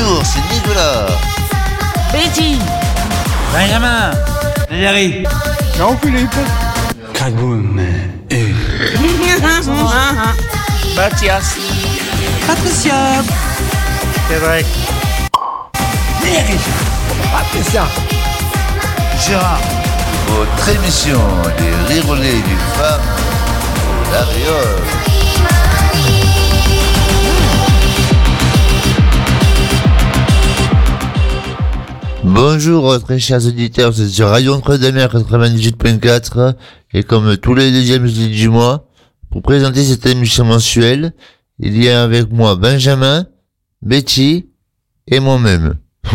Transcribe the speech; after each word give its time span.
Bonjour, 0.00 0.22
c'est 0.24 0.54
Nicolas. 0.54 1.06
Betty. 2.12 2.56
Benjamin. 3.52 4.12
Valérie. 4.70 5.24
Jean-Philippe 5.76 6.36
Kagoum 7.14 7.80
et... 8.30 8.36
Mathias. 10.96 11.56
Patricia. 12.46 12.94
Cédric 14.28 14.66
Patricia. 17.32 17.84
Gérard. 19.26 19.60
Votre 20.28 20.68
émission 20.68 21.20
des 21.58 21.74
rirolets 21.94 22.32
d'une 22.32 22.66
femme, 22.76 23.00
la 24.12 24.22
Bonjour 32.30 33.00
très 33.00 33.18
chers 33.18 33.46
auditeurs, 33.46 33.94
c'est 33.94 34.06
sur 34.06 34.28
Radio 34.28 34.52
Entre-deux-Mers 34.52 35.08
98.4 35.08 36.56
et 36.92 37.02
comme 37.02 37.38
tous 37.38 37.54
les 37.54 37.72
deuxièmes 37.72 38.06
du 38.06 38.50
mois, 38.50 38.86
pour 39.30 39.40
présenter 39.40 39.82
cette 39.82 40.04
émission 40.04 40.44
mensuelle, 40.44 41.14
il 41.58 41.82
y 41.82 41.88
a 41.88 42.02
avec 42.02 42.30
moi 42.30 42.54
Benjamin, 42.54 43.26
Betty 43.80 44.46
et 45.06 45.20
moi-même. 45.20 45.76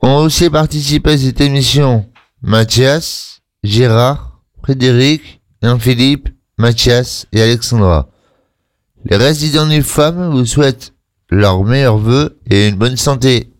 Ont 0.00 0.16
aussi 0.16 0.48
participé 0.48 1.10
à 1.10 1.18
cette 1.18 1.42
émission 1.42 2.06
Mathias, 2.40 3.42
Gérard, 3.62 4.40
Frédéric, 4.62 5.42
Jean-Philippe, 5.62 6.30
Mathias 6.56 7.26
et 7.32 7.42
Alexandra. 7.42 8.08
Les 9.04 9.16
résidents 9.16 9.66
des 9.66 9.82
femmes 9.82 10.30
vous 10.30 10.46
souhaitent 10.46 10.94
leurs 11.28 11.62
meilleurs 11.62 11.98
vœux 11.98 12.38
et 12.50 12.68
une 12.68 12.76
bonne 12.76 12.96
santé. 12.96 13.51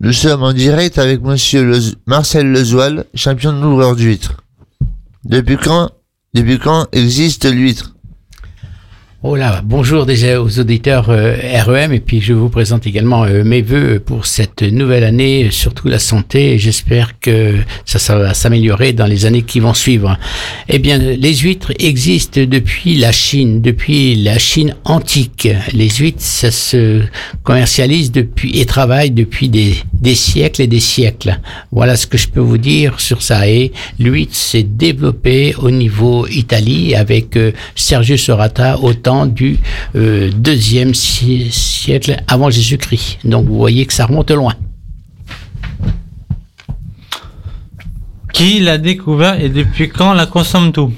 Nous 0.00 0.12
sommes 0.12 0.44
en 0.44 0.52
direct 0.52 0.96
avec 0.98 1.22
monsieur 1.22 1.72
Marcel 2.06 2.52
Lezoil, 2.52 3.04
champion 3.14 3.52
de 3.52 3.60
l'ouvreur 3.60 3.96
d'huîtres. 3.96 4.44
Depuis 5.24 5.56
quand, 5.56 5.90
depuis 6.34 6.60
quand 6.60 6.86
existe 6.92 7.50
l'huître? 7.50 7.96
Oh 9.24 9.34
là, 9.34 9.62
bonjour 9.64 10.06
déjà 10.06 10.40
aux 10.40 10.60
auditeurs 10.60 11.06
euh, 11.10 11.34
REM 11.66 11.92
et 11.92 11.98
puis 11.98 12.20
je 12.20 12.32
vous 12.32 12.50
présente 12.50 12.86
également 12.86 13.24
euh, 13.24 13.42
mes 13.42 13.62
voeux 13.62 13.98
pour 13.98 14.26
cette 14.26 14.62
nouvelle 14.62 15.02
année, 15.02 15.48
surtout 15.50 15.88
la 15.88 15.98
santé 15.98 16.56
j'espère 16.56 17.18
que 17.18 17.56
ça, 17.84 18.16
va 18.16 18.32
s'améliorer 18.32 18.92
dans 18.92 19.06
les 19.06 19.26
années 19.26 19.42
qui 19.42 19.58
vont 19.58 19.74
suivre. 19.74 20.16
Eh 20.68 20.78
bien, 20.78 20.98
les 20.98 21.34
huîtres 21.34 21.72
existent 21.80 22.42
depuis 22.46 22.94
la 22.94 23.10
Chine, 23.10 23.60
depuis 23.60 24.14
la 24.14 24.38
Chine 24.38 24.76
antique. 24.84 25.48
Les 25.72 25.88
huîtres, 25.88 26.22
ça 26.22 26.52
se 26.52 27.02
commercialise 27.42 28.12
depuis 28.12 28.60
et 28.60 28.66
travaille 28.66 29.10
depuis 29.10 29.48
des, 29.48 29.74
siècles 30.14 30.62
et 30.62 30.66
des 30.68 30.78
siècles. 30.78 31.40
Voilà 31.72 31.96
ce 31.96 32.06
que 32.06 32.18
je 32.18 32.28
peux 32.28 32.40
vous 32.40 32.58
dire 32.58 33.00
sur 33.00 33.22
ça. 33.22 33.48
Et 33.48 33.72
l'huître 33.98 34.36
s'est 34.36 34.62
développée 34.62 35.56
au 35.58 35.72
niveau 35.72 36.28
Italie 36.28 36.94
avec 36.94 37.36
euh, 37.36 37.50
Sergius 37.74 38.28
Orata 38.28 38.78
au 38.78 38.94
du 39.26 39.58
euh, 39.96 40.30
deuxième 40.34 40.94
si- 40.94 41.50
siècle 41.50 42.16
avant 42.26 42.50
Jésus-Christ. 42.50 43.18
Donc 43.24 43.46
vous 43.46 43.56
voyez 43.56 43.86
que 43.86 43.92
ça 43.92 44.06
remonte 44.06 44.30
loin. 44.30 44.54
Qui 48.32 48.60
l'a 48.60 48.78
découvert 48.78 49.40
et 49.40 49.48
depuis 49.48 49.88
quand 49.88 50.12
la 50.12 50.26
consomme 50.26 50.70
tout 50.72 50.92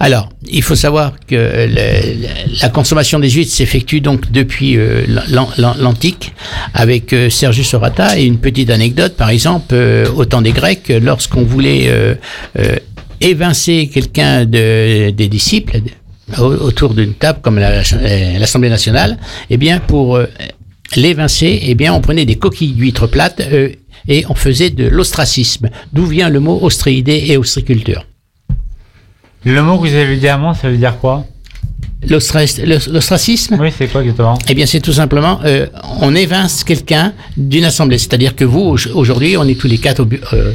Alors, 0.00 0.30
il 0.48 0.62
faut 0.62 0.74
savoir 0.74 1.12
que 1.26 1.34
le- 1.68 2.26
la 2.62 2.68
consommation 2.70 3.18
des 3.18 3.30
huîtres 3.30 3.52
s'effectue 3.52 4.00
donc 4.00 4.30
depuis 4.30 4.76
euh, 4.76 5.04
l'an- 5.30 5.48
l'an- 5.58 5.76
l'antique 5.78 6.32
avec 6.74 7.12
euh, 7.12 7.30
Sergius 7.30 7.72
Orata 7.74 8.18
et 8.18 8.24
une 8.24 8.38
petite 8.38 8.70
anecdote, 8.70 9.14
par 9.16 9.30
exemple, 9.30 9.74
euh, 9.74 10.06
au 10.16 10.24
temps 10.24 10.42
des 10.42 10.52
Grecs, 10.52 10.88
lorsqu'on 11.02 11.44
voulait 11.44 11.88
évincer 13.20 13.88
quelqu'un 13.92 14.44
de, 14.44 15.10
des 15.10 15.28
disciples 15.28 15.80
autour 16.38 16.94
d'une 16.94 17.14
table 17.14 17.38
comme 17.42 17.58
euh, 17.58 17.82
l'Assemblée 18.38 18.68
nationale, 18.70 19.18
eh 19.50 19.56
bien 19.56 19.78
pour 19.78 20.16
euh, 20.16 20.26
l'évincer, 20.96 21.60
eh 21.62 21.74
bien 21.74 21.92
on 21.94 22.00
prenait 22.00 22.24
des 22.24 22.36
coquilles 22.36 22.72
d'huîtres 22.72 23.06
plates 23.06 23.40
euh, 23.40 23.70
et 24.08 24.24
on 24.28 24.34
faisait 24.34 24.70
de 24.70 24.86
l'ostracisme, 24.86 25.68
d'où 25.92 26.06
vient 26.06 26.28
le 26.28 26.40
mot 26.40 26.58
ostréidé 26.62 27.24
et 27.28 27.36
ostriculture. 27.36 28.04
Le 29.44 29.62
mot 29.62 29.78
que 29.78 29.88
vous 29.88 29.94
avez 29.94 30.16
dit 30.16 30.28
avant, 30.28 30.54
ça 30.54 30.68
veut 30.68 30.76
dire 30.76 30.96
quoi 30.98 31.24
L'ostra- 32.08 32.44
l'os- 32.64 32.88
L'ostracisme 32.88 33.56
Oui, 33.60 33.70
c'est 33.76 33.86
quoi 33.88 34.02
exactement 34.02 34.38
Eh 34.48 34.54
bien, 34.54 34.66
c'est 34.66 34.80
tout 34.80 34.92
simplement, 34.92 35.40
euh, 35.44 35.66
on 36.00 36.14
évince 36.14 36.62
quelqu'un 36.62 37.14
d'une 37.36 37.64
assemblée. 37.64 37.98
C'est-à-dire 37.98 38.36
que 38.36 38.44
vous, 38.44 38.60
au- 38.60 38.78
aujourd'hui, 38.94 39.36
on 39.36 39.44
est 39.48 39.58
tous 39.58 39.66
les 39.66 39.78
quatre 39.78 40.00
au 40.02 40.08
euh, 40.34 40.52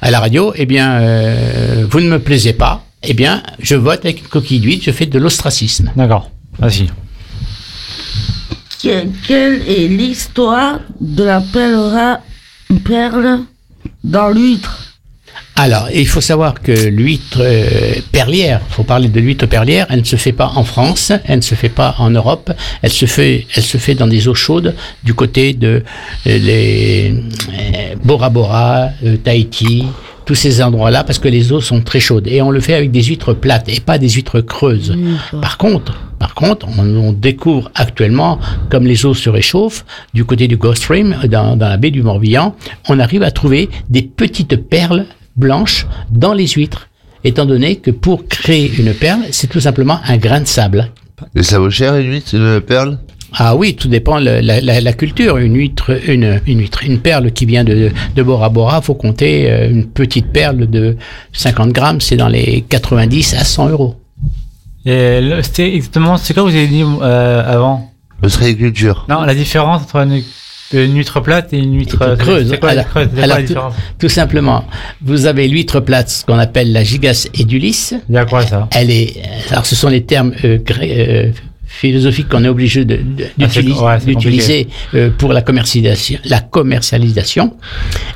à 0.00 0.10
la 0.10 0.20
radio, 0.20 0.52
eh 0.54 0.66
bien, 0.66 0.92
euh, 1.00 1.86
vous 1.88 2.00
ne 2.00 2.08
me 2.08 2.18
plaisez 2.18 2.52
pas, 2.52 2.84
eh 3.02 3.14
bien, 3.14 3.42
je 3.58 3.74
vote 3.74 4.04
avec 4.04 4.20
une 4.20 4.28
coquille 4.28 4.60
d'huile, 4.60 4.80
je 4.82 4.90
fais 4.90 5.06
de 5.06 5.18
l'ostracisme. 5.18 5.90
D'accord, 5.96 6.30
vas-y. 6.58 6.86
Que- 8.82 9.06
quelle 9.26 9.62
est 9.68 9.88
l'histoire 9.88 10.80
de 11.00 11.22
la 11.24 11.40
perle, 11.40 12.18
perle 12.84 13.40
dans 14.02 14.28
l'huître? 14.28 14.78
Alors, 15.54 15.88
il 15.94 16.08
faut 16.08 16.20
savoir 16.22 16.60
que 16.62 16.72
l'huître 16.72 17.38
euh, 17.40 17.94
perlière, 18.10 18.60
faut 18.70 18.84
parler 18.84 19.08
de 19.08 19.20
l'huître 19.20 19.46
perlière, 19.46 19.86
elle 19.90 20.00
ne 20.00 20.04
se 20.04 20.16
fait 20.16 20.32
pas 20.32 20.50
en 20.56 20.64
France, 20.64 21.12
elle 21.26 21.36
ne 21.36 21.42
se 21.42 21.54
fait 21.54 21.68
pas 21.68 21.94
en 21.98 22.10
Europe, 22.10 22.50
elle 22.80 22.90
se 22.90 23.04
fait, 23.06 23.46
elle 23.54 23.62
se 23.62 23.76
fait 23.76 23.94
dans 23.94 24.06
des 24.06 24.28
eaux 24.28 24.34
chaudes 24.34 24.74
du 25.04 25.12
côté 25.14 25.52
de 25.52 25.84
euh, 26.26 26.38
les 26.38 27.14
euh, 27.50 27.94
Bora 28.02 28.30
Bora, 28.30 28.88
euh, 29.04 29.16
Tahiti, 29.18 29.84
tous 30.24 30.34
ces 30.34 30.62
endroits-là, 30.62 31.04
parce 31.04 31.18
que 31.18 31.28
les 31.28 31.52
eaux 31.52 31.60
sont 31.60 31.80
très 31.80 32.00
chaudes. 32.00 32.26
Et 32.28 32.42
on 32.42 32.50
le 32.50 32.60
fait 32.60 32.74
avec 32.74 32.90
des 32.90 33.02
huîtres 33.02 33.34
plates 33.34 33.68
et 33.68 33.80
pas 33.80 33.98
des 33.98 34.08
huîtres 34.08 34.40
creuses. 34.40 34.96
Par 35.40 35.58
contre, 35.58 35.94
par 36.18 36.34
contre, 36.34 36.68
on, 36.78 36.86
on 36.96 37.12
découvre 37.12 37.70
actuellement, 37.74 38.38
comme 38.70 38.86
les 38.86 39.04
eaux 39.04 39.14
se 39.14 39.28
réchauffent, 39.28 39.84
du 40.14 40.24
côté 40.24 40.46
du 40.46 40.56
Gulf 40.56 40.76
Stream, 40.78 41.16
dans, 41.28 41.56
dans 41.56 41.68
la 41.68 41.76
baie 41.76 41.90
du 41.90 42.02
Morbihan, 42.02 42.54
on 42.88 43.00
arrive 43.00 43.22
à 43.22 43.30
trouver 43.30 43.68
des 43.88 44.02
petites 44.02 44.56
perles 44.56 45.06
blanches 45.36 45.86
dans 46.10 46.32
les 46.32 46.46
huîtres, 46.46 46.88
étant 47.24 47.46
donné 47.46 47.76
que 47.76 47.90
pour 47.90 48.26
créer 48.28 48.72
une 48.78 48.94
perle, 48.94 49.22
c'est 49.32 49.48
tout 49.48 49.60
simplement 49.60 50.00
un 50.06 50.16
grain 50.16 50.40
de 50.40 50.46
sable. 50.46 50.90
Et 51.34 51.42
ça 51.42 51.58
vaut 51.58 51.70
cher 51.70 51.96
une 51.96 52.12
huître, 52.12 52.34
une 52.34 52.60
perle? 52.60 52.98
Ah 53.34 53.56
oui, 53.56 53.74
tout 53.74 53.88
dépend 53.88 54.20
de 54.20 54.26
la, 54.26 54.60
la, 54.60 54.80
la 54.80 54.92
culture. 54.92 55.38
Une 55.38 55.56
huître, 55.56 55.90
une, 56.08 56.40
une 56.46 56.60
huître, 56.60 56.84
une 56.84 57.00
perle 57.00 57.32
qui 57.32 57.46
vient 57.46 57.64
de, 57.64 57.90
de 58.14 58.22
Bora 58.22 58.48
Bora, 58.48 58.80
faut 58.82 58.94
compter 58.94 59.50
euh, 59.50 59.70
une 59.70 59.86
petite 59.86 60.26
perle 60.32 60.68
de 60.68 60.96
50 61.32 61.70
grammes, 61.70 62.00
c'est 62.00 62.16
dans 62.16 62.28
les 62.28 62.62
90 62.68 63.34
à 63.34 63.44
100 63.44 63.68
euros. 63.70 63.96
Et 64.84 65.20
le- 65.20 65.42
c'était 65.42 65.74
exactement, 65.74 66.16
c'est 66.16 66.34
quoi 66.34 66.42
que 66.44 66.48
vous 66.50 66.56
avez 66.56 66.66
dit 66.66 66.82
euh, 66.84 67.42
avant? 67.46 67.90
Ostréiculture. 68.22 69.06
Non, 69.08 69.22
la 69.22 69.34
différence 69.34 69.82
entre 69.82 69.96
une, 69.96 70.22
une 70.72 70.96
huître 70.96 71.20
plate 71.20 71.52
et 71.52 71.58
une 71.58 71.76
huître 71.76 72.02
Et 72.14 72.16
creuse. 72.18 72.50
C'est 72.50 72.60
quoi, 72.60 72.74
la 72.74 72.82
Alors- 73.22 73.38
creuse 73.38 73.52
quoi 73.54 73.72
Tout 73.98 74.08
simplement, 74.08 74.64
vous 75.02 75.26
avez 75.26 75.48
l'huître 75.48 75.80
plate, 75.80 76.08
ce 76.10 76.24
qu'on 76.24 76.38
appelle 76.38 76.72
la 76.72 76.84
gigas 76.84 77.28
edulis. 77.38 77.92
Il 78.08 78.14
y 78.14 78.18
a 78.18 78.24
quoi 78.24 78.46
ça? 78.46 78.68
Elle 78.74 78.90
est, 78.90 79.14
alors 79.50 79.66
ce 79.66 79.74
sont 79.74 79.88
les 79.88 80.04
termes 80.04 80.32
euh, 80.44 80.58
gré- 80.64 81.06
euh, 81.08 81.30
philosophiques 81.72 82.28
qu'on 82.28 82.44
est 82.44 82.48
obligé 82.48 82.86
Ah, 82.86 83.98
d'utiliser 83.98 84.68
ouais, 84.92 85.00
euh, 85.00 85.10
pour 85.10 85.32
la 85.32 85.42
commercialisation, 85.42 86.18
la 86.24 86.40
commercialisation. 86.40 87.56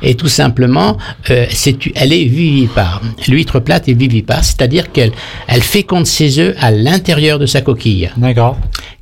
Et 0.01 0.15
tout 0.15 0.27
simplement, 0.27 0.97
euh, 1.29 1.45
c'est, 1.49 1.77
elle 1.95 2.13
est 2.13 2.25
vivipare. 2.25 3.01
L'huître 3.27 3.59
plate 3.59 3.89
est 3.89 3.93
vivipare, 3.93 4.43
c'est-à-dire 4.43 4.91
qu'elle 4.91 5.11
elle 5.47 5.63
féconde 5.63 6.05
ses 6.05 6.39
œufs 6.39 6.55
à 6.59 6.71
l'intérieur 6.71 7.39
de 7.39 7.45
sa 7.45 7.61
coquille 7.61 8.09
D'accord. 8.17 8.57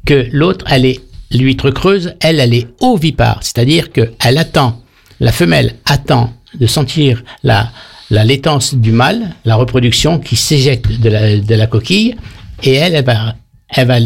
que 0.06 0.27
l'autre, 0.31 0.65
elle 0.69 0.85
est 0.85 1.01
l'huître 1.31 1.69
creuse, 1.69 2.13
elle, 2.21 2.39
elle 2.39 2.53
est 2.53 2.68
ovipare, 2.79 3.39
c'est-à-dire 3.41 3.91
que 3.91 4.13
elle 4.24 4.38
attend, 4.38 4.81
la 5.19 5.31
femelle 5.31 5.75
attend 5.85 6.33
de 6.59 6.65
sentir 6.65 7.24
la, 7.44 7.71
la 8.09 8.24
laitance 8.24 8.74
du 8.74 8.91
mâle, 8.91 9.35
la 9.44 9.56
reproduction 9.56 10.19
qui 10.19 10.35
s'éjecte 10.38 11.00
de 11.00 11.09
la, 11.09 11.38
de 11.38 11.56
la 11.56 11.68
coquille, 11.68 12.15
et 12.63 12.74
elle, 12.74 12.95
elle 12.95 13.06
va, 13.06 13.35
elle 13.75 13.88
va 13.88 13.98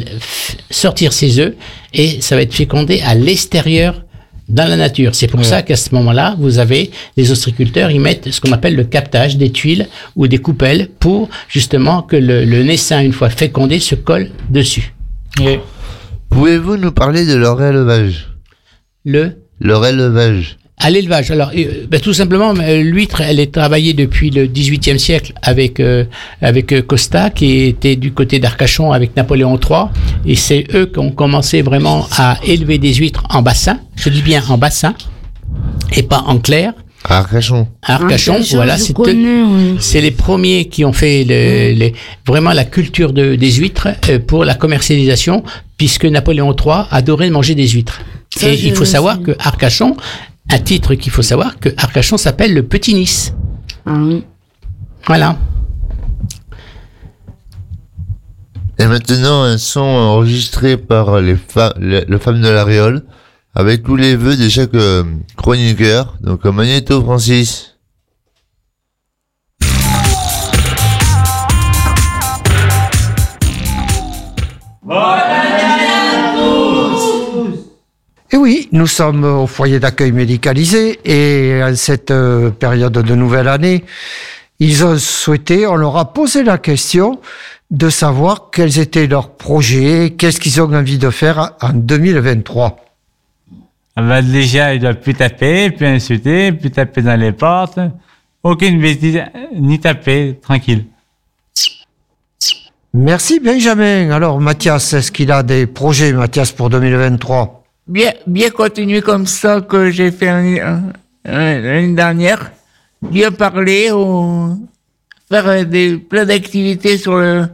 sortir 0.69 1.13
ses 1.13 1.39
œufs, 1.39 1.53
et 1.93 2.21
ça 2.21 2.35
va 2.35 2.41
être 2.41 2.53
fécondé 2.53 3.01
à 3.05 3.15
l'extérieur 3.15 4.03
dans 4.47 4.67
la 4.67 4.75
nature. 4.77 5.13
C'est 5.13 5.27
pour 5.27 5.39
Ouais. 5.41 5.45
ça 5.45 5.61
qu'à 5.61 5.75
ce 5.75 5.93
moment-là, 5.95 6.35
vous 6.39 6.57
avez 6.57 6.89
les 7.17 7.31
ostriculteurs, 7.31 7.91
ils 7.91 7.99
mettent 8.01 8.31
ce 8.31 8.41
qu'on 8.41 8.51
appelle 8.51 8.75
le 8.75 8.83
captage 8.83 9.37
des 9.37 9.51
tuiles 9.51 9.87
ou 10.15 10.27
des 10.27 10.39
coupelles 10.39 10.89
pour 10.99 11.29
justement 11.47 12.01
que 12.01 12.15
le, 12.15 12.45
le 12.45 12.63
naissin, 12.63 13.01
une 13.01 13.13
fois 13.13 13.29
fécondé, 13.29 13.79
se 13.79 13.95
colle 13.95 14.31
dessus. 14.49 14.93
Et 15.41 15.59
Pouvez-vous 16.29 16.77
nous 16.77 16.91
parler 16.91 17.25
de 17.25 17.33
leur 17.35 17.61
élevage? 17.61 18.27
Le 19.05 19.37
Leur 19.59 19.85
élevage. 19.85 20.57
À 20.81 20.89
l'élevage. 20.89 21.29
Alors, 21.29 21.51
euh, 21.57 21.85
ben, 21.89 21.99
tout 21.99 22.13
simplement, 22.13 22.53
euh, 22.57 22.81
l'huître, 22.81 23.19
elle 23.19 23.39
est 23.41 23.51
travaillée 23.53 23.93
depuis 23.93 24.29
le 24.29 24.47
XVIIIe 24.47 24.97
siècle 24.99 25.33
avec 25.41 25.79
euh, 25.81 26.05
avec 26.41 26.71
euh, 26.71 26.81
Costa, 26.81 27.29
qui 27.29 27.63
était 27.63 27.97
du 27.97 28.13
côté 28.13 28.39
d'Arcachon 28.39 28.93
avec 28.93 29.13
Napoléon 29.17 29.59
III, 29.59 29.87
et 30.25 30.35
c'est 30.35 30.65
eux 30.73 30.85
qui 30.85 30.99
ont 30.99 31.11
commencé 31.11 31.61
vraiment 31.61 32.07
à 32.17 32.37
élever 32.45 32.77
des 32.77 32.93
huîtres 32.93 33.23
en 33.29 33.41
bassin. 33.41 33.77
Je 33.97 34.07
dis 34.09 34.21
bien 34.21 34.41
en 34.47 34.57
bassin 34.57 34.93
et 35.97 36.03
pas 36.03 36.23
en 36.27 36.37
clair. 36.39 36.71
À 37.05 37.19
Arcachon. 37.19 37.67
À 37.81 37.95
Arcachon, 37.95 38.33
Arcachon, 38.35 38.55
voilà, 38.57 38.77
c'est 38.77 38.93
oui. 38.97 39.75
c'est 39.79 40.01
les 40.01 40.11
premiers 40.11 40.65
qui 40.65 40.83
ont 40.85 40.91
fait 40.93 41.23
le- 41.23 41.73
les- 41.77 41.93
vraiment 42.27 42.51
la 42.51 42.65
culture 42.65 43.13
de, 43.13 43.35
des 43.35 43.51
huîtres 43.51 43.87
euh, 44.09 44.19
pour 44.19 44.43
la 44.45 44.53
commercialisation, 44.53 45.43
puisque 45.77 46.05
Napoléon 46.05 46.53
III 46.55 46.83
adorait 46.91 47.29
manger 47.29 47.55
des 47.55 47.67
huîtres. 47.69 48.01
Ça, 48.35 48.49
Et 48.49 48.59
il 48.63 48.75
faut 48.75 48.85
savoir 48.85 49.15
sais. 49.17 49.23
que 49.23 49.31
Arcachon, 49.39 49.95
un 50.49 50.59
titre 50.59 50.95
qu'il 50.95 51.11
faut 51.11 51.21
savoir, 51.21 51.59
que 51.59 51.69
Arcachon 51.77 52.17
s'appelle 52.17 52.53
le 52.53 52.63
Petit 52.63 52.93
Nice. 52.93 53.33
Ah 53.85 53.93
oui. 53.97 54.23
Voilà. 55.05 55.37
Et 58.77 58.85
maintenant, 58.87 59.43
un 59.43 59.57
son 59.57 59.81
enregistré 59.81 60.77
par 60.77 61.19
les 61.19 61.35
femmes, 61.35 61.73
les, 61.79 62.05
les 62.05 62.19
femmes 62.19 62.41
de 62.41 62.49
la 62.49 62.63
Réole, 62.63 63.03
avec 63.53 63.83
tous 63.83 63.95
les 63.95 64.15
vœux 64.15 64.37
de 64.37 64.47
chaque 64.47 64.73
euh, 64.73 65.03
chroniqueur. 65.35 66.15
Donc, 66.21 66.45
Magneto 66.45 67.01
Francis. 67.01 67.75
Et 78.31 78.37
oui, 78.37 78.69
nous 78.71 78.85
sommes 78.85 79.23
au 79.23 79.47
foyer 79.47 79.79
d'accueil 79.79 80.11
médicalisé 80.11 80.99
et 81.03 81.61
à 81.61 81.75
cette 81.75 82.11
euh, 82.11 82.51
période 82.51 82.93
de 82.93 83.15
nouvelle 83.15 83.47
année, 83.47 83.83
ils 84.59 84.85
ont 84.85 84.97
souhaité, 84.99 85.65
on 85.65 85.75
leur 85.75 85.97
a 85.97 86.13
posé 86.13 86.43
la 86.43 86.59
question 86.59 87.19
de 87.71 87.89
savoir 87.89 88.51
quels 88.51 88.77
étaient 88.77 89.07
leurs 89.07 89.31
projets, 89.31 90.13
qu'est-ce 90.15 90.39
qu'ils 90.39 90.61
ont 90.61 90.71
envie 90.73 90.99
de 90.99 91.09
faire 91.09 91.53
en 91.61 91.69
2023. 91.73 92.85
Ah 93.95 94.01
bah, 94.03 94.21
déjà, 94.21 94.75
il 94.75 94.81
doit 94.81 94.93
plus 94.93 95.15
taper, 95.15 95.71
plus 95.71 95.87
insulter, 95.87 96.51
plus 96.51 96.69
taper 96.69 97.01
dans 97.01 97.19
les 97.19 97.31
portes. 97.31 97.79
Aucune 98.43 98.79
bêtise, 98.79 99.23
ni 99.55 99.79
taper, 99.79 100.37
tranquille. 100.39 100.85
Merci 102.93 103.39
Benjamin. 103.39 104.11
Alors 104.11 104.39
Mathias, 104.39 104.93
est-ce 104.93 105.11
qu'il 105.11 105.31
a 105.31 105.41
des 105.41 105.65
projets, 105.65 106.13
Mathias, 106.13 106.51
pour 106.51 106.69
2023 106.69 107.58
Bien, 107.89 108.13
bien 108.27 108.51
continuer 108.51 109.01
comme 109.01 109.25
ça 109.25 109.61
que 109.61 109.89
j'ai 109.89 110.11
fait 110.11 110.61
l'année 111.25 111.95
dernière. 111.95 112.51
Bien 113.01 113.31
parler, 113.31 113.91
ou 113.91 114.69
faire 115.27 115.65
des, 115.65 115.97
plein 115.97 116.23
d'activités 116.23 116.99
sur 116.99 117.17
le, 117.17 117.49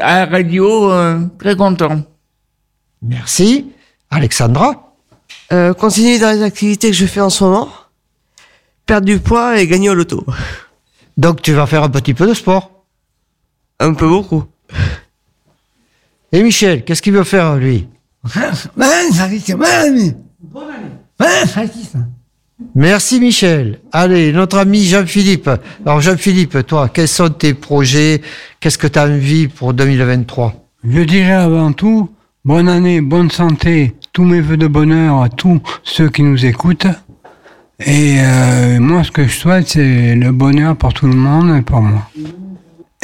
à 0.00 0.20
la 0.20 0.26
radio, 0.26 0.92
euh, 0.92 1.26
très 1.40 1.56
content. 1.56 2.04
Merci. 3.02 3.72
Alexandra? 4.10 4.94
Euh, 5.52 5.74
continuer 5.74 6.20
dans 6.20 6.30
les 6.30 6.42
activités 6.44 6.90
que 6.90 6.96
je 6.96 7.06
fais 7.06 7.20
en 7.20 7.30
ce 7.30 7.42
moment. 7.42 7.68
Perdre 8.86 9.06
du 9.06 9.18
poids 9.18 9.60
et 9.60 9.66
gagner 9.66 9.90
au 9.90 9.94
loto. 9.94 10.24
Donc 11.16 11.42
tu 11.42 11.52
vas 11.52 11.66
faire 11.66 11.82
un 11.82 11.90
petit 11.90 12.14
peu 12.14 12.28
de 12.28 12.34
sport? 12.34 12.84
Un 13.80 13.94
peu 13.94 14.06
beaucoup. 14.06 14.44
Et 16.30 16.44
Michel, 16.44 16.84
qu'est-ce 16.84 17.02
qu'il 17.02 17.14
veut 17.14 17.24
faire 17.24 17.56
lui? 17.56 17.88
Merci 22.74 23.20
Michel. 23.20 23.80
Allez, 23.90 24.32
notre 24.32 24.58
ami 24.58 24.84
Jean-Philippe. 24.84 25.50
Alors 25.84 26.00
Jean-Philippe, 26.00 26.66
toi, 26.66 26.88
quels 26.88 27.08
sont 27.08 27.30
tes 27.30 27.54
projets? 27.54 28.22
Qu'est-ce 28.60 28.78
que 28.78 28.86
tu 28.86 28.98
as 28.98 29.06
envie 29.06 29.48
pour 29.48 29.74
2023 29.74 30.54
Je 30.84 31.00
dirais 31.00 31.32
avant 31.32 31.72
tout, 31.72 32.10
bonne 32.44 32.68
année, 32.68 33.00
bonne 33.00 33.30
santé, 33.30 33.94
tous 34.12 34.24
mes 34.24 34.40
voeux 34.40 34.56
de 34.56 34.68
bonheur 34.68 35.22
à 35.22 35.28
tous 35.28 35.60
ceux 35.82 36.08
qui 36.08 36.22
nous 36.22 36.46
écoutent. 36.46 36.86
Et 37.84 38.18
euh, 38.20 38.78
moi, 38.78 39.02
ce 39.02 39.10
que 39.10 39.26
je 39.26 39.36
souhaite, 39.36 39.68
c'est 39.70 40.14
le 40.14 40.30
bonheur 40.30 40.76
pour 40.76 40.94
tout 40.94 41.06
le 41.06 41.16
monde 41.16 41.56
et 41.58 41.62
pour 41.62 41.82
moi. 41.82 42.08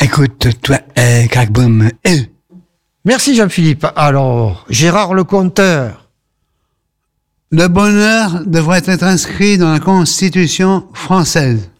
Écoute, 0.01 0.47
toi, 0.63 0.79
euh, 0.97 1.27
crackboom, 1.27 1.91
euh. 2.07 2.11
Merci 3.05 3.35
Jean-Philippe. 3.35 3.87
Alors, 3.97 4.67
Gérard 4.69 5.15
le 5.15 5.25
compteur. 5.25 6.09
Le 7.51 7.67
bonheur 7.69 8.43
devrait 8.45 8.83
être 8.85 9.05
inscrit 9.05 9.57
dans 9.57 9.73
la 9.73 9.81
Constitution 9.81 10.87
française. 10.93 11.71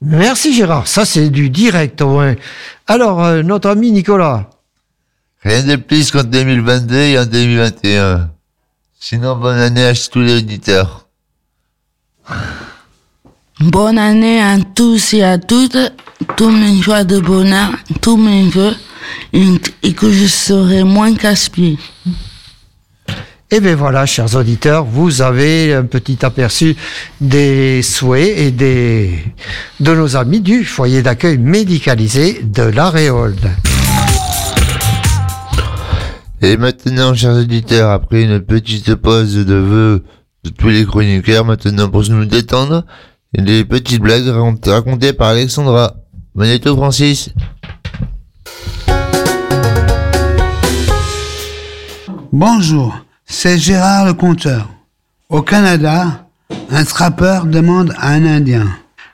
Merci 0.00 0.54
Gérard. 0.54 0.86
Ça, 0.86 1.04
c'est 1.04 1.30
du 1.30 1.50
direct, 1.50 2.00
moins. 2.02 2.34
Alors, 2.86 3.24
euh, 3.24 3.42
notre 3.42 3.70
ami 3.70 3.90
Nicolas. 3.90 4.50
Rien 5.42 5.64
de 5.64 5.76
plus 5.76 6.10
qu'en 6.10 6.22
2022 6.22 6.94
et 6.96 7.18
en 7.18 7.26
2021. 7.26 8.30
Sinon, 8.98 9.36
bonne 9.36 9.58
année 9.58 9.84
à 9.86 9.94
tous 9.94 10.20
les 10.20 10.38
auditeurs. 10.38 11.08
Bonne 13.60 13.98
année 13.98 14.40
à 14.40 14.58
tous 14.58 15.14
et 15.14 15.22
à 15.22 15.38
toutes, 15.38 15.78
tous 16.36 16.50
mes 16.50 16.80
joies 16.80 17.04
de 17.04 17.20
bonheur, 17.20 17.70
tous 18.00 18.16
mes 18.16 18.48
vœux, 18.48 18.74
et, 19.32 19.46
et 19.82 19.92
que 19.92 20.10
je 20.12 20.26
serai 20.26 20.84
moins 20.84 21.14
casse-pied. 21.14 21.78
Et 23.50 23.60
bien 23.60 23.76
voilà, 23.76 24.06
chers 24.06 24.34
auditeurs, 24.34 24.84
vous 24.84 25.20
avez 25.20 25.74
un 25.74 25.84
petit 25.84 26.24
aperçu 26.24 26.74
des 27.20 27.82
souhaits 27.82 28.38
et 28.38 28.50
des, 28.50 29.18
de 29.78 29.94
nos 29.94 30.16
amis 30.16 30.40
du 30.40 30.64
foyer 30.64 31.02
d'accueil 31.02 31.36
médicalisé 31.36 32.40
de 32.42 32.62
l'Aréole. 32.62 33.36
Et 36.40 36.56
maintenant, 36.56 37.14
chers 37.14 37.34
auditeurs, 37.36 37.90
après 37.90 38.22
une 38.22 38.40
petite 38.40 38.94
pause 38.96 39.34
de 39.36 39.54
vœux 39.54 40.02
de 40.44 40.50
tous 40.50 40.68
les 40.68 40.84
chroniqueurs, 40.84 41.44
maintenant 41.44 41.88
pour 41.88 42.08
nous 42.08 42.24
détendre, 42.24 42.84
des 43.36 43.64
petites 43.64 44.00
blagues 44.02 44.26
racont- 44.26 44.58
racontées 44.70 45.12
par 45.12 45.28
Alexandra. 45.28 45.94
Magneto 46.34 46.74
Francis. 46.74 47.30
Bonjour, 52.32 52.96
c'est 53.26 53.58
Gérard 53.58 54.06
le 54.06 54.14
conteur. 54.14 54.68
Au 55.28 55.42
Canada, 55.42 56.26
un 56.70 56.84
trappeur 56.84 57.44
demande 57.44 57.94
à 57.98 58.08
un 58.08 58.24
Indien 58.24 58.66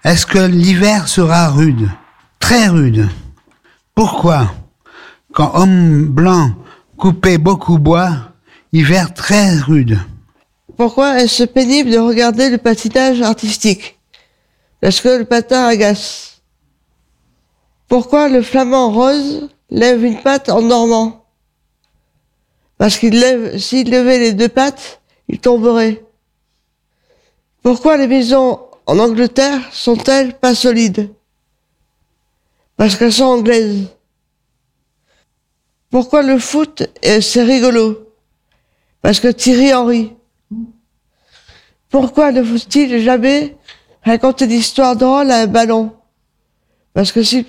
Est-ce 0.05 0.25
que 0.25 0.39
l'hiver 0.39 1.09
sera 1.09 1.49
rude? 1.49 1.89
Très 2.39 2.69
rude. 2.69 3.09
Pourquoi? 3.95 4.53
Quand 5.33 5.51
homme 5.55 6.05
blanc 6.05 6.53
coupait 6.97 7.39
beaucoup 7.39 7.79
bois, 7.79 8.11
hiver 8.73 9.13
très 9.13 9.57
rude. 9.59 9.99
Pourquoi 10.77 11.21
est-ce 11.21 11.43
pénible 11.43 11.91
de 11.91 11.99
regarder 11.99 12.51
le 12.51 12.59
patinage 12.59 13.21
artistique? 13.21 13.99
Parce 14.81 15.01
que 15.01 15.19
le 15.19 15.25
patin 15.25 15.67
agace? 15.67 16.38
Pourquoi 17.89 18.29
le 18.29 18.43
flamand 18.43 18.91
rose 18.93 19.49
lève 19.71 20.05
une 20.05 20.21
patte 20.21 20.51
en 20.51 20.61
dormant 20.61 21.25
Parce 22.77 22.99
qu'il 22.99 23.19
lève, 23.19 23.57
s'il 23.59 23.91
levait 23.91 24.19
les 24.19 24.35
deux 24.35 24.51
pattes, 24.51 25.01
il 25.29 25.41
tomberait. 25.41 26.05
Pourquoi 27.63 27.97
les 27.97 28.07
maisons 28.07 28.61
en 28.87 28.99
Angleterre 28.99 29.61
sont-elles 29.73 30.39
pas 30.39 30.55
solides? 30.55 31.11
Parce 32.77 32.95
qu'elles 32.95 33.13
sont 33.13 33.25
anglaises. 33.25 33.89
Pourquoi 35.91 36.23
le 36.23 36.39
foot, 36.39 36.83
c'est 37.03 37.43
rigolo? 37.43 38.13
Parce 39.01 39.21
que 39.21 39.29
Thierry 39.29 39.73
Henry. 39.73 40.13
Pourquoi 41.89 42.33
ne 42.33 42.43
faut-il 42.43 43.01
jamais 43.03 43.57
raconter 44.05 44.47
d'histoires 44.47 44.97
drôles 44.97 45.31
à 45.31 45.41
un 45.41 45.47
ballon? 45.47 45.97
Parce 46.93 47.13
que 47.13 47.23
s'il 47.23 47.47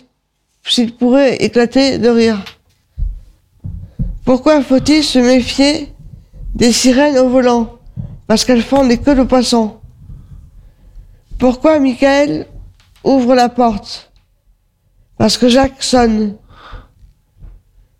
s'il 0.63 0.95
pourrait 0.95 1.37
éclater 1.37 1.97
de 1.97 2.09
rire. 2.09 2.43
Pourquoi 4.25 4.61
faut-il 4.61 5.03
se 5.03 5.19
méfier 5.19 5.93
des 6.53 6.71
sirènes 6.71 7.17
au 7.17 7.29
volant 7.29 7.79
Parce 8.27 8.45
qu'elles 8.45 8.61
font 8.61 8.85
des 8.85 8.97
queues 8.97 9.15
de 9.15 9.23
poisson? 9.23 9.79
Pourquoi 11.39 11.79
Michael 11.79 12.45
ouvre 13.03 13.33
la 13.33 13.49
porte 13.49 14.11
Parce 15.17 15.37
que 15.37 15.47
Jacques 15.47 15.81
sonne? 15.81 16.35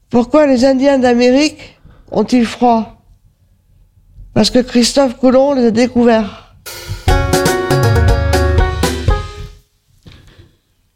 Pourquoi 0.10 0.46
les 0.46 0.66
Indiens 0.66 1.00
d'Amérique 1.00 1.80
ont-ils 2.12 2.46
froid 2.46 3.02
Parce 4.34 4.50
que 4.50 4.60
Christophe 4.60 5.18
Colomb 5.20 5.54
les 5.54 5.68
a 5.68 5.72
découverts? 5.72 6.49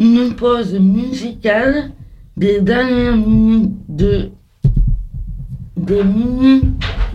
Une 0.03 0.33
pause 0.35 0.73
musicale 0.73 1.91
des 2.35 2.59
dernières 2.59 3.15
minutes 3.15 3.71
de. 3.87 4.31
des 5.77 6.03
minutes 6.03 6.65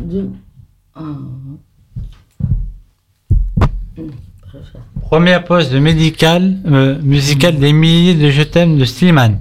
de. 0.01 0.31
Ah. 0.95 1.03
Première 5.03 5.45
pause 5.45 5.69
de 5.71 5.77
euh, 5.77 7.03
musical 7.03 7.59
des 7.59 7.73
milliers 7.75 8.15
de 8.15 8.31
je 8.31 8.43
t'aime 8.43 8.79
de 8.79 8.87
Slimane. 8.87 9.41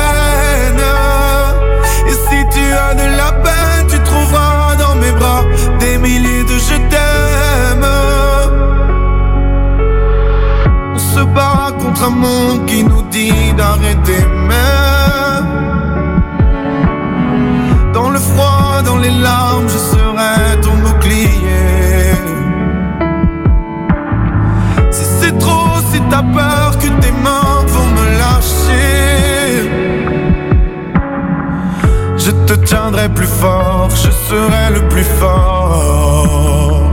Le 34.33 34.87
plus 34.87 35.03
fort. 35.03 36.83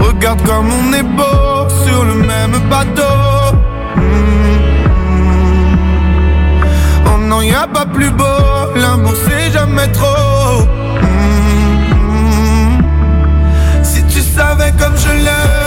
Regarde 0.00 0.42
comme 0.42 0.70
on 0.72 0.92
est 0.92 1.02
beau 1.02 1.68
sur 1.84 2.04
le 2.04 2.14
même 2.14 2.58
bateau. 2.68 3.02
Mm, 3.96 4.00
mm. 5.10 5.78
Oh 7.06 7.18
non, 7.20 7.42
y 7.42 7.54
a 7.54 7.66
pas 7.68 7.86
plus 7.86 8.10
beau, 8.10 8.24
l'amour 8.74 9.14
c'est 9.24 9.52
jamais 9.52 9.86
trop. 9.92 10.62
Mm. 11.02 12.82
Si 13.84 14.02
tu 14.06 14.20
savais 14.20 14.72
comme 14.72 14.96
je 14.96 15.12
l'aime, 15.24 15.63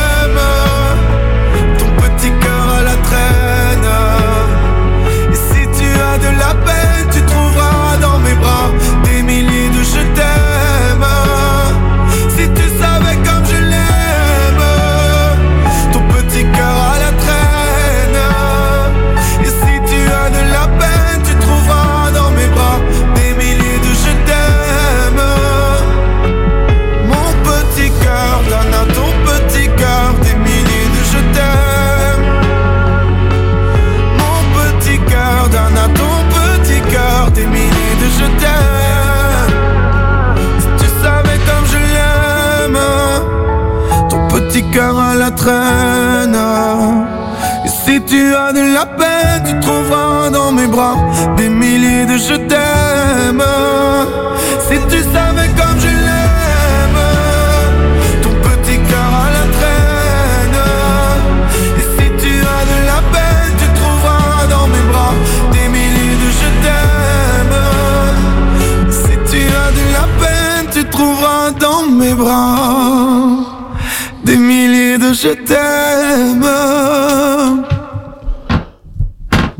je 75.27 75.33
t'aime. 75.43 76.45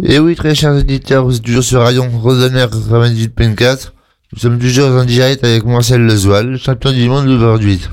Et 0.04 0.20
oui, 0.20 0.36
très 0.36 0.56
chers 0.56 0.76
auditeurs, 0.76 1.26
vous 1.26 1.36
êtes 1.36 1.44
toujours 1.44 1.64
sur 1.64 1.82
Radio 1.82 2.04
Rosener 2.04 2.66
98.4. 2.66 3.92
Nous 4.34 4.40
sommes 4.40 4.60
toujours 4.60 4.90
en 4.92 5.06
direct 5.06 5.44
avec 5.44 5.66
Marcel 5.66 6.02
Lezoil, 6.02 6.58
champion 6.58 6.92
du 6.92 7.10
monde 7.10 7.26
d'ouvreur 7.26 7.60
d'huîtres. 7.60 7.92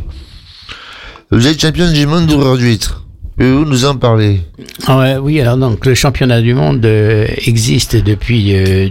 Vous 1.30 1.46
êtes 1.46 1.60
champion 1.60 1.90
du 1.90 2.06
monde 2.06 2.26
d'ouvreur 2.26 2.56
d'huîtres. 2.56 3.04
Pouvez-vous 3.36 3.64
nous 3.64 3.84
en 3.84 3.96
parler? 3.96 4.42
Ah 4.86 4.98
ouais, 4.98 5.16
oui, 5.16 5.40
alors 5.40 5.56
donc 5.56 5.84
le 5.86 5.94
championnat 5.94 6.40
du 6.40 6.54
monde 6.54 6.84
euh, 6.84 7.26
existe 7.46 7.96
depuis 7.96 8.54
euh, 8.54 8.88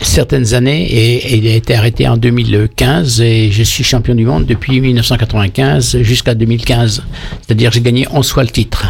certaines 0.00 0.54
années 0.54 0.82
et, 0.82 1.14
et 1.14 1.36
il 1.36 1.48
a 1.48 1.54
été 1.54 1.74
arrêté 1.74 2.08
en 2.08 2.16
2015 2.16 3.20
et 3.20 3.50
je 3.50 3.62
suis 3.62 3.84
champion 3.84 4.14
du 4.14 4.24
monde 4.24 4.46
depuis 4.46 4.80
1995 4.80 5.98
jusqu'à 6.02 6.34
2015. 6.34 7.02
C'est-à-dire 7.42 7.72
j'ai 7.72 7.80
gagné 7.80 8.06
11 8.10 8.30
fois 8.30 8.42
le 8.42 8.50
titre. 8.50 8.86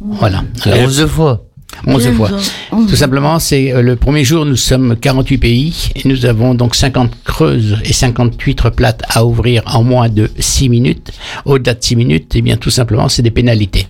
Voilà. 0.00 0.44
Alors, 0.64 0.80
11 0.80 1.06
fois 1.06 1.46
11 1.86 2.10
fois. 2.12 2.30
Tout 2.70 2.96
simplement, 2.96 3.38
c'est 3.38 3.72
euh, 3.72 3.82
le 3.82 3.96
premier 3.96 4.24
jour, 4.24 4.44
nous 4.44 4.56
sommes 4.56 4.96
48 4.96 5.38
pays 5.38 5.90
et 5.94 6.08
nous 6.08 6.24
avons 6.26 6.54
donc 6.54 6.74
50 6.74 7.12
creuses 7.24 7.76
et 7.84 7.92
50 7.92 8.40
huîtres 8.40 8.70
plates 8.70 9.02
à 9.08 9.24
ouvrir 9.24 9.62
en 9.66 9.82
moins 9.82 10.08
de 10.08 10.30
6 10.38 10.68
minutes. 10.68 11.12
Au-delà 11.44 11.74
de 11.74 11.82
6 11.82 11.96
minutes, 11.96 12.32
eh 12.34 12.42
bien, 12.42 12.56
tout 12.56 12.70
simplement, 12.70 13.08
c'est 13.08 13.22
des 13.22 13.30
pénalités. 13.30 13.86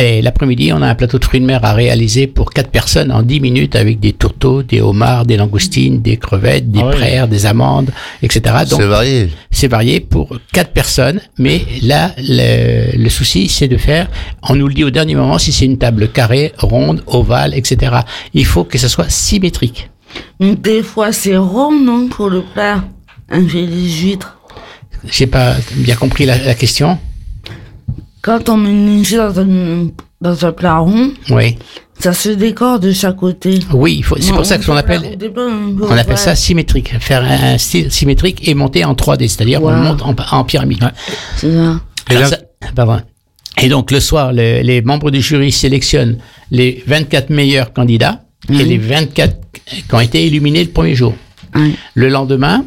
Et 0.00 0.22
l'après-midi, 0.22 0.72
on 0.72 0.80
a 0.80 0.88
un 0.88 0.94
plateau 0.94 1.18
de 1.18 1.24
fruits 1.24 1.40
de 1.40 1.44
mer 1.44 1.62
à 1.64 1.74
réaliser 1.74 2.26
pour 2.26 2.50
4 2.50 2.70
personnes 2.70 3.12
en 3.12 3.22
10 3.22 3.40
minutes 3.40 3.76
avec 3.76 4.00
des 4.00 4.14
tourteaux, 4.14 4.62
des 4.62 4.80
homards, 4.80 5.26
des 5.26 5.36
langoustines, 5.36 6.00
des 6.00 6.16
crevettes, 6.16 6.70
des 6.70 6.80
Ah 6.80 6.86
oui. 6.88 6.96
praires, 6.96 7.28
des 7.28 7.44
amandes, 7.44 7.90
etc. 8.22 8.40
Donc, 8.70 8.80
C'est 8.80 8.86
varié. 8.86 9.28
c'est 9.50 9.68
varié 9.68 10.00
pour 10.00 10.34
quatre 10.50 10.70
personnes, 10.72 11.20
mais 11.38 11.66
là, 11.82 12.12
le, 12.16 12.96
le 12.96 13.08
souci, 13.10 13.48
c'est 13.48 13.68
de 13.68 13.76
faire, 13.76 14.08
on 14.48 14.54
nous 14.56 14.66
le 14.66 14.72
dit 14.74 14.82
au 14.84 14.90
dernier 14.90 15.14
moment, 15.14 15.36
si 15.38 15.52
c'est 15.52 15.66
une 15.66 15.76
table 15.76 16.08
carrée, 16.08 16.52
ronde, 16.58 17.02
ovale, 17.06 17.52
etc. 17.54 17.92
Il 18.32 18.46
faut 18.46 18.64
que 18.64 18.78
ça 18.78 18.88
soit 18.88 19.10
symétrique. 19.10 19.90
Des 20.40 20.82
fois, 20.82 21.12
c'est 21.12 21.36
rond, 21.36 21.70
non, 21.70 22.08
pour 22.08 22.30
le 22.30 22.40
plat. 22.42 22.82
Un 23.30 23.46
filet 23.46 23.66
d'huîtres. 23.66 24.38
J'ai 25.10 25.26
pas 25.26 25.54
bien 25.74 25.96
compris 25.96 26.24
la, 26.24 26.38
la 26.38 26.54
question. 26.54 26.98
Quand 28.22 28.48
on 28.48 28.56
met 28.56 28.70
une 28.70 28.98
huître 29.04 29.32
dans 29.32 29.40
un, 29.40 29.88
dans 30.20 30.46
un 30.46 30.52
plat 30.52 30.78
rond, 30.78 31.10
Oui. 31.30 31.56
ça 31.98 32.12
se 32.12 32.28
décore 32.30 32.78
de 32.78 32.92
chaque 32.92 33.16
côté. 33.16 33.58
Oui, 33.72 34.02
c'est 34.20 34.32
pour 34.32 34.46
ça 34.46 34.58
qu'on 34.58 34.76
appelle, 34.76 35.02
on 35.80 35.90
appelle 35.90 36.18
ça 36.18 36.34
symétrique. 36.36 36.92
Faire 37.00 37.24
un 37.24 37.58
style 37.58 37.90
symétrique 37.90 38.46
et 38.48 38.54
monter 38.54 38.84
en 38.84 38.94
3D, 38.94 39.28
c'est-à-dire 39.28 39.62
on 39.62 39.72
monte 39.72 40.02
en, 40.02 40.14
en 40.30 40.44
pyramide. 40.44 40.88
C'est 41.36 41.52
ça. 41.52 41.80
Et 42.10 42.24
ça- 42.24 42.38
Pardon. 42.76 43.00
Et 43.60 43.68
donc 43.68 43.90
le 43.90 44.00
soir, 44.00 44.32
le- 44.32 44.62
les 44.62 44.82
membres 44.82 45.10
du 45.10 45.20
jury 45.20 45.50
sélectionnent 45.52 46.18
les 46.50 46.82
24 46.86 47.28
meilleurs 47.30 47.72
candidats 47.72 48.22
et 48.48 48.64
les 48.64 48.78
24 48.78 49.36
qui 49.66 49.84
ont 49.94 50.00
été 50.00 50.26
éliminés 50.26 50.62
le 50.64 50.70
premier 50.70 50.94
jour. 50.94 51.14
Le 51.94 52.08
lendemain, 52.08 52.64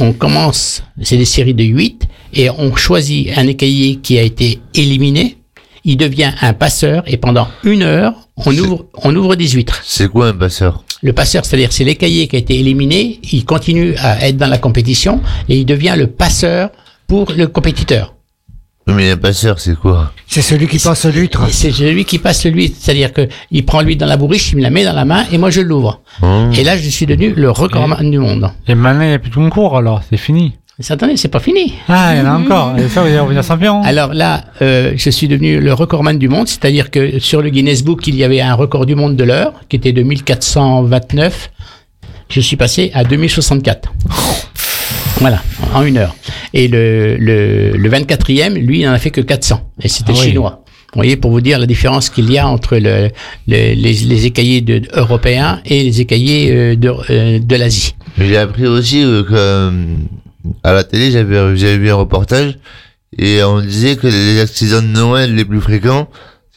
on 0.00 0.12
commence, 0.12 0.82
c'est 1.02 1.16
des 1.16 1.24
séries 1.24 1.54
de 1.54 1.64
8, 1.64 2.06
et 2.38 2.48
on 2.50 2.74
choisit 2.76 3.36
un 3.36 3.46
écaillé 3.46 3.96
qui 3.96 4.16
a 4.18 4.22
été 4.22 4.60
éliminé. 4.74 5.36
Il 5.84 5.96
devient 5.96 6.32
un 6.40 6.52
passeur, 6.52 7.02
et 7.06 7.16
pendant 7.16 7.48
une 7.64 7.82
heure, 7.82 8.14
on 8.36 8.56
ouvre, 8.56 8.86
on 9.02 9.14
ouvre 9.14 9.34
des 9.34 9.48
huîtres. 9.48 9.80
C'est 9.84 10.08
quoi 10.08 10.28
un 10.28 10.34
passeur? 10.34 10.84
Le 11.02 11.12
passeur, 11.12 11.44
c'est-à-dire 11.44 11.72
c'est 11.72 11.84
l'écaillé 11.84 12.28
qui 12.28 12.36
a 12.36 12.38
été 12.38 12.58
éliminé, 12.58 13.20
il 13.32 13.44
continue 13.44 13.94
à 13.96 14.26
être 14.26 14.36
dans 14.36 14.46
la 14.46 14.58
compétition, 14.58 15.20
et 15.48 15.58
il 15.58 15.66
devient 15.66 15.94
le 15.96 16.06
passeur 16.06 16.70
pour 17.06 17.32
le 17.32 17.46
compétiteur. 17.46 18.14
Mais 18.86 19.10
un 19.10 19.16
passeur, 19.16 19.58
c'est 19.60 19.76
quoi? 19.76 20.12
C'est 20.26 20.42
celui 20.42 20.66
qui 20.66 20.78
passe 20.78 21.04
l'huître. 21.06 21.46
C'est 21.50 21.72
celui 21.72 22.04
qui 22.04 22.18
passe 22.18 22.46
l'huître, 22.46 22.76
c'est-à-dire 22.80 23.12
que 23.12 23.28
il 23.50 23.64
prend 23.64 23.82
l'huître 23.82 24.00
dans 24.00 24.06
la 24.06 24.16
bourriche, 24.16 24.52
il 24.52 24.58
me 24.58 24.62
la 24.62 24.70
met 24.70 24.84
dans 24.84 24.94
la 24.94 25.04
main, 25.04 25.26
et 25.32 25.38
moi 25.38 25.50
je 25.50 25.60
l'ouvre. 25.60 26.00
Hein 26.22 26.50
Et 26.56 26.64
là, 26.64 26.76
je 26.76 26.88
suis 26.88 27.06
devenu 27.06 27.32
le 27.34 27.50
recordman 27.50 28.10
du 28.10 28.18
monde. 28.18 28.50
Et 28.66 28.74
maintenant, 28.74 29.02
il 29.02 29.08
n'y 29.08 29.14
a 29.14 29.18
plus 29.18 29.30
de 29.30 29.34
concours, 29.34 29.76
alors, 29.76 30.02
c'est 30.08 30.16
fini. 30.16 30.54
Mais 30.78 30.92
attendez, 30.92 31.16
c'est 31.16 31.28
pas 31.28 31.40
fini. 31.40 31.74
Ah, 31.88 32.14
il 32.14 32.18
y 32.18 32.20
en 32.20 32.26
a 32.26 32.38
encore. 32.38 32.78
Et 32.78 32.88
ça, 32.88 33.00
vous 33.00 33.08
allez 33.08 33.18
revenir 33.18 33.42
champion. 33.42 33.82
Alors 33.82 34.14
là, 34.14 34.44
euh, 34.62 34.92
je 34.96 35.10
suis 35.10 35.26
devenu 35.26 35.58
le 35.60 35.72
recordman 35.74 36.18
du 36.18 36.28
monde, 36.28 36.46
c'est-à-dire 36.46 36.90
que 36.92 37.18
sur 37.18 37.42
le 37.42 37.50
Guinness 37.50 37.82
Book, 37.82 38.06
il 38.06 38.14
y 38.14 38.22
avait 38.22 38.40
un 38.40 38.54
record 38.54 38.86
du 38.86 38.94
monde 38.94 39.16
de 39.16 39.24
l'heure, 39.24 39.54
qui 39.68 39.74
était 39.76 39.92
de 39.92 40.02
1429. 40.04 41.50
Je 42.28 42.40
suis 42.40 42.56
passé 42.56 42.90
à 42.94 43.04
2064. 43.04 43.92
Voilà, 45.20 45.42
en 45.74 45.82
une 45.84 45.96
heure. 45.96 46.14
Et 46.54 46.68
le, 46.68 47.16
le, 47.18 47.72
le 47.72 47.90
24e, 47.90 48.54
lui, 48.54 48.80
il 48.82 48.86
n'en 48.86 48.92
a 48.92 48.98
fait 48.98 49.10
que 49.10 49.20
400. 49.20 49.60
Et 49.82 49.88
c'était 49.88 50.12
Ah 50.14 50.18
oui. 50.20 50.28
chinois. 50.28 50.62
Vous 50.92 50.98
voyez, 51.00 51.16
pour 51.16 51.32
vous 51.32 51.40
dire 51.40 51.58
la 51.58 51.66
différence 51.66 52.08
qu'il 52.08 52.30
y 52.30 52.38
a 52.38 52.46
entre 52.46 52.76
le, 52.76 53.08
le- 53.48 53.74
les, 53.74 53.74
les 53.74 54.26
écaillés 54.26 54.60
de, 54.60 54.80
européens 54.94 55.60
et 55.66 55.82
les 55.82 56.00
écaillés 56.00 56.52
euh, 56.52 56.76
de, 56.76 56.92
euh, 57.10 57.38
de 57.40 57.56
l'Asie. 57.56 57.96
J'ai 58.16 58.36
appris 58.36 58.68
aussi 58.68 59.02
euh, 59.02 59.24
que 59.24 59.32
euh, 59.34 59.70
à 60.62 60.72
la 60.72 60.84
télé, 60.84 61.10
j'avais 61.10 61.56
j'avais 61.56 61.78
vu 61.78 61.90
un 61.90 61.94
reportage 61.94 62.58
et 63.16 63.42
on 63.42 63.60
disait 63.60 63.96
que 63.96 64.06
les 64.06 64.40
accidents 64.40 64.82
de 64.82 64.86
Noël 64.88 65.34
les 65.34 65.44
plus 65.44 65.60
fréquents, 65.60 66.08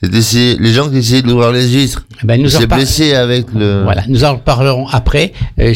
c'était 0.03 0.57
les 0.59 0.73
gens 0.73 0.89
qui 0.89 0.97
essayaient 0.97 1.21
d'ouvrir 1.21 1.51
les 1.51 1.67
huîtres. 1.69 2.05
Ben, 2.23 2.41
nous 2.41 2.55
en 2.55 2.59
C'est 2.59 2.67
blessé 2.67 3.13
avec 3.13 3.45
le. 3.53 3.83
Voilà, 3.83 4.03
nous 4.07 4.23
en 4.23 4.33
reparlerons 4.33 4.87
après 4.87 5.31
euh, 5.59 5.73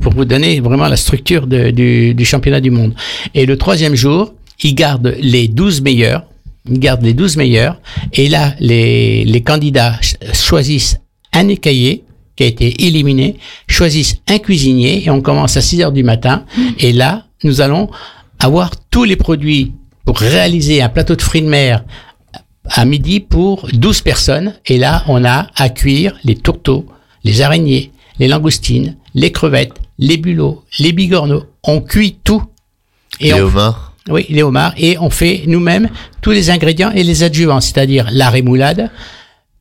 pour 0.00 0.12
vous 0.14 0.24
donner 0.24 0.60
vraiment 0.60 0.88
la 0.88 0.96
structure 0.96 1.46
de- 1.46 1.70
du, 1.70 2.14
du 2.14 2.24
championnat 2.24 2.60
du 2.60 2.70
monde. 2.70 2.94
Et 3.34 3.44
le 3.46 3.56
troisième 3.58 3.94
jour, 3.94 4.32
ils 4.62 4.74
gardent 4.74 5.14
les 5.20 5.46
12 5.48 5.82
meilleurs, 5.82 6.24
ils 6.70 6.78
gardent 6.80 7.02
les 7.04 7.12
12 7.14 7.36
meilleurs, 7.36 7.78
et 8.14 8.28
là, 8.28 8.54
les, 8.60 9.24
les 9.24 9.42
candidats 9.42 9.94
ch- 10.00 10.16
choisissent 10.34 10.98
un 11.34 11.48
écaillé 11.48 12.04
qui 12.34 12.44
a 12.44 12.46
été 12.46 12.86
éliminé, 12.86 13.36
choisissent 13.68 14.16
un 14.28 14.38
cuisinier, 14.38 15.04
et 15.04 15.10
on 15.10 15.20
commence 15.20 15.56
à 15.56 15.60
6 15.62 15.82
heures 15.82 15.92
du 15.92 16.02
matin, 16.02 16.44
et 16.78 16.92
là, 16.92 17.24
nous 17.46 17.60
allons 17.60 17.88
avoir 18.38 18.70
tous 18.90 19.04
les 19.04 19.16
produits 19.16 19.72
pour 20.04 20.18
réaliser 20.18 20.82
un 20.82 20.88
plateau 20.88 21.16
de 21.16 21.22
fruits 21.22 21.42
de 21.42 21.48
mer 21.48 21.84
à 22.68 22.84
midi 22.84 23.20
pour 23.20 23.68
12 23.72 24.00
personnes. 24.02 24.54
Et 24.66 24.78
là, 24.78 25.04
on 25.08 25.24
a 25.24 25.46
à 25.56 25.68
cuire 25.68 26.16
les 26.24 26.34
tourteaux, 26.34 26.86
les 27.24 27.40
araignées, 27.40 27.92
les 28.18 28.28
langoustines, 28.28 28.96
les 29.14 29.32
crevettes, 29.32 29.74
les 29.98 30.16
bulots, 30.16 30.64
les 30.78 30.92
bigorneaux. 30.92 31.44
On 31.64 31.80
cuit 31.80 32.18
tout. 32.22 32.42
Et 33.20 33.32
les 33.32 33.34
on, 33.34 33.46
homards. 33.46 33.94
oui, 34.08 34.26
les 34.28 34.42
homards. 34.42 34.74
Et 34.76 34.98
on 34.98 35.10
fait 35.10 35.44
nous-mêmes 35.46 35.88
tous 36.20 36.32
les 36.32 36.50
ingrédients 36.50 36.90
et 36.90 37.04
les 37.04 37.22
adjuvants, 37.22 37.60
c'est-à-dire 37.60 38.08
la 38.10 38.28
rémoulade, 38.30 38.90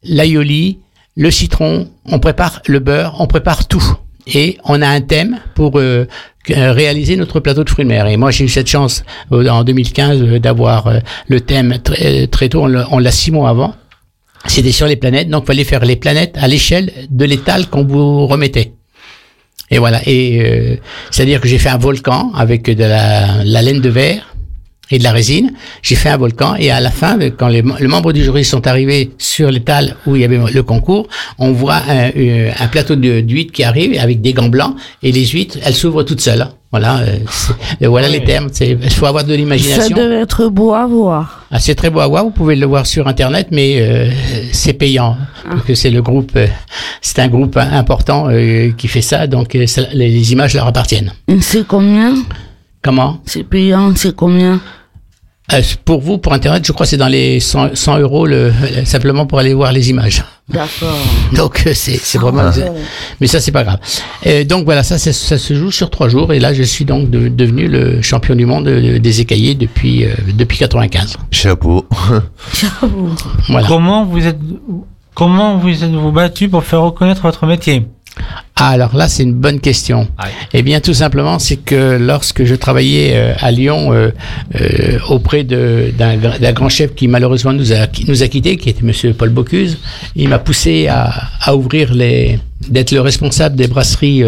l'aïoli, 0.04 0.80
le 1.16 1.32
citron. 1.32 1.90
On 2.06 2.20
prépare 2.20 2.62
le 2.68 2.80
beurre, 2.80 3.16
on 3.20 3.28
prépare 3.28 3.68
tout. 3.68 3.86
Et 4.28 4.58
on 4.64 4.82
a 4.82 4.88
un 4.88 5.02
thème 5.02 5.40
pour 5.54 5.80
euh, 5.80 6.08
réaliser 6.54 7.16
notre 7.16 7.40
plateau 7.40 7.64
de 7.64 7.70
fruits 7.70 7.86
de 7.86 7.90
mer. 7.90 8.08
Et 8.08 8.18
moi, 8.18 8.32
j'ai 8.32 8.46
eu 8.46 8.50
cette 8.50 8.68
chance 8.68 9.04
euh, 9.32 9.48
en 9.48 9.64
2015 9.64 10.22
euh, 10.22 10.40
d'avoir 10.40 10.88
euh, 10.88 11.00
le 11.28 11.42
thème 11.42 11.80
très, 11.84 12.28
très 12.28 12.50
tôt. 12.50 12.68
On 12.92 13.00
l'a 13.00 13.12
six 13.12 13.32
mois 13.32 13.50
avant. 13.50 13.76
C'était 14.48 14.72
sur 14.72 14.86
les 14.86 14.96
planètes, 14.96 15.30
donc 15.30 15.44
il 15.46 15.48
fallait 15.48 15.64
faire 15.64 15.86
les 15.86 15.96
planètes 15.96 16.38
à 16.40 16.48
l'échelle 16.48 16.92
de 17.10 17.26
l'étal 17.26 17.68
qu'on 17.68 17.84
vous 17.84 18.28
remettait. 18.28 18.74
Et 19.72 19.80
voilà. 19.80 20.02
Et 20.06 20.40
euh, 20.42 20.76
c'est-à-dire 21.10 21.42
que 21.42 21.48
j'ai 21.48 21.58
fait 21.58 21.70
un 21.70 21.78
volcan 21.78 22.32
avec 22.36 22.64
de 22.66 22.84
la, 22.84 23.44
la 23.44 23.62
laine 23.62 23.82
de 23.82 23.90
verre 23.90 24.35
et 24.92 25.00
de 25.00 25.04
la 25.04 25.12
résine. 25.12 25.52
J'ai 25.82 25.96
fait 25.96 26.10
un 26.10 26.18
volcan 26.18 26.56
et 26.58 26.72
à 26.72 26.80
la 26.80 26.92
fin, 26.92 27.18
quand 27.38 27.48
les, 27.48 27.64
les 27.80 27.88
membres 27.88 28.14
du 28.14 28.24
jury 28.24 28.44
sont 28.46 28.66
arrivés 28.68 29.12
sur 29.18 29.50
l'étal 29.52 29.96
où 30.06 30.16
il 30.16 30.22
y 30.22 30.26
avait 30.26 30.40
le 30.54 30.64
concours, 30.64 31.08
on 31.40 31.52
voit 31.52 31.82
un, 31.88 32.12
euh, 32.16 32.52
un 32.60 32.68
plateau 32.68 32.96
d'huîtres 32.96 33.52
qui 33.54 33.64
arrive 33.64 33.98
avec 34.00 34.22
des 34.22 34.34
gants 34.34 34.50
blancs 34.50 34.76
et 35.04 35.12
les 35.12 35.26
huîtres, 35.26 35.58
elles 35.64 35.76
s'ouvrent 35.76 36.04
toutes 36.04 36.22
seules. 36.22 36.42
hein. 36.42 36.52
Voilà, 36.72 36.98
euh, 37.00 37.20
voilà 37.88 38.10
les 38.10 38.22
termes. 38.24 38.50
Il 38.60 38.90
faut 38.90 39.06
avoir 39.06 39.24
de 39.24 39.30
Ça 39.32 39.36
l'imagination. 39.38 39.96
devait 39.96 40.16
être 40.22 40.50
beau 40.50 40.74
à 40.74 40.86
voir. 40.86 41.46
Ah, 41.50 41.60
c'est 41.60 41.74
très 41.76 41.90
beau 41.90 42.02
à 42.02 42.08
voir, 42.08 42.26
vous 42.26 42.32
pouvez 42.32 42.58
le 42.58 42.66
voir 42.66 42.86
sur 42.86 43.08
internet, 43.08 43.48
mais 43.52 43.78
euh, 43.80 44.10
c'est 44.52 44.74
payant 44.74 45.16
parce 45.50 45.64
que 45.64 45.74
c'est 45.74 45.90
le 45.92 46.02
groupe, 46.02 46.32
euh, 46.36 46.48
c'est 47.02 47.20
un 47.20 47.30
groupe 47.30 47.56
important 47.56 48.28
euh, 48.30 48.72
qui 48.78 48.90
fait 48.90 49.02
ça, 49.02 49.26
donc 49.28 49.56
euh, 49.56 49.68
ça- 49.68 49.84
les, 49.94 50.10
les 50.10 50.32
images 50.34 50.54
leur 50.54 50.68
appartiennent. 50.68 51.14
C'est 51.40 51.66
combien? 51.66 52.16
Comment 52.86 53.20
C'est 53.26 53.44
payant, 53.44 53.94
c'est 53.96 54.16
combien 54.16 54.62
Euh, 55.52 55.62
Pour 55.86 56.02
vous, 56.02 56.20
pour 56.20 56.34
internet, 56.34 56.64
je 56.68 56.72
crois 56.72 56.86
que 56.86 56.92
c'est 56.92 56.98
dans 56.98 57.08
les 57.08 57.40
100, 57.40 57.70
100 57.74 57.98
euros 57.98 58.28
le, 58.28 58.54
simplement 58.86 59.26
pour 59.26 59.40
aller 59.40 59.56
voir 59.56 59.72
les 59.72 59.90
images. 59.90 60.24
D'accord. 60.48 60.96
Donc 61.36 61.64
euh, 61.66 61.72
c'est 61.74 61.98
c'est 61.98 62.20
vraiment, 62.20 62.52
mais 63.20 63.26
ça 63.26 63.40
c'est 63.40 63.52
pas 63.52 63.64
grave. 63.64 63.80
Euh, 64.28 64.44
donc 64.44 64.66
voilà, 64.66 64.84
ça, 64.84 65.00
se 65.00 65.54
joue 65.56 65.72
sur 65.72 65.90
trois 65.90 66.08
jours 66.10 66.32
et 66.34 66.40
là 66.40 66.54
je 66.54 66.62
suis 66.62 66.86
donc 66.86 67.10
de- 67.10 67.30
devenu 67.30 67.68
le 67.68 68.04
champion 68.04 68.36
du 68.36 68.46
monde 68.46 68.68
euh, 68.68 69.00
des 69.00 69.22
écaillés 69.22 69.56
depuis 69.56 70.06
euh, 70.06 70.14
depuis 70.38 70.60
95. 70.60 71.18
Chapeau. 71.32 71.88
Voilà. 73.50 73.68
Comment 73.68 74.06
vous 74.06 74.28
êtes, 74.28 74.38
comment 75.16 75.58
vous 75.58 75.84
êtes-vous 75.84 76.12
battu 76.12 76.48
pour 76.50 76.64
faire 76.64 76.82
reconnaître 76.84 77.24
votre 77.24 77.48
métier? 77.48 77.88
Ah, 78.58 78.70
alors 78.70 78.96
là, 78.96 79.10
c'est 79.10 79.24
une 79.24 79.34
bonne 79.34 79.60
question. 79.60 80.08
Eh 80.54 80.62
bien, 80.64 80.80
tout 80.80 80.94
simplement, 80.94 81.40
c'est 81.40 81.58
que 81.58 81.98
lorsque 82.00 82.46
je 82.46 82.56
travaillais 82.56 83.12
euh, 83.16 83.34
à 83.40 83.52
Lyon 83.52 83.92
euh, 83.94 84.12
euh, 84.60 84.98
auprès 85.10 85.44
d'un 85.44 86.16
gra- 86.18 86.40
d'un 86.40 86.54
grand 86.54 86.70
chef 86.70 86.96
qui 86.96 87.10
malheureusement 87.10 87.52
nous 87.52 87.74
a, 87.74 87.86
nous 88.08 88.24
a 88.24 88.28
quittés, 88.30 88.56
qui 88.56 88.70
était 88.70 88.84
Monsieur 88.84 89.14
Paul 89.14 89.30
Bocuse, 89.30 89.78
il 90.16 90.30
m'a 90.30 90.40
poussé 90.40 90.88
à, 90.88 91.12
à 91.42 91.54
ouvrir 91.56 91.94
les, 91.94 92.40
d'être 92.70 92.92
le 92.94 93.02
responsable 93.02 93.58
des 93.58 93.68
brasseries 93.68 94.24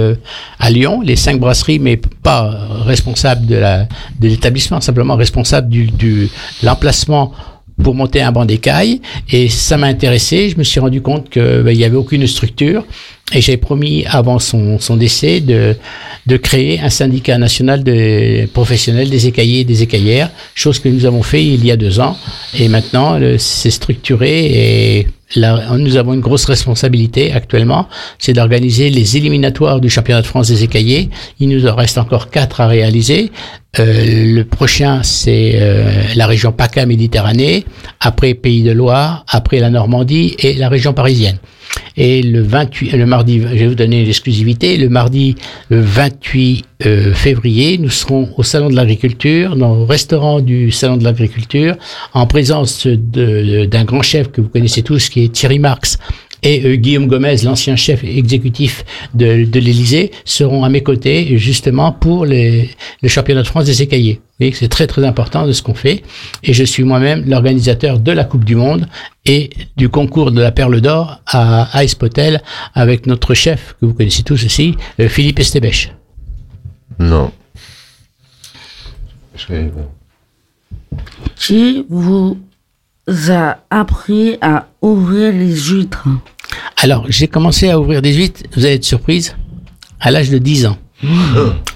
à 0.60 0.70
Lyon, 0.70 1.00
les 1.02 1.16
cinq 1.16 1.40
brasseries, 1.40 1.80
mais 1.80 1.96
pas 1.96 2.52
responsable 2.86 3.46
de 3.46 3.56
la 3.56 3.88
de 4.20 4.28
l'établissement, 4.28 4.82
simplement 4.82 5.16
responsable 5.16 5.70
du, 5.70 5.86
du 5.86 6.30
de 6.62 6.66
l'emplacement 6.66 7.32
pour 7.82 7.96
monter 7.96 8.22
un 8.22 8.32
banc 8.32 8.46
d'écailles. 8.46 9.02
Et 9.32 9.50
ça 9.50 9.78
m'a 9.78 9.88
intéressé. 9.88 10.50
Je 10.50 10.58
me 10.58 10.64
suis 10.64 10.80
rendu 10.80 11.02
compte 11.02 11.30
que 11.30 11.62
ben, 11.62 11.72
il 11.72 11.78
y 11.78 11.84
avait 11.84 11.98
aucune 11.98 12.26
structure. 12.28 12.86
Et 13.34 13.42
j'ai 13.42 13.58
promis 13.58 14.06
avant 14.06 14.40
son, 14.40 14.80
son 14.80 14.96
décès 14.96 15.42
de 15.42 15.76
de 16.28 16.36
créer 16.36 16.80
un 16.82 16.90
syndicat 16.90 17.38
national 17.38 17.84
de 17.84 18.46
professionnels 18.48 19.10
des 19.10 19.28
écaillers 19.28 19.62
et 19.62 19.64
des 19.64 19.82
écaillères, 19.82 20.30
chose 20.56 20.78
que 20.78 20.90
nous 20.90 21.06
avons 21.06 21.24
fait 21.24 21.44
il 21.44 21.66
y 21.66 21.72
a 21.72 21.78
deux 21.78 22.02
ans. 22.02 22.18
Et 22.60 22.68
maintenant 22.68 23.18
c'est 23.38 23.72
structuré 23.72 25.00
et 25.00 25.08
Nous 25.36 25.98
avons 25.98 26.14
une 26.14 26.22
grosse 26.22 26.46
responsabilité 26.46 27.34
actuellement, 27.34 27.90
c'est 28.18 28.32
d'organiser 28.32 28.90
les 28.90 29.18
éliminatoires 29.18 29.82
du 29.82 29.90
championnat 29.90 30.22
de 30.22 30.28
France 30.28 30.48
des 30.48 30.64
écaillers. 30.64 31.10
Il 31.40 31.50
nous 31.50 31.68
en 31.68 31.76
reste 31.76 31.98
encore 31.98 32.30
quatre 32.30 32.62
à 32.62 32.68
réaliser. 32.68 33.32
Euh, 33.80 34.34
le 34.34 34.44
prochain, 34.46 35.04
c'est 35.04 35.52
euh, 35.56 36.04
la 36.16 36.28
région 36.28 36.54
PACA 36.54 36.86
Méditerranée, 36.86 37.66
après 38.00 38.34
Pays 38.36 38.64
de 38.64 38.72
Loire, 38.72 39.26
après 39.28 39.60
la 39.60 39.70
Normandie 39.70 40.36
et 40.40 40.54
la 40.54 40.70
région 40.70 40.94
parisienne. 40.94 41.38
Et 41.98 42.22
le 42.22 42.44
28, 42.44 42.92
le 42.92 43.06
mardi, 43.08 43.42
je 43.42 43.48
vais 43.48 43.68
vous 43.68 43.76
donner 43.76 44.06
l'exclusivité, 44.06 44.78
le 44.78 44.88
mardi 44.88 45.36
le 45.70 45.82
28 45.82 46.64
euh, 46.86 47.14
février, 47.16 47.80
nous 47.80 47.90
serons 47.90 48.30
au 48.38 48.44
Salon 48.44 48.70
de 48.70 48.76
l'Agriculture, 48.76 49.56
dans 49.56 49.76
le 49.76 49.84
restaurant 49.84 50.40
du 50.40 50.72
Salon 50.72 50.98
de 50.98 51.04
l'Agriculture, 51.04 51.76
en 52.14 52.28
présence 52.28 52.86
d'un 52.86 53.84
grand 53.84 54.04
chef 54.04 54.32
que 54.32 54.42
vous 54.42 54.50
connaissez 54.50 54.84
tous, 54.84 55.10
qui 55.10 55.24
est 55.24 55.30
Thierry 55.30 55.58
Marx, 55.58 55.98
et 56.44 56.64
euh, 56.66 56.76
Guillaume 56.76 57.08
Gomez, 57.08 57.38
l'ancien 57.44 57.76
chef 57.76 58.04
exécutif 58.04 58.86
de, 59.16 59.48
l'Élysée, 59.60 60.12
seront 60.24 60.64
à 60.64 60.70
mes 60.70 60.84
côtés 60.84 61.38
justement 61.40 61.92
pour 61.92 62.28
le 62.28 62.68
championnat 63.08 63.42
de 63.42 63.48
France 63.48 63.66
des 63.66 63.82
écaillés. 63.82 64.22
Vous 64.38 64.44
voyez 64.44 64.52
que 64.52 64.60
c'est 64.60 64.68
très 64.68 64.86
très 64.86 65.04
important 65.04 65.48
de 65.48 65.52
ce 65.52 65.64
qu'on 65.64 65.74
fait. 65.74 66.04
Et 66.44 66.54
je 66.54 66.64
suis 66.64 66.84
moi-même 66.84 67.28
l'organisateur 67.28 67.98
de 67.98 68.12
la 68.12 68.24
Coupe 68.24 68.46
du 68.46 68.56
Monde 68.56 68.88
et 69.26 69.50
du 69.78 69.90
concours 69.90 70.32
de 70.32 70.40
la 70.40 70.52
Perle 70.52 70.80
d'Or 70.80 71.22
à 71.26 71.84
Ice 71.84 71.96
Potel 71.96 72.44
avec 72.76 73.08
notre 73.08 73.34
chef 73.34 73.76
que 73.82 73.88
vous 73.88 73.96
connaissez 73.96 74.22
tous 74.22 74.46
aussi, 74.46 74.76
euh, 75.00 75.10
Philippe 75.10 75.40
Estébèche. 75.40 75.92
Non. 77.00 77.32
Pas. 79.48 79.54
Si 81.36 81.84
vous 81.90 82.38
a 83.30 83.58
appris 83.72 84.38
à 84.42 84.68
ouvrir 84.84 85.32
les 85.32 85.56
huîtres? 85.56 86.08
Alors, 86.78 87.06
j'ai 87.10 87.28
commencé 87.28 87.72
à 87.72 87.80
ouvrir 87.80 88.04
des 88.04 88.14
huîtres, 88.14 88.44
vous 88.56 88.66
allez 88.66 88.76
être 88.76 88.84
surprise, 88.84 89.36
à 90.00 90.12
l'âge 90.12 90.30
de 90.30 90.38
10 90.38 90.68
ans. 90.68 90.78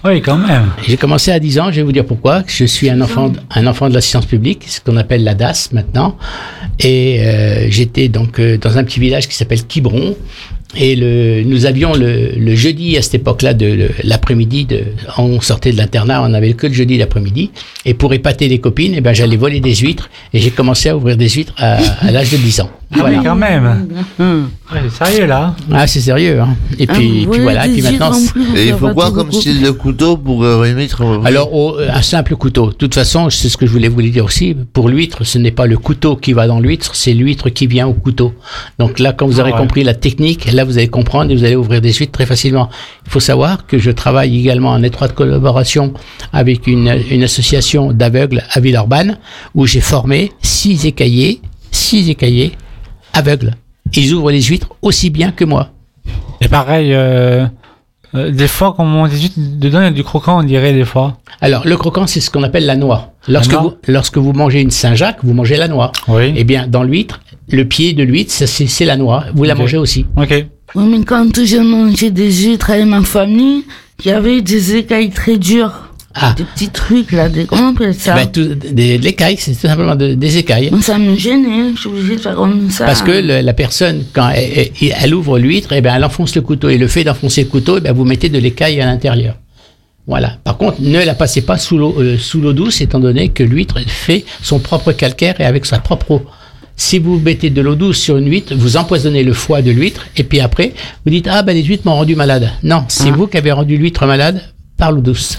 Oui, 0.03 0.21
quand 0.21 0.37
même. 0.37 0.71
J'ai 0.87 0.97
commencé 0.97 1.31
à 1.31 1.39
10 1.39 1.59
ans, 1.59 1.65
je 1.71 1.77
vais 1.77 1.83
vous 1.83 1.91
dire 1.91 2.05
pourquoi. 2.05 2.43
Je 2.47 2.65
suis 2.65 2.89
un 2.89 3.01
enfant, 3.01 3.29
de- 3.29 3.39
un 3.53 3.67
enfant 3.67 3.87
de 3.89 3.93
la 3.93 4.01
science 4.01 4.25
publique, 4.25 4.63
ce 4.67 4.79
qu'on 4.81 4.97
appelle 4.97 5.23
la 5.23 5.35
DAS 5.35 5.69
maintenant. 5.73 6.17
Et 6.79 7.19
euh, 7.21 7.67
j'étais 7.69 8.07
donc 8.07 8.39
euh, 8.39 8.57
dans 8.57 8.77
un 8.77 8.83
petit 8.83 8.99
village 8.99 9.27
qui 9.27 9.35
s'appelle 9.35 9.63
Quiberon. 9.65 10.15
Et 10.75 10.95
le, 10.95 11.43
nous 11.43 11.65
avions 11.65 11.93
le, 11.93 12.31
le 12.37 12.55
jeudi 12.55 12.97
à 12.97 13.01
cette 13.01 13.15
époque-là 13.15 13.53
de 13.53 13.89
l'après-midi, 14.05 14.67
on 15.17 15.41
sortait 15.41 15.73
de 15.73 15.77
l'internat, 15.77 16.23
on 16.23 16.33
avait 16.33 16.53
que 16.53 16.65
le 16.65 16.73
jeudi 16.73 16.97
l'après-midi. 16.97 17.51
Et 17.85 17.93
pour 17.93 18.13
épater 18.13 18.47
les 18.47 18.59
copines, 18.59 18.93
eh 18.95 19.01
ben 19.01 19.11
j'allais 19.13 19.35
voler 19.35 19.59
des 19.59 19.75
huîtres 19.75 20.09
et 20.33 20.39
j'ai 20.39 20.49
commencé 20.49 20.87
à 20.87 20.95
ouvrir 20.95 21.17
des 21.17 21.27
huîtres 21.27 21.53
à, 21.57 21.77
à 21.99 22.11
l'âge 22.11 22.31
de 22.31 22.37
10 22.37 22.61
ans. 22.61 22.71
Ah 22.93 23.09
quand 23.23 23.35
même. 23.35 23.87
Hum. 24.19 24.49
Ouais, 24.71 24.79
c'est 24.89 25.05
sérieux, 25.05 25.25
là. 25.25 25.55
Ah, 25.71 25.87
c'est 25.87 26.01
sérieux. 26.01 26.39
Hein. 26.41 26.55
Et 26.77 26.85
Ah, 26.89 26.93
puis, 26.93 27.25
voilà. 27.25 27.67
Et 27.67 27.71
puis 27.73 27.81
maintenant, 27.81 28.11
Et 28.55 28.67
il 28.67 28.73
faut 28.73 28.89
tout 28.89 29.11
comme 29.13 29.31
style 29.31 29.61
de 29.61 29.71
couteau 29.71 30.17
pour 30.17 30.43
euh, 30.43 30.57
remettre 30.59 31.01
Alors, 31.25 31.53
au- 31.53 31.77
un 31.79 32.01
simple 32.01 32.35
couteau. 32.35 32.67
De 32.67 32.73
toute 32.73 32.93
façon, 32.93 33.29
c'est 33.29 33.49
ce 33.49 33.57
que 33.57 33.65
je 33.65 33.71
voulais 33.71 33.87
vous 33.87 34.01
dire 34.01 34.25
aussi. 34.25 34.55
Pour 34.73 34.89
l'huître, 34.89 35.23
ce 35.25 35.37
n'est 35.37 35.51
pas 35.51 35.67
le 35.67 35.77
couteau 35.77 36.15
qui 36.15 36.33
va 36.33 36.47
dans 36.47 36.59
l'huître, 36.59 36.95
c'est 36.95 37.13
l'huître 37.13 37.49
qui 37.49 37.67
vient 37.67 37.87
au 37.87 37.93
couteau. 37.93 38.33
Donc 38.79 38.99
là, 38.99 39.13
quand 39.13 39.25
vous 39.25 39.39
Ah 39.39 39.43
aurez 39.43 39.51
ouais. 39.53 39.57
compris 39.57 39.83
la 39.83 39.93
technique, 39.93 40.51
là, 40.51 40.63
vous 40.65 40.77
allez 40.77 40.87
comprendre 40.89 41.31
et 41.31 41.35
vous 41.35 41.43
allez 41.43 41.55
ouvrir 41.55 41.81
des 41.81 41.93
huîtres 41.93 42.11
très 42.11 42.25
facilement. 42.25 42.69
Il 43.05 43.11
faut 43.11 43.19
savoir 43.21 43.65
que 43.67 43.77
je 43.77 43.91
travaille 43.91 44.37
également 44.37 44.69
en 44.69 44.83
étroite 44.83 45.13
collaboration 45.13 45.93
avec 46.33 46.67
une, 46.67 46.93
une 47.09 47.23
association 47.23 47.91
d'aveugles 47.93 48.43
à 48.51 48.59
Villeurbanne, 48.59 49.17
où 49.55 49.65
j'ai 49.65 49.81
formé 49.81 50.31
six 50.41 50.85
écaillés, 50.85 51.41
six 51.71 52.09
écaillés 52.09 52.51
aveugles. 53.13 53.55
Ils 53.93 54.13
ouvrent 54.13 54.31
les 54.31 54.41
huîtres 54.41 54.69
aussi 54.81 55.09
bien 55.09 55.31
que 55.31 55.43
moi. 55.45 55.69
Et 56.39 56.47
pareil, 56.47 56.93
euh, 56.93 57.45
euh, 58.15 58.31
des 58.31 58.47
fois, 58.47 58.73
quand 58.75 58.83
on 58.83 58.87
mange 58.87 59.11
des 59.11 59.21
huîtres, 59.21 59.35
dedans, 59.37 59.79
il 59.81 59.85
y 59.85 59.87
a 59.87 59.91
du 59.91 60.03
croquant, 60.03 60.39
on 60.39 60.43
dirait, 60.43 60.73
des 60.73 60.85
fois. 60.85 61.17
Alors, 61.39 61.65
le 61.65 61.77
croquant, 61.77 62.07
c'est 62.07 62.19
ce 62.19 62.29
qu'on 62.29 62.43
appelle 62.43 62.65
la 62.65 62.75
noix. 62.75 63.13
Lorsque, 63.27 63.51
noix 63.51 63.61
vous, 63.61 63.73
lorsque 63.87 64.17
vous 64.17 64.33
mangez 64.33 64.61
une 64.61 64.71
Saint-Jacques, 64.71 65.19
vous 65.23 65.33
mangez 65.33 65.55
la 65.55 65.67
noix. 65.67 65.91
Oui. 66.07 66.33
Eh 66.35 66.43
bien, 66.43 66.67
dans 66.67 66.83
l'huître, 66.83 67.21
le 67.49 67.65
pied 67.65 67.93
de 67.93 68.03
l'huître, 68.03 68.31
c'est 68.33 68.47
c'est 68.47 68.85
la 68.85 68.97
noix. 68.97 69.25
Vous 69.33 69.43
la 69.43 69.55
mangez 69.55 69.77
aussi. 69.77 70.05
Ok. 70.17 70.45
Oui, 70.75 70.85
mais 70.85 71.03
quand 71.05 71.43
j'ai 71.43 71.59
mangé 71.59 72.11
des 72.11 72.31
huîtres 72.31 72.71
avec 72.71 72.85
ma 72.85 73.01
famille, 73.01 73.63
il 74.03 74.07
y 74.07 74.11
avait 74.11 74.41
des 74.41 74.75
écailles 74.75 75.11
très 75.11 75.37
dures. 75.37 75.90
Ah, 76.13 76.33
Des 76.37 76.43
petits 76.43 76.69
trucs 76.69 77.11
là, 77.13 77.29
des... 77.29 77.45
comment 77.45 77.69
on 77.69 77.75
appelle 77.75 77.93
ça 77.95 78.15
ben, 78.15 78.27
tout- 78.29 78.53
des, 78.55 78.97
de 78.97 79.03
l'écaille, 79.03 79.37
c'est 79.39 79.53
tout 79.53 79.67
simplement 79.67 79.95
de- 79.95 80.13
des 80.13 80.37
écailles. 80.37 80.69
Ça 80.81 80.97
me 80.97 81.15
gênait, 81.15 81.71
je 81.75 81.79
suis 81.79 81.89
obligée 81.89 82.15
de 82.17 82.21
faire 82.21 82.35
comme 82.35 82.69
ça. 82.69 82.85
Parce 82.85 83.01
que 83.01 83.11
le- 83.11 83.41
la 83.41 83.53
personne, 83.53 84.03
quand 84.11 84.29
elle, 84.29 84.71
elle- 84.81 84.93
elle 85.01 85.13
ouvre 85.15 85.39
l'huître, 85.39 85.71
eh 85.73 85.79
ben, 85.81 85.93
elle 85.95 86.03
enfonce 86.03 86.35
le 86.35 86.41
couteau. 86.41 86.67
Et 86.69 86.77
le 86.77 86.87
fait 86.87 87.03
d'enfoncer 87.05 87.43
le 87.43 87.49
couteau, 87.49 87.77
eh 87.77 87.81
ben, 87.81 87.93
vous 87.93 88.03
mettez 88.03 88.27
de 88.29 88.37
l'écaille 88.39 88.81
à 88.81 88.85
l'intérieur. 88.85 89.35
Voilà. 90.07 90.37
Par 90.43 90.57
contre, 90.57 90.81
ne 90.81 90.99
la 90.99 91.13
passez 91.13 91.41
pas 91.41 91.57
sous 91.57 91.77
l'eau 91.77 91.95
euh, 91.99 92.17
sous 92.17 92.41
l'eau 92.41 92.53
douce, 92.53 92.81
étant 92.81 92.99
donné 92.99 93.29
que 93.29 93.43
l'huître 93.43 93.79
fait 93.87 94.25
son 94.41 94.59
propre 94.59 94.91
calcaire 94.91 95.39
et 95.39 95.45
avec 95.45 95.65
sa 95.65 95.79
propre 95.79 96.11
eau. 96.11 96.21
Si 96.75 96.97
vous 96.99 97.19
mettez 97.19 97.51
de 97.51 97.61
l'eau 97.61 97.75
douce 97.75 97.99
sur 97.99 98.17
une 98.17 98.27
huître, 98.29 98.53
vous 98.55 98.75
empoisonnez 98.75 99.23
le 99.23 99.33
foie 99.33 99.61
de 99.61 99.69
l'huître, 99.71 100.07
et 100.17 100.23
puis 100.23 100.39
après, 100.39 100.73
vous 101.05 101.11
dites 101.11 101.27
ah 101.31 101.43
ben 101.43 101.53
les 101.55 101.63
huîtres 101.63 101.83
m'ont 101.85 101.93
rendu 101.95 102.15
malade. 102.15 102.49
Non, 102.63 102.83
c'est 102.87 103.11
vous 103.11 103.27
qui 103.27 103.37
avez 103.37 103.51
rendu 103.51 103.77
l'huître 103.77 104.05
malade 104.07 104.41
par 104.77 104.91
l'eau 104.91 105.01
douce. 105.01 105.37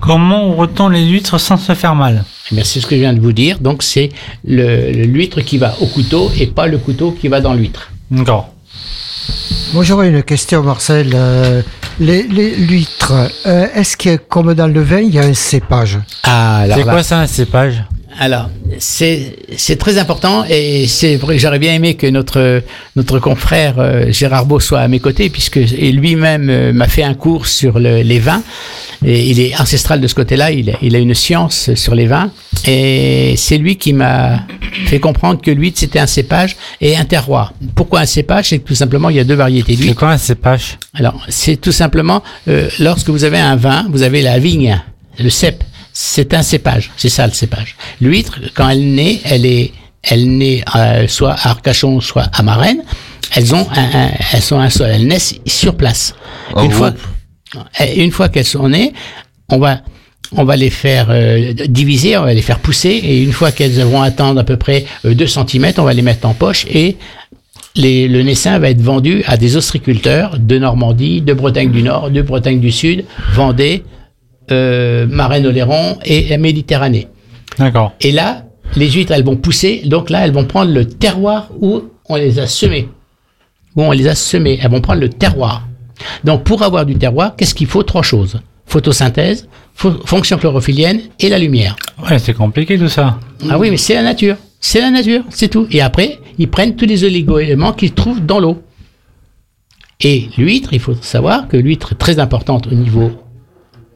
Comment 0.00 0.48
ouvre-t-on 0.50 0.88
les 0.88 1.04
huîtres 1.06 1.38
sans 1.38 1.56
se 1.56 1.74
faire 1.74 1.94
mal 1.94 2.24
Eh 2.52 2.62
c'est 2.64 2.80
ce 2.80 2.86
que 2.86 2.94
je 2.94 3.00
viens 3.00 3.12
de 3.14 3.20
vous 3.20 3.32
dire. 3.32 3.58
Donc, 3.58 3.82
c'est 3.82 4.10
l'huître 4.44 5.40
qui 5.40 5.58
va 5.58 5.74
au 5.80 5.86
couteau 5.86 6.30
et 6.38 6.46
pas 6.46 6.66
le 6.66 6.78
couteau 6.78 7.12
qui 7.12 7.28
va 7.28 7.40
dans 7.40 7.54
l'huître. 7.54 7.90
D'accord. 8.10 8.50
Moi, 9.72 9.82
j'aurais 9.82 10.08
une 10.10 10.22
question, 10.22 10.62
Marcel. 10.62 11.10
Euh, 11.14 11.62
les, 11.98 12.24
les 12.24 12.54
l'huître, 12.56 13.12
euh, 13.46 13.66
est-ce 13.74 13.96
que, 13.96 14.16
comme 14.16 14.54
dans 14.54 14.66
le 14.66 14.82
vin, 14.82 15.00
il 15.00 15.14
y 15.14 15.18
a 15.18 15.22
un 15.24 15.34
cépage? 15.34 15.98
Ah, 16.24 16.64
C'est 16.68 16.84
là- 16.84 16.92
quoi 16.92 17.02
ça, 17.02 17.20
un 17.20 17.26
cépage? 17.26 17.82
Alors, 18.18 18.48
c'est 18.78 19.36
c'est 19.56 19.76
très 19.76 19.98
important 19.98 20.44
et 20.48 20.86
c'est 20.86 21.16
vrai. 21.16 21.38
J'aurais 21.38 21.58
bien 21.58 21.74
aimé 21.74 21.94
que 21.94 22.06
notre 22.06 22.62
notre 22.94 23.18
confrère 23.18 23.74
euh, 23.78 24.12
Gérard 24.12 24.46
Beau 24.46 24.60
soit 24.60 24.80
à 24.80 24.88
mes 24.88 25.00
côtés 25.00 25.30
puisque 25.30 25.56
lui-même 25.56 26.48
euh, 26.48 26.72
m'a 26.72 26.86
fait 26.86 27.02
un 27.02 27.14
cours 27.14 27.46
sur 27.46 27.78
le- 27.80 28.02
les 28.02 28.20
vins 28.20 28.42
et 29.04 29.24
il 29.30 29.40
est 29.40 29.60
ancestral 29.60 30.00
de 30.00 30.06
ce 30.06 30.14
côté-là. 30.14 30.52
Il, 30.52 30.70
a- 30.70 30.78
il 30.80 30.94
a 30.94 30.98
une 31.00 31.14
science 31.14 31.74
sur 31.74 31.94
les 31.96 32.06
vins 32.06 32.30
et 32.66 33.34
c'est 33.36 33.58
lui 33.58 33.76
qui 33.76 33.92
m'a 33.92 34.40
fait 34.86 35.00
comprendre 35.00 35.40
que 35.40 35.50
l'huître 35.50 35.80
c'était 35.80 35.98
un 35.98 36.06
cépage 36.06 36.56
et 36.80 36.96
un 36.96 37.04
terroir. 37.04 37.52
Pourquoi 37.74 38.00
un 38.00 38.06
cépage? 38.06 38.50
C'est 38.50 38.60
que 38.60 38.68
tout 38.68 38.74
simplement 38.76 39.10
il 39.10 39.16
y 39.16 39.20
a 39.20 39.24
deux 39.24 39.34
variétés 39.34 39.74
C'est 39.76 39.82
d'huîtres. 39.82 39.98
quoi 39.98 40.10
un 40.12 40.18
cépage? 40.18 40.78
Alors, 40.94 41.20
c'est 41.28 41.56
tout 41.60 41.72
simplement, 41.72 42.22
euh, 42.48 42.68
lorsque 42.78 43.08
vous 43.10 43.24
avez 43.24 43.38
un 43.38 43.56
vin, 43.56 43.86
vous 43.90 44.02
avez 44.02 44.22
la 44.22 44.38
vigne, 44.38 44.80
le 45.18 45.30
cep. 45.30 45.64
C'est 45.96 46.34
un 46.34 46.42
cépage, 46.42 46.90
c'est 46.96 47.08
ça 47.08 47.24
le 47.26 47.32
cépage. 47.32 47.76
L'huître, 48.00 48.40
quand 48.54 48.68
elle 48.68 48.94
naît, 48.94 49.20
elle 49.24 49.46
est, 49.46 49.72
elle 50.02 50.36
naît 50.36 50.64
euh, 50.74 51.06
soit 51.06 51.32
à 51.34 51.50
Arcachon, 51.50 52.00
soit 52.00 52.28
à 52.32 52.42
Marennes. 52.42 52.82
Elles 53.36 53.54
ont 53.54 53.66
un, 53.74 53.98
un- 54.06 54.10
elles 54.32 54.42
sont 54.42 54.58
un 54.58 54.70
sol, 54.70 54.90
elles 54.92 55.06
naissent 55.06 55.36
sur 55.46 55.76
place. 55.76 56.14
En 56.52 56.64
une 56.64 56.72
fois, 56.72 56.90
groupe. 56.90 57.64
et 57.80 58.02
une 58.02 58.10
fois 58.10 58.28
qu'elles 58.28 58.44
sont 58.44 58.68
nées, 58.68 58.92
on 59.48 59.58
va, 59.58 59.82
on 60.32 60.42
va 60.44 60.56
les 60.56 60.70
faire 60.70 61.06
euh, 61.10 61.52
diviser, 61.68 62.16
on 62.18 62.24
va 62.24 62.34
les 62.34 62.42
faire 62.42 62.58
pousser, 62.58 62.90
et 62.90 63.22
une 63.22 63.32
fois 63.32 63.52
qu'elles 63.52 63.80
vont 63.84 64.02
atteindre 64.02 64.40
à 64.40 64.44
peu 64.44 64.56
près 64.56 64.84
euh, 65.04 65.14
2 65.14 65.26
cm, 65.28 65.72
on 65.78 65.82
va 65.84 65.92
les 65.94 66.02
mettre 66.02 66.26
en 66.26 66.34
poche 66.34 66.66
et 66.68 66.96
les- 67.76 68.08
le 68.08 68.22
naissin 68.22 68.58
va 68.58 68.70
être 68.70 68.80
vendu 68.82 69.22
à 69.26 69.36
des 69.36 69.56
ostriculteurs 69.56 70.38
de 70.40 70.58
Normandie, 70.58 71.20
de 71.20 71.32
Bretagne 71.34 71.70
du 71.70 71.82
Nord, 71.84 72.10
de 72.10 72.20
Bretagne 72.22 72.58
du 72.60 72.72
Sud, 72.72 73.04
Vendée, 73.32 73.84
euh, 74.50 75.06
Marennes-Oléron 75.08 75.98
et 76.04 76.28
la 76.28 76.38
Méditerranée. 76.38 77.08
D'accord. 77.58 77.92
Et 78.00 78.12
là, 78.12 78.44
les 78.76 78.90
huîtres, 78.90 79.12
elles 79.12 79.24
vont 79.24 79.36
pousser, 79.36 79.82
donc 79.84 80.10
là, 80.10 80.24
elles 80.24 80.32
vont 80.32 80.44
prendre 80.44 80.72
le 80.72 80.84
terroir 80.86 81.48
où 81.60 81.82
on 82.08 82.16
les 82.16 82.38
a 82.38 82.46
semées. 82.46 82.88
Où 83.76 83.82
on 83.82 83.92
les 83.92 84.08
a 84.08 84.14
semées, 84.14 84.58
elles 84.62 84.70
vont 84.70 84.80
prendre 84.80 85.00
le 85.00 85.08
terroir. 85.08 85.66
Donc 86.24 86.44
pour 86.44 86.62
avoir 86.62 86.84
du 86.84 86.96
terroir, 86.96 87.36
qu'est-ce 87.36 87.54
qu'il 87.54 87.66
faut? 87.68 87.82
Trois 87.82 88.02
choses. 88.02 88.40
Photosynthèse, 88.66 89.48
fo- 89.78 90.04
fonction 90.06 90.38
chlorophyllienne 90.38 91.00
et 91.20 91.28
la 91.28 91.38
lumière. 91.38 91.76
Ouais, 92.08 92.18
c'est 92.18 92.34
compliqué 92.34 92.78
tout 92.78 92.88
ça. 92.88 93.18
Ah 93.48 93.58
oui, 93.58 93.70
mais 93.70 93.76
c'est 93.76 93.94
la 93.94 94.02
nature. 94.02 94.36
C'est 94.60 94.80
la 94.80 94.90
nature, 94.90 95.22
c'est 95.30 95.48
tout. 95.48 95.66
Et 95.70 95.80
après, 95.82 96.18
ils 96.38 96.48
prennent 96.48 96.74
tous 96.74 96.86
les 96.86 97.04
oligo-éléments 97.04 97.72
qu'ils 97.72 97.92
trouvent 97.92 98.24
dans 98.24 98.40
l'eau. 98.40 98.62
Et 100.00 100.28
l'huître, 100.36 100.72
il 100.72 100.80
faut 100.80 100.94
savoir 101.00 101.46
que 101.48 101.56
l'huître 101.56 101.92
est 101.92 101.96
très 101.96 102.18
importante 102.18 102.66
au 102.66 102.74
niveau 102.74 103.12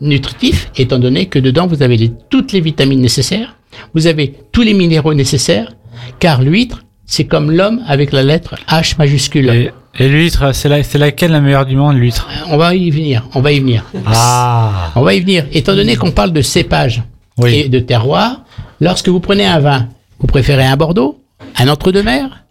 nutritif, 0.01 0.71
étant 0.77 0.99
donné 0.99 1.27
que 1.27 1.39
dedans, 1.39 1.67
vous 1.67 1.83
avez 1.83 1.97
les- 1.97 2.13
toutes 2.31 2.53
les 2.53 2.61
vitamines 2.61 3.01
nécessaires, 3.01 3.57
vous 3.95 4.07
avez 4.07 4.35
tous 4.53 4.63
les 4.63 4.75
minéraux 4.75 5.15
nécessaires, 5.15 5.73
car 6.21 6.43
l'huître, 6.43 6.83
c'est 7.07 7.25
comme 7.25 7.51
l'homme 7.51 7.83
avec 7.87 8.13
la 8.13 8.23
lettre 8.23 8.55
H 8.69 8.97
majuscule. 8.99 9.49
Et, 9.51 9.71
et 9.99 10.09
l'huître, 10.09 10.55
c'est 10.55 10.69
la, 10.69 10.83
c'est 10.83 10.99
laquelle 10.99 11.31
la 11.33 11.41
meilleure 11.41 11.67
du 11.67 11.77
monde, 11.77 11.97
l'huître? 11.97 12.29
On 12.49 12.57
va 12.57 12.75
y 12.75 12.91
venir, 12.91 13.27
on 13.35 13.41
va 13.41 13.53
y 13.53 13.61
venir. 13.61 13.85
Ah 14.07 14.93
On 14.95 15.03
va 15.03 15.15
y 15.15 15.21
venir. 15.21 15.47
Étant 15.53 15.75
donné 15.75 15.97
qu'on 15.97 16.11
parle 16.13 16.33
de 16.33 16.43
cépage 16.43 17.03
Oui. 17.39 17.55
et 17.55 17.69
de 17.69 17.79
terroir, 17.79 18.45
lorsque 18.81 19.09
vous 19.09 19.21
prenez 19.21 19.47
un 19.47 19.59
vin, 19.61 19.89
vous 20.21 20.27
préférez 20.27 20.65
un 20.67 20.77
Bordeaux, 20.77 21.21
un 21.57 21.69
Entre-deux-Mers, 21.69 22.45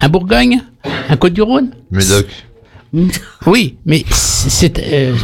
un 0.00 0.08
Bourgogne, 0.08 0.62
un 1.08 1.16
Côte-du-Rhône? 1.16 1.70
Médoc. 1.90 2.26
Oui, 3.46 3.76
mais 3.86 4.04
c'est... 4.10 4.78
euh, 4.78 5.14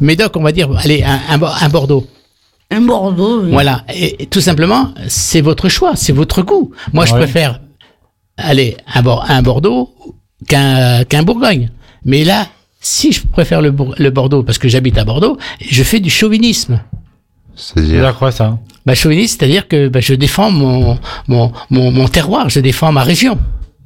Médoc, 0.00 0.36
on 0.36 0.42
va 0.42 0.52
dire, 0.52 0.68
allez, 0.76 1.02
un, 1.02 1.20
un 1.30 1.38
Bo- 1.38 1.46
un 1.60 1.68
Bordeaux. 1.68 2.06
Un 2.70 2.80
Bordeaux, 2.80 3.42
oui. 3.44 3.50
Voilà. 3.52 3.84
Et, 3.94 4.22
et 4.24 4.26
tout 4.26 4.40
simplement, 4.40 4.92
c'est 5.08 5.40
votre 5.40 5.68
choix, 5.68 5.92
c'est 5.94 6.12
votre 6.12 6.42
goût. 6.42 6.72
Moi, 6.92 7.04
je 7.06 7.12
préfère 7.14 7.60
aller 8.36 8.76
un, 8.92 9.02
Bor- 9.02 9.24
un 9.28 9.42
Bordeaux 9.42 9.94
qu'un 10.48 11.04
qu'un 11.04 11.22
Bourgogne. 11.22 11.70
Mais 12.04 12.24
là, 12.24 12.48
si 12.80 13.12
je 13.12 13.22
préfère 13.26 13.62
le, 13.62 13.72
le 13.98 14.10
Bordeaux 14.10 14.42
parce 14.42 14.58
que 14.58 14.68
j'habite 14.68 14.98
à 14.98 15.04
Bordeaux, 15.04 15.38
je 15.60 15.82
fais 15.82 16.00
du 16.00 16.10
chauvinisme. 16.10 16.80
C'est 17.54 17.74
C'est-à-dire. 17.80 18.06
à 18.06 18.12
quoi 18.12 18.32
ça? 18.32 18.58
Bah, 18.84 18.94
chauviniste, 18.94 19.38
c'est-à-dire 19.40 19.66
que 19.68 19.88
bah, 19.88 20.00
je 20.00 20.14
défends 20.14 20.50
mon, 20.50 20.98
mon, 21.28 21.52
mon, 21.70 21.90
mon 21.90 22.06
terroir, 22.08 22.48
je 22.50 22.60
défends 22.60 22.92
ma 22.92 23.02
région. 23.02 23.38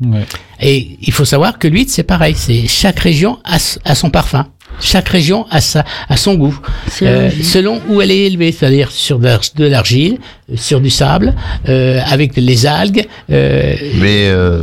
Ouais. 0.05 0.25
Et 0.61 0.97
il 1.03 1.13
faut 1.13 1.25
savoir 1.25 1.59
que 1.59 1.69
l'huître, 1.69 1.93
c'est 1.93 2.03
pareil. 2.05 2.35
C'est 2.37 2.67
chaque 2.67 2.99
région 3.01 3.39
a, 3.45 3.59
a 3.85 3.95
son 3.95 4.11
parfum. 4.11 4.47
Chaque 4.81 5.09
région 5.11 5.47
a, 5.51 5.61
sa, 5.61 5.85
a 6.09 6.17
son 6.17 6.35
goût. 6.37 6.59
Euh, 7.03 7.31
selon 7.43 7.83
où 7.89 8.01
elle 8.01 8.11
est 8.11 8.27
élevée, 8.27 8.51
c'est-à-dire 8.53 8.91
sur 8.91 9.19
de 9.19 9.25
l'ar- 9.27 9.41
de 9.57 9.67
l'argile, 9.67 10.19
euh, 10.51 10.57
sur 10.57 10.81
du 10.81 10.89
sable, 10.89 11.35
euh, 11.69 12.01
avec 12.07 12.37
les 12.37 12.65
algues. 12.67 13.07
euh, 13.31 13.75
Mais 13.97 14.29
euh, 14.29 14.63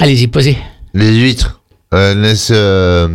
Allez-y, 0.00 0.26
posez. 0.28 0.56
les 0.94 1.14
huîtres, 1.16 1.60
elles 1.92 2.18
naissent. 2.20 2.52
Euh, 2.54 3.08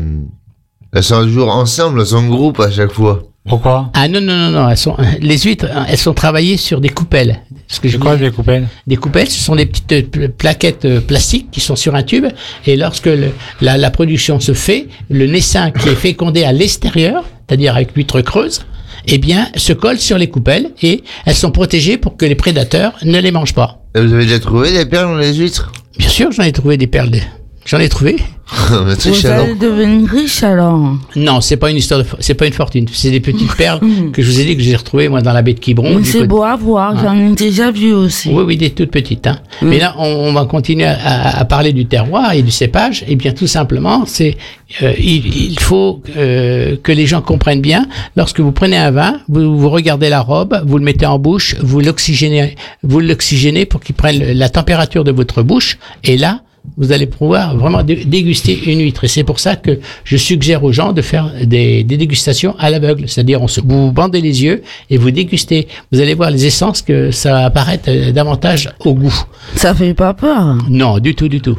elles 0.94 1.04
sont 1.04 1.22
toujours 1.24 1.50
ensemble, 1.50 2.02
elles 2.02 2.08
sont 2.08 2.18
en 2.18 2.28
groupe 2.28 2.60
à 2.60 2.70
chaque 2.70 2.92
fois. 2.92 3.24
Pourquoi 3.50 3.90
Ah 3.96 4.08
non, 4.08 4.22
non, 4.22 4.36
non, 4.38 4.50
non. 4.52 4.70
Elles 4.70 4.78
sont, 4.78 4.96
les 5.20 5.38
huîtres, 5.40 5.66
elles 5.90 5.98
sont 5.98 6.14
travaillées 6.14 6.56
sur 6.58 6.80
des 6.80 6.90
coupelles. 6.90 7.40
Ce 7.68 7.80
que 7.80 7.88
je 7.90 7.94
C'est 7.94 8.00
quoi 8.00 8.16
disais. 8.16 8.30
des 8.30 8.36
coupelles 8.36 8.68
Des 8.88 8.96
coupelles, 8.96 9.30
ce 9.30 9.40
sont 9.44 9.56
des 9.56 9.66
petites 9.66 9.92
euh, 9.92 10.02
pl- 10.04 10.30
plaquettes 10.30 10.86
euh, 10.86 11.02
plastiques 11.02 11.50
qui 11.52 11.60
sont 11.60 11.76
sur 11.76 11.96
un 11.96 12.04
tube. 12.04 12.26
Et 12.66 12.76
lorsque 12.78 13.08
le- 13.08 13.32
la, 13.62 13.78
la 13.78 13.92
production 13.92 14.40
se 14.40 14.54
fait, 14.54 14.88
le 15.10 15.26
naissin 15.28 15.72
qui 15.72 15.90
est 15.90 15.96
fécondé 15.96 16.44
à 16.46 16.52
l'extérieur, 16.54 17.24
c'est-à-dire 17.48 17.76
avec 17.76 17.96
l'huître 17.96 18.22
creuse, 18.22 18.62
eh 19.08 19.18
bien, 19.18 19.48
se 19.56 19.74
colle 19.74 19.98
sur 20.00 20.18
les 20.18 20.30
coupelles 20.30 20.72
et 20.84 21.04
elles 21.26 21.36
sont 21.36 21.52
protégées 21.52 21.98
pour 21.98 22.18
que 22.18 22.26
les 22.26 22.36
prédateurs 22.36 22.94
ne 23.04 23.20
les 23.20 23.32
mangent 23.32 23.56
pas. 23.56 23.82
Et 23.96 24.02
Vous 24.02 24.14
avez 24.14 24.26
déjà 24.26 24.40
trouvé 24.40 24.72
des 24.72 24.86
perles 24.86 25.08
dans 25.14 25.18
les 25.18 25.34
huîtres? 25.34 25.72
Bien 25.98 26.10
sûr, 26.10 26.32
j'en 26.32 26.44
ai 26.44 26.52
trouvé 26.52 26.78
des 26.78 26.88
perles. 26.88 27.20
J'en 27.66 27.80
ai 27.80 27.90
trouvé. 27.90 28.16
Mais 28.88 28.96
très 28.96 29.12
Vous 29.12 29.26
allez 29.28 29.54
devenir 29.54 30.10
riche 30.10 30.42
alors. 30.42 30.96
Non, 31.16 31.40
c'est 31.40 31.58
pas 31.58 31.70
une 31.70 31.78
histoire 31.78 32.00
de, 32.00 32.06
c'est 32.20 32.34
pas 32.34 32.48
une 32.48 32.54
fortune. 32.54 32.88
C'est 32.92 33.12
des 33.12 33.20
petites 33.20 33.54
perles 33.58 33.80
que 34.12 34.24
je 34.24 34.32
vous 34.32 34.40
ai 34.40 34.46
dit 34.46 34.58
que 34.58 34.64
j'ai 34.64 34.76
retrouvées 34.76 35.08
moi 35.08 35.22
dans 35.22 35.34
la 35.34 35.44
baie 35.44 35.54
de 35.54 35.60
Quiberon. 35.60 36.02
C'est 36.04 36.26
beau 36.26 36.42
à 36.42 36.56
voir, 36.56 36.98
j'en 37.00 37.16
ai 37.16 37.36
déjà 37.36 37.70
vu 37.70 37.94
aussi. 37.94 38.30
Oui, 38.32 38.44
oui, 38.48 38.58
des 38.58 38.72
toutes 38.72 38.90
petites. 38.90 39.28
Hein. 39.28 39.38
Mais 39.62 39.78
là, 39.78 39.94
on, 40.00 40.06
on 40.06 40.34
va 40.34 40.46
continuer 40.46 40.86
à, 40.86 40.98
à- 41.00 41.40
à 41.42 41.46
parler 41.46 41.74
du 41.74 41.86
terroir 41.86 42.34
et 42.34 42.42
du 42.42 42.50
cépage. 42.50 43.04
Et 43.08 43.16
bien, 43.16 43.34
tout 43.34 43.46
simplement, 43.46 44.06
c'est 44.08 44.36
euh, 44.82 44.94
il, 44.98 45.52
il 45.52 45.60
faut 45.60 46.02
euh, 46.18 46.76
que 46.82 46.92
les 46.92 47.06
gens 47.06 47.22
comprennent 47.22 47.62
bien. 47.62 47.86
Lorsque 48.16 48.40
vous 48.40 48.52
prenez 48.52 48.78
un 48.78 48.90
vin, 48.90 49.20
vous, 49.28 49.60
vous 49.60 49.70
regardez 49.70 50.10
la 50.10 50.22
robe, 50.22 50.60
vous 50.66 50.80
le 50.80 50.84
mettez 50.84 51.06
en 51.06 51.20
bouche, 51.20 51.56
vous 51.62 51.82
l'oxygénez, 51.82 52.56
vous 52.82 53.00
l'oxygénez 53.00 53.66
pour 53.68 53.80
qu'il 53.82 53.94
prenne 53.94 54.18
la 54.34 54.50
température 54.50 55.04
de 55.04 55.12
votre 55.12 55.44
bouche. 55.44 55.78
Et 56.04 56.18
là, 56.18 56.42
vous 56.78 56.92
allez 56.92 57.06
pouvoir 57.08 57.56
vraiment 57.58 57.84
dé- 57.84 58.06
déguster 58.06 58.58
une 58.72 58.80
huître. 58.80 59.04
Et 59.04 59.08
c'est 59.08 59.24
pour 59.24 59.40
ça 59.40 59.56
que 59.56 59.80
je 60.04 60.18
suggère 60.18 60.64
aux 60.64 60.72
gens 60.72 60.94
de 60.94 61.02
faire 61.02 61.32
des, 61.44 61.84
des 61.84 61.98
dégustations 61.98 62.56
à 62.60 62.70
l'aveugle. 62.70 63.08
C'est-à-dire, 63.08 63.40
vous 63.40 63.86
vous 63.86 63.92
bandez 63.92 64.22
les 64.22 64.44
yeux 64.44 64.62
et 64.90 64.98
vous 64.98 65.12
dégustez. 65.12 65.68
Vous 65.92 66.00
allez 66.00 66.14
voir 66.14 66.32
les 66.32 66.46
essences 66.46 66.82
que 66.82 67.12
ça 67.12 67.32
va 67.32 67.46
apparaître 67.46 67.90
euh, 67.90 68.12
davantage 68.12 68.70
au 68.86 68.94
goût. 68.94 69.14
Ça 69.56 69.74
fait 69.74 69.94
pas 69.94 70.14
peur. 70.14 70.58
Non, 70.70 71.00
du 71.00 71.16
tout, 71.16 71.28
du 71.28 71.42
tout. 71.42 71.58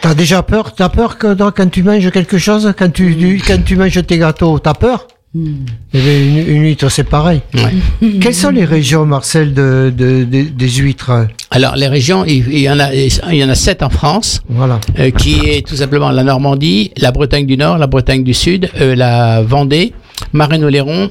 T'as 0.00 0.14
déjà 0.14 0.42
peur? 0.42 0.74
T'as 0.74 0.88
peur 0.88 1.18
que 1.18 1.34
quand 1.50 1.70
tu 1.70 1.82
manges 1.82 2.10
quelque 2.10 2.38
chose, 2.38 2.72
quand 2.78 2.90
tu, 2.92 3.40
quand 3.46 3.62
tu 3.64 3.76
manges 3.76 4.04
tes 4.06 4.18
gâteaux, 4.18 4.58
t'as 4.58 4.74
peur? 4.74 5.06
Une, 5.34 5.66
une 5.94 6.62
huître, 6.62 6.90
c'est 6.90 7.04
pareil. 7.04 7.40
Ouais. 7.54 8.10
Quelles 8.20 8.34
sont 8.34 8.50
les 8.50 8.64
régions, 8.64 9.06
Marcel, 9.06 9.54
de, 9.54 9.92
de- 9.96 10.24
de- 10.24 10.48
des 10.48 10.68
huîtres 10.68 11.26
Alors, 11.50 11.74
les 11.76 11.88
régions, 11.88 12.24
il, 12.26 12.58
y 12.58 12.68
en 12.68 12.78
a, 12.78 12.92
il 12.94 13.10
y 13.36 13.44
en 13.44 13.48
a 13.48 13.54
sept 13.54 13.82
en 13.82 13.90
France. 13.90 14.42
Voilà. 14.48 14.78
euh, 14.98 15.10
qui 15.10 15.36
est 15.48 15.66
tout 15.66 15.76
simplement 15.76 16.10
la 16.10 16.22
Normandie, 16.22 16.90
la 16.98 17.12
Bretagne 17.12 17.46
du 17.46 17.56
Nord, 17.56 17.78
la 17.78 17.86
Bretagne 17.86 18.24
du 18.24 18.34
Sud, 18.34 18.68
euh, 18.80 18.94
la 18.94 19.42
Vendée, 19.42 19.94
Marais-Oléron, 20.34 21.10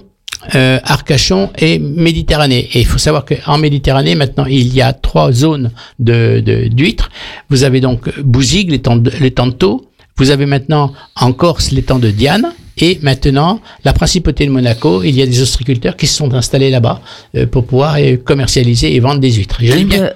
euh, 0.55 0.79
Arcachon 0.83 1.49
et 1.57 1.79
Méditerranée. 1.79 2.69
Et 2.73 2.79
il 2.81 2.85
faut 2.85 2.97
savoir 2.99 3.25
qu'en 3.25 3.57
Méditerranée, 3.57 4.15
maintenant, 4.15 4.45
il 4.45 4.73
y 4.73 4.81
a 4.81 4.93
trois 4.93 5.31
zones 5.31 5.71
de 5.99 6.39
de- 6.39 6.67
d'huîtres. 6.67 7.09
Vous 7.49 7.63
avez 7.63 7.79
donc 7.81 8.09
Bouzigues, 8.21 8.71
l'étang 8.71 8.95
de, 8.97 9.11
l'étang 9.19 9.47
de 9.47 9.53
Thau. 9.53 9.87
Vous 10.17 10.29
avez 10.29 10.45
maintenant 10.45 10.93
en 11.15 11.31
Corse 11.33 11.71
l'étang 11.71 11.97
de 11.99 12.11
Diane. 12.11 12.53
Et 12.81 12.99
maintenant, 13.01 13.59
la 13.85 13.93
principauté 13.93 14.45
de 14.45 14.51
Monaco, 14.51 15.03
il 15.03 15.15
y 15.15 15.21
a 15.21 15.25
des 15.27 15.41
ostriculteurs 15.41 15.95
qui 15.95 16.07
se 16.07 16.15
sont 16.15 16.33
installés 16.33 16.69
là-bas 16.71 16.99
euh, 17.35 17.45
pour 17.45 17.65
pouvoir 17.65 17.95
euh, 17.99 18.17
commercialiser 18.17 18.95
et 18.95 18.99
vendre 18.99 19.19
des 19.19 19.31
huîtres. 19.31 19.57
J'aime 19.61 19.87
bien. 19.87 20.01
Ben, 20.01 20.13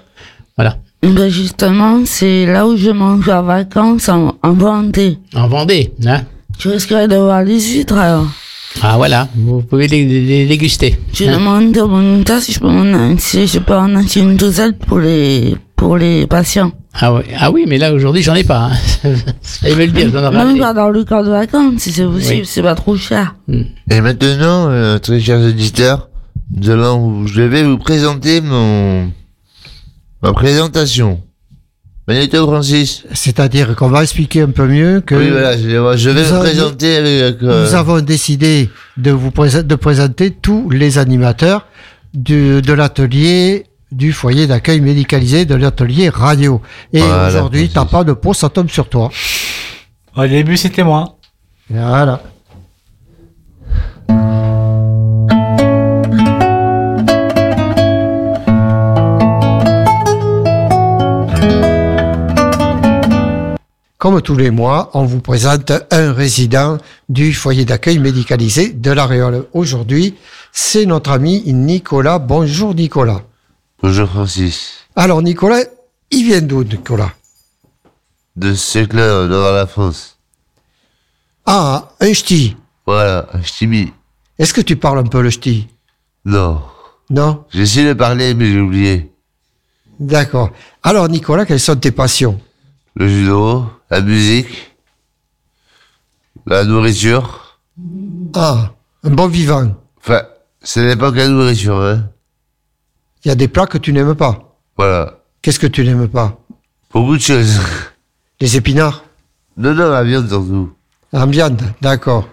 Voilà. 0.58 0.78
ben 1.04 1.30
justement, 1.30 2.02
c'est 2.06 2.46
là 2.48 2.66
où 2.68 2.76
je 2.76 2.90
mange 2.90 3.30
en 3.30 3.44
vacances 3.44 4.10
en, 4.10 4.36
en 4.42 4.54
Vendée. 4.54 5.18
En 5.36 5.48
Vendée, 5.48 5.92
hein. 6.06 6.22
Tu 6.58 6.70
risquerais 6.70 7.08
de 7.08 7.16
voir 7.18 7.44
les 7.44 7.60
huîtres 7.62 7.98
alors. 7.98 8.28
Ah 8.82 8.96
voilà, 8.98 9.28
vous 9.36 9.62
pouvez 9.62 9.88
les, 9.88 10.46
déguster. 10.48 10.98
Je 11.14 11.26
Hein. 11.26 11.34
demande 11.38 11.78
à 11.78 11.86
mon 11.86 12.20
état 12.22 12.42
si 12.42 12.52
je 12.54 12.60
peux 12.60 12.68
en, 12.68 13.16
si 13.18 13.46
je 13.48 13.60
peux 13.60 13.76
en 13.76 13.96
acheter 13.96 14.20
une 14.22 14.36
douzaine 14.36 14.74
pour 14.74 15.00
les, 15.00 15.56
pour 15.76 15.96
les 15.98 16.26
patients. 16.28 16.72
Ah, 16.98 17.14
oui. 17.14 17.24
ah 17.38 17.52
oui, 17.52 17.66
mais 17.68 17.78
là 17.78 17.94
aujourd'hui 17.94 18.22
j'en 18.24 18.36
ai 18.36 18.44
pas. 18.44 18.70
Hein. 18.72 19.12
Ça 19.42 19.70
veut 19.70 19.86
le 19.86 19.92
dire, 19.92 20.10
j'en 20.14 20.24
aurai 20.26 20.38
Même 20.46 20.58
pas 20.60 20.74
dans 20.74 20.90
le 20.90 21.04
cadre 21.04 21.26
de 21.26 21.32
vacances, 21.32 21.74
si 21.82 21.92
c'est 21.92 22.06
possible, 22.06 22.40
Oui. 22.42 22.46
c'est 22.46 22.62
pas 22.64 22.76
trop 22.76 22.96
cher. 22.96 23.36
Et 23.92 24.00
maintenant, 24.02 24.70
euh, 24.70 24.98
très 25.00 25.20
chers 25.20 25.40
auditeurs, 25.42 26.10
nous 26.56 26.70
allons, 26.70 27.28
je 27.28 27.42
vais 27.42 27.64
vous 27.64 27.78
présenter 27.78 28.40
mon, 28.40 29.12
ma 30.24 30.32
présentation. 30.34 31.22
Magnéto 32.08 32.46
Francis. 32.46 33.04
C'est-à-dire 33.14 33.76
qu'on 33.76 33.90
va 33.90 34.04
expliquer 34.04 34.42
un 34.44 34.52
peu 34.52 34.68
mieux 34.68 35.02
que 35.02 35.16
Oui, 35.16 35.30
voilà, 35.32 35.58
je, 35.58 35.64
je 35.98 36.10
vais 36.12 36.22
Nous 36.22 36.28
vous 36.28 36.34
avons- 36.34 36.44
présenter 36.44 36.96
avec, 36.98 37.42
euh, 37.42 37.68
nous 37.68 37.74
avons 37.76 38.00
décidé 38.00 38.70
de 38.98 39.10
vous 39.12 39.32
présenter, 39.32 39.66
de 39.68 39.76
présenter 39.76 40.30
tous 40.32 40.70
les 40.70 41.00
animateurs 41.00 41.66
du, 42.14 42.62
de 42.62 42.74
l'atelier 42.74 43.66
du 43.92 44.12
foyer 44.14 44.48
d'accueil 44.48 44.82
médicalisé 44.82 45.46
de 45.46 45.56
l'atelier 45.56 46.10
radio. 46.10 46.62
Et 46.94 47.00
Voilà, 47.00 47.28
aujourd'hui, 47.28 47.70
t'as 47.70 47.86
pas 47.86 48.04
de 48.04 48.14
peau, 48.14 48.34
ça 48.34 48.50
tombe 48.50 48.70
sur 48.70 48.90
toi. 48.90 49.10
Au 50.16 50.28
début, 50.28 50.58
c'était 50.58 50.84
moi. 50.84 51.18
Voilà. 51.70 52.22
Comme 63.98 64.22
tous 64.22 64.36
les 64.36 64.52
mois, 64.52 64.92
on 64.94 65.04
vous 65.06 65.20
présente 65.20 65.72
un 65.90 66.14
résident 66.14 66.78
du 67.10 67.34
foyer 67.34 67.66
d'accueil 67.66 67.98
médicalisé 67.98 68.72
de 68.72 68.92
l'Aréole. 68.92 69.48
Aujourd'hui, 69.54 70.14
c'est 70.52 70.86
notre 70.86 71.10
ami 71.10 71.42
Nicolas. 71.48 72.20
Bonjour 72.20 72.76
Nicolas. 72.76 73.24
Bonjour 73.82 74.10
Francis. 74.10 74.74
Alors 74.96 75.22
Nicolas, 75.22 75.64
il 76.12 76.26
vient 76.26 76.42
d'où 76.42 76.64
Nicolas? 76.64 77.14
De 78.36 78.54
Secleur, 78.54 79.28
devant 79.28 79.52
la 79.52 79.68
France. 79.68 80.18
Ah, 81.46 81.90
un 82.00 82.14
ch'ti. 82.14 82.58
Voilà, 82.86 83.28
un 83.34 83.42
ch'tibi. 83.42 83.94
Est-ce 84.38 84.54
que 84.54 84.62
tu 84.62 84.76
parles 84.76 85.00
un 85.00 85.04
peu 85.04 85.22
le 85.22 85.30
ch'ti? 85.30 85.68
Non. 86.26 86.62
Non? 87.10 87.46
J'essaie 87.52 87.86
de 87.86 87.94
parler, 87.94 88.34
mais 88.34 88.48
j'ai 88.48 88.60
oublié. 88.60 89.12
D'accord. 90.00 90.50
Alors 90.84 91.08
Nicolas, 91.08 91.46
quelles 91.46 91.60
sont 91.60 91.76
tes 91.76 91.92
passions? 91.92 92.42
Le 92.96 93.08
judo, 93.08 93.66
la 93.90 94.02
musique, 94.02 94.76
la 96.46 96.64
nourriture. 96.64 97.60
Ah, 98.34 98.72
un 99.04 99.12
bon 99.12 99.28
vivant. 99.28 99.76
Enfin, 99.98 100.24
ce 100.62 100.80
n'est 100.80 100.96
pas 100.96 101.12
que 101.12 101.18
la 101.18 101.28
nourriture, 101.28 101.80
hein. 101.82 102.10
Il 103.26 103.30
y 103.30 103.32
a 103.32 103.36
des 103.36 103.48
plats 103.48 103.66
que 103.66 103.78
tu 103.80 103.92
n'aimes 103.92 104.14
pas. 104.16 104.56
Voilà. 104.78 105.20
Qu'est-ce 105.42 105.60
que 105.60 105.68
tu 105.68 105.84
n'aimes 105.84 106.08
pas 106.08 106.38
Beaucoup 106.92 107.18
de 107.18 107.22
choses. 107.22 107.60
Les 108.40 108.56
épinards 108.56 109.04
Non, 109.58 109.74
non, 109.74 109.90
la 109.90 110.04
viande 110.04 110.28
surtout. 110.30 110.74
La 111.12 111.26
viande, 111.26 111.62
d'accord. 111.82 112.28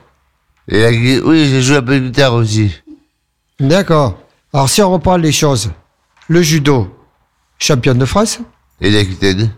Et 0.69 0.81
la 0.81 0.91
Oui, 1.25 1.47
j'ai 1.49 1.63
joué 1.63 1.77
un 1.77 1.83
peu 1.83 1.99
de 1.99 2.07
guitare 2.07 2.35
aussi. 2.35 2.75
D'accord. 3.59 4.19
Alors 4.53 4.69
si 4.69 4.83
on 4.83 4.91
reprend 4.93 5.17
les 5.17 5.33
choses, 5.33 5.71
le 6.29 6.43
judo, 6.43 6.95
champion 7.59 7.95
de 7.95 8.05
France, 8.05 8.41
Et 8.81 8.91
l'Aquitaine. 8.91 9.51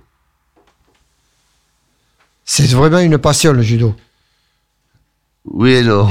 c'est 2.45 2.67
vraiment 2.71 2.99
une 2.99 3.19
passion 3.19 3.53
le 3.53 3.63
judo. 3.63 3.95
Oui 5.47 5.73
et 5.73 5.83
non. 5.83 6.09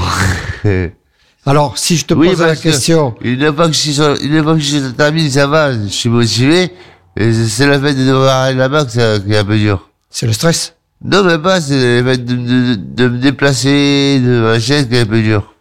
Alors 1.46 1.78
si 1.78 1.98
je 1.98 2.06
te 2.06 2.14
Oui, 2.14 2.30
pose 2.30 2.40
la 2.42 2.56
que- 2.56 2.62
question, 2.62 3.16
Une 3.22 3.54
fois 3.54 3.68
que 3.68 3.74
je 3.74 3.78
suis 3.80 3.94
sur, 3.94 4.16
une 4.22 4.42
fois 4.44 4.54
que 4.56 4.60
je 4.62 4.90
termine, 4.92 5.30
ça 5.30 5.48
va, 5.48 5.74
je 5.74 5.88
suis 5.88 6.10
motivé. 6.10 6.72
Et 7.18 7.34
c'est- 7.34 7.68
le 7.68 7.80
fait 7.80 7.94
de 7.94 8.06
devoir 8.06 8.44
aller 8.44 8.58
là-bas 8.58 8.86
qui 8.86 9.00
est 9.00 9.38
un 9.38 9.46
peu 9.46 9.58
dur. 9.58 9.90
c'est 10.10 10.26
le 10.26 10.34
stress? 10.34 10.76
Non, 11.04 11.24
mais 11.24 11.38
pas, 11.38 11.60
c'est 11.60 12.02
le 12.02 12.08
fait 12.12 12.18
de, 12.18 12.36
de, 12.36 12.76
de 12.76 13.08
me 13.10 13.18
déplacer, 13.18 14.22
de 14.22 14.40
machin, 14.42 14.86
qui 14.86 14.96
est 14.96 15.02
un 15.02 15.06
peu 15.06 15.22
dur. 15.22 15.54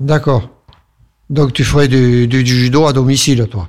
D'accord. 0.00 0.48
Donc 1.30 1.52
tu 1.52 1.62
ferais 1.64 1.86
du, 1.86 2.26
du- 2.26 2.42
du 2.42 2.56
judo 2.60 2.86
à 2.86 2.92
domicile, 2.92 3.46
toi? 3.48 3.68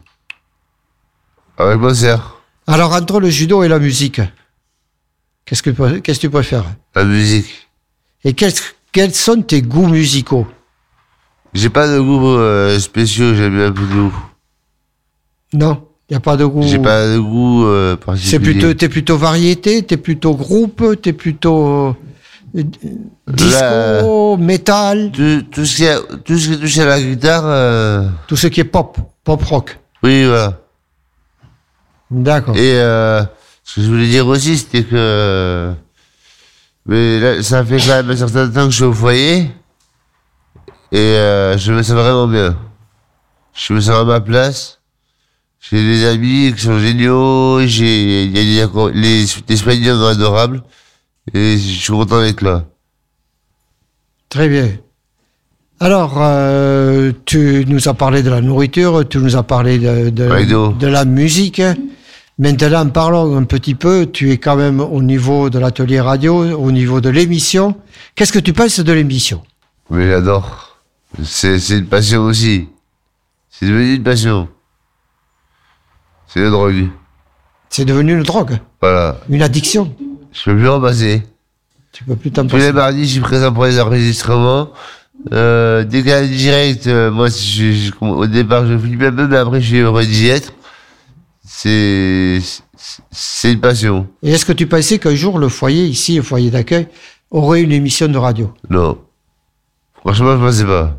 Avec 1.57 1.77
mon 1.79 1.93
sœur. 1.93 2.41
Alors 2.65 2.93
entre 2.93 3.19
le 3.19 3.29
judo 3.29 3.61
et 3.63 3.67
la 3.67 3.77
musique, 3.77 4.19
qu'est-ce 5.45 5.61
que, 5.61 5.69
qu'est-ce 5.99 6.17
que 6.19 6.21
tu 6.21 6.29
préfères? 6.31 6.65
La 6.95 7.03
musique. 7.03 7.67
Et 8.23 8.33
quels, 8.33 8.53
quels 8.91 9.13
sont 9.13 9.41
tes 9.43 9.61
goûts 9.61 9.87
musicaux? 9.87 10.47
J'ai 11.53 11.69
pas 11.69 11.87
de 11.87 11.99
goût 11.99 12.29
euh, 12.29 12.79
spéciaux, 12.79 13.35
j'aime 13.35 13.55
bien 13.55 13.71
goût. 13.71 14.13
Non, 15.53 15.83
il 16.09 16.13
n'y 16.13 16.17
a 16.17 16.19
pas 16.21 16.37
de 16.37 16.45
goût. 16.45 16.63
J'ai 16.63 16.79
pas 16.79 17.07
de 17.07 17.19
goût 17.19 17.65
euh, 17.65 17.97
particulier. 17.97 18.31
C'est 18.31 18.39
plutôt, 18.39 18.73
t'es 18.73 18.89
plutôt 18.89 19.17
variété, 19.17 19.83
t'es 19.83 19.97
plutôt 19.97 20.33
groupe, 20.33 21.01
t'es 21.01 21.13
plutôt 21.13 21.95
euh, 22.55 22.63
disco, 23.27 24.37
métal, 24.37 25.11
Tout, 25.11 25.43
tout, 25.51 25.65
ce 25.65 25.75
qui 25.75 25.87
a, 25.87 25.99
tout 26.23 26.37
ce 26.37 26.49
qui 26.49 26.59
touche 26.59 26.77
à 26.79 26.85
la 26.85 27.01
guitare, 27.01 27.43
euh, 27.45 28.07
tout 28.27 28.35
ce 28.35 28.47
qui 28.47 28.61
est 28.61 28.65
pop, 28.65 28.97
pop 29.23 29.43
rock. 29.43 29.79
oui, 30.03 30.25
voilà. 30.25 30.57
D'accord. 32.09 32.57
Et 32.57 32.73
euh, 32.75 33.23
ce 33.63 33.75
que 33.75 33.81
je 33.81 33.87
voulais 33.87 34.07
dire 34.07 34.27
aussi, 34.27 34.57
c'était 34.57 34.83
que 34.83 35.71
mais 36.85 37.19
là, 37.19 37.43
ça 37.43 37.63
fait 37.63 37.77
quand 37.77 37.95
même 38.03 38.09
un 38.09 38.15
certain 38.15 38.49
temps 38.49 38.65
que 38.65 38.71
je 38.71 38.75
suis 38.75 38.83
au 38.83 38.93
foyer. 38.93 39.51
Et 40.91 40.97
euh, 40.97 41.57
je 41.57 41.71
me 41.71 41.83
sens 41.83 41.95
vraiment 41.95 42.27
bien. 42.27 42.57
Je 43.53 43.73
me 43.73 43.79
sens 43.79 43.95
à 43.95 44.03
ma 44.03 44.19
place. 44.19 44.79
J'ai 45.59 45.81
des 45.83 46.05
amis 46.05 46.53
qui 46.55 46.61
sont 46.61 46.79
géniaux. 46.79 47.59
J'ai, 47.65 48.27
les, 48.27 48.65
les 48.93 49.25
Espagnols 49.49 49.97
sont 49.97 50.05
adorables. 50.05 50.63
Et 51.33 51.57
je 51.57 51.79
suis 51.79 51.93
content 51.93 52.21
d'être 52.21 52.41
là. 52.41 52.65
Très 54.29 54.49
bien. 54.49 54.69
Alors, 55.79 56.15
euh, 56.17 57.11
tu 57.25 57.65
nous 57.67 57.87
as 57.87 57.93
parlé 57.93 58.21
de 58.21 58.29
la 58.29 58.41
nourriture, 58.41 59.07
tu 59.07 59.17
nous 59.17 59.35
as 59.35 59.43
parlé 59.43 59.79
de, 59.79 60.09
de 60.09 60.87
la 60.87 61.05
musique. 61.05 61.61
Maintenant, 62.37 62.87
parlons 62.89 63.35
un 63.35 63.43
petit 63.43 63.75
peu. 63.75 64.05
Tu 64.05 64.31
es 64.31 64.37
quand 64.37 64.55
même 64.55 64.79
au 64.79 65.01
niveau 65.01 65.49
de 65.49 65.57
l'atelier 65.59 66.01
radio, 66.01 66.55
au 66.57 66.71
niveau 66.71 67.01
de 67.01 67.09
l'émission. 67.09 67.75
Qu'est-ce 68.15 68.31
que 68.31 68.39
tu 68.39 68.53
penses 68.53 68.79
de 68.79 68.91
l'émission? 68.93 69.43
Mais 69.89 70.07
j'adore. 70.09 70.70
C'est, 71.23 71.57
une 71.69 71.85
passion 71.87 72.21
aussi. 72.23 72.67
C'est 73.49 73.65
devenu 73.67 73.95
une 73.95 74.03
passion. 74.03 74.47
C'est 76.27 76.39
une 76.39 76.49
drogue. 76.51 76.87
C'est 77.69 77.85
devenu 77.85 78.13
une 78.13 78.23
drogue, 78.23 78.59
Voilà. 78.81 79.17
une 79.29 79.41
addiction. 79.41 79.93
Je 80.31 80.43
peux 80.45 80.55
plus 80.57 80.69
en 80.69 80.79
passer. 80.81 81.23
Tu 81.91 82.03
peux 82.05 82.15
plus 82.15 82.31
t'en 82.31 82.47
Tous 82.47 82.55
les 82.55 82.61
passer. 82.63 82.73
mardis, 82.73 83.05
je 83.05 83.11
suis 83.13 83.19
présent 83.21 83.51
pour 83.53 83.65
les 83.65 83.79
enregistrements. 83.79 84.69
Euh, 85.33 85.83
dès 85.83 85.99
qu'il 85.99 86.09
y 86.09 86.13
a 86.13 86.17
un 86.19 86.25
direct, 86.27 86.87
euh, 86.87 87.11
moi, 87.11 87.27
je- 87.29 87.71
je- 87.73 87.91
au 88.05 88.25
départ, 88.27 88.65
je 88.65 88.77
flippe 88.77 89.01
un 89.03 89.11
peu, 89.11 89.27
mais 89.27 89.37
après, 89.37 89.61
je 89.61 89.67
suis 89.67 89.77
heureux 89.79 90.03
d'y 90.05 90.27
être. 90.29 90.53
C'est, 91.45 92.39
c'est- 92.41 93.01
c'est 93.11 93.51
une 93.53 93.59
passion. 93.59 94.07
Et 94.23 94.31
est-ce 94.31 94.45
que 94.45 94.53
tu 94.53 94.67
pensais 94.67 94.99
qu'un 94.99 95.15
jour, 95.15 95.37
le 95.37 95.49
foyer, 95.49 95.85
ici, 95.85 96.15
le 96.15 96.23
foyer 96.23 96.49
d'accueil, 96.49 96.87
aurait 97.29 97.61
une 97.61 97.71
émission 97.73 98.07
de 98.07 98.17
radio? 98.17 98.53
Non. 98.69 98.97
Franchement, 99.99 100.35
je 100.37 100.43
pensais 100.45 100.65
pas. 100.65 100.97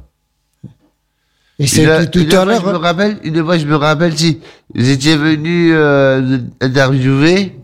Et 1.58 1.66
c'est 1.66 2.10
tout, 2.10 2.26
à 2.32 2.44
fois, 2.44 2.54
je 2.56 2.66
me 2.66 2.72
l'heure. 2.72 2.80
rappelle, 2.80 3.18
une 3.22 3.44
fois, 3.44 3.58
je 3.58 3.66
me 3.66 3.76
rappelle, 3.76 4.16
si 4.16 4.40
vous 4.74 4.88
étiez 4.88 5.16
venu 5.16 5.72
euh, 5.74 6.38
interviewer, 6.60 7.54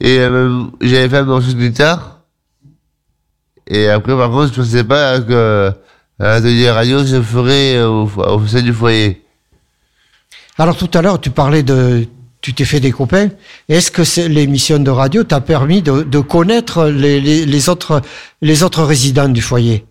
et 0.00 0.18
euh, 0.20 0.64
j'avais 0.80 1.08
fait 1.08 1.18
un 1.18 1.24
morceau 1.24 1.52
de 1.52 1.58
guitare, 1.58 2.20
et 3.66 3.88
après, 3.88 4.16
par 4.16 4.30
contre, 4.30 4.54
je 4.54 4.60
pensais 4.60 4.84
pas 4.84 5.20
que 5.20 5.72
un 6.18 6.26
atelier 6.26 6.70
radio 6.70 7.04
se 7.04 7.20
ferait 7.20 7.76
euh, 7.76 7.88
au, 7.88 8.10
au 8.16 8.46
sein 8.46 8.62
du 8.62 8.72
foyer. 8.72 9.22
Alors 10.58 10.76
tout 10.76 10.90
à 10.94 11.02
l'heure, 11.02 11.20
tu 11.20 11.30
parlais 11.30 11.62
de, 11.62 12.06
tu 12.42 12.52
t'es 12.54 12.64
fait 12.64 12.80
des 12.80 12.92
copains. 12.92 13.28
Est-ce 13.68 13.90
que 13.90 14.28
l'émission 14.28 14.78
de 14.78 14.90
radio 14.90 15.24
t'a 15.24 15.40
permis 15.40 15.82
de, 15.82 16.02
de 16.02 16.20
connaître 16.20 16.86
les, 16.86 17.20
les, 17.20 17.46
les 17.46 17.68
autres, 17.68 18.02
les 18.42 18.62
autres 18.62 18.82
résidents 18.84 19.28
du 19.28 19.40
foyer? 19.40 19.84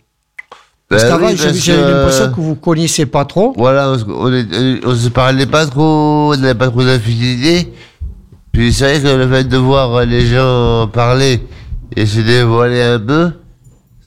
Parce 0.89 1.03
Ben 1.03 1.09
qu'avant, 1.09 1.27
oui, 1.27 1.35
que- 1.35 1.43
l'impression 1.91 2.29
que 2.31 2.41
vous 2.41 2.55
connaissiez 2.55 3.05
pas 3.05 3.23
trop. 3.25 3.53
Voilà, 3.55 3.93
on, 4.07 4.33
est- 4.33 4.83
on 4.85 4.95
se 4.95 5.09
parlait 5.09 5.45
pas 5.45 5.67
trop, 5.67 6.33
on 6.33 6.35
n'avait 6.37 6.55
pas 6.55 6.69
trop 6.69 6.83
d'affinité. 6.83 7.71
Puis 8.51 8.73
c'est 8.73 8.99
vrai 8.99 9.01
que 9.01 9.15
le 9.15 9.27
fait 9.29 9.43
de 9.43 9.57
voir 9.57 10.03
les 10.05 10.25
gens 10.25 10.87
parler 10.87 11.41
et 11.95 12.05
se 12.07 12.19
dévoiler 12.21 12.81
un 12.81 12.99
peu, 12.99 13.31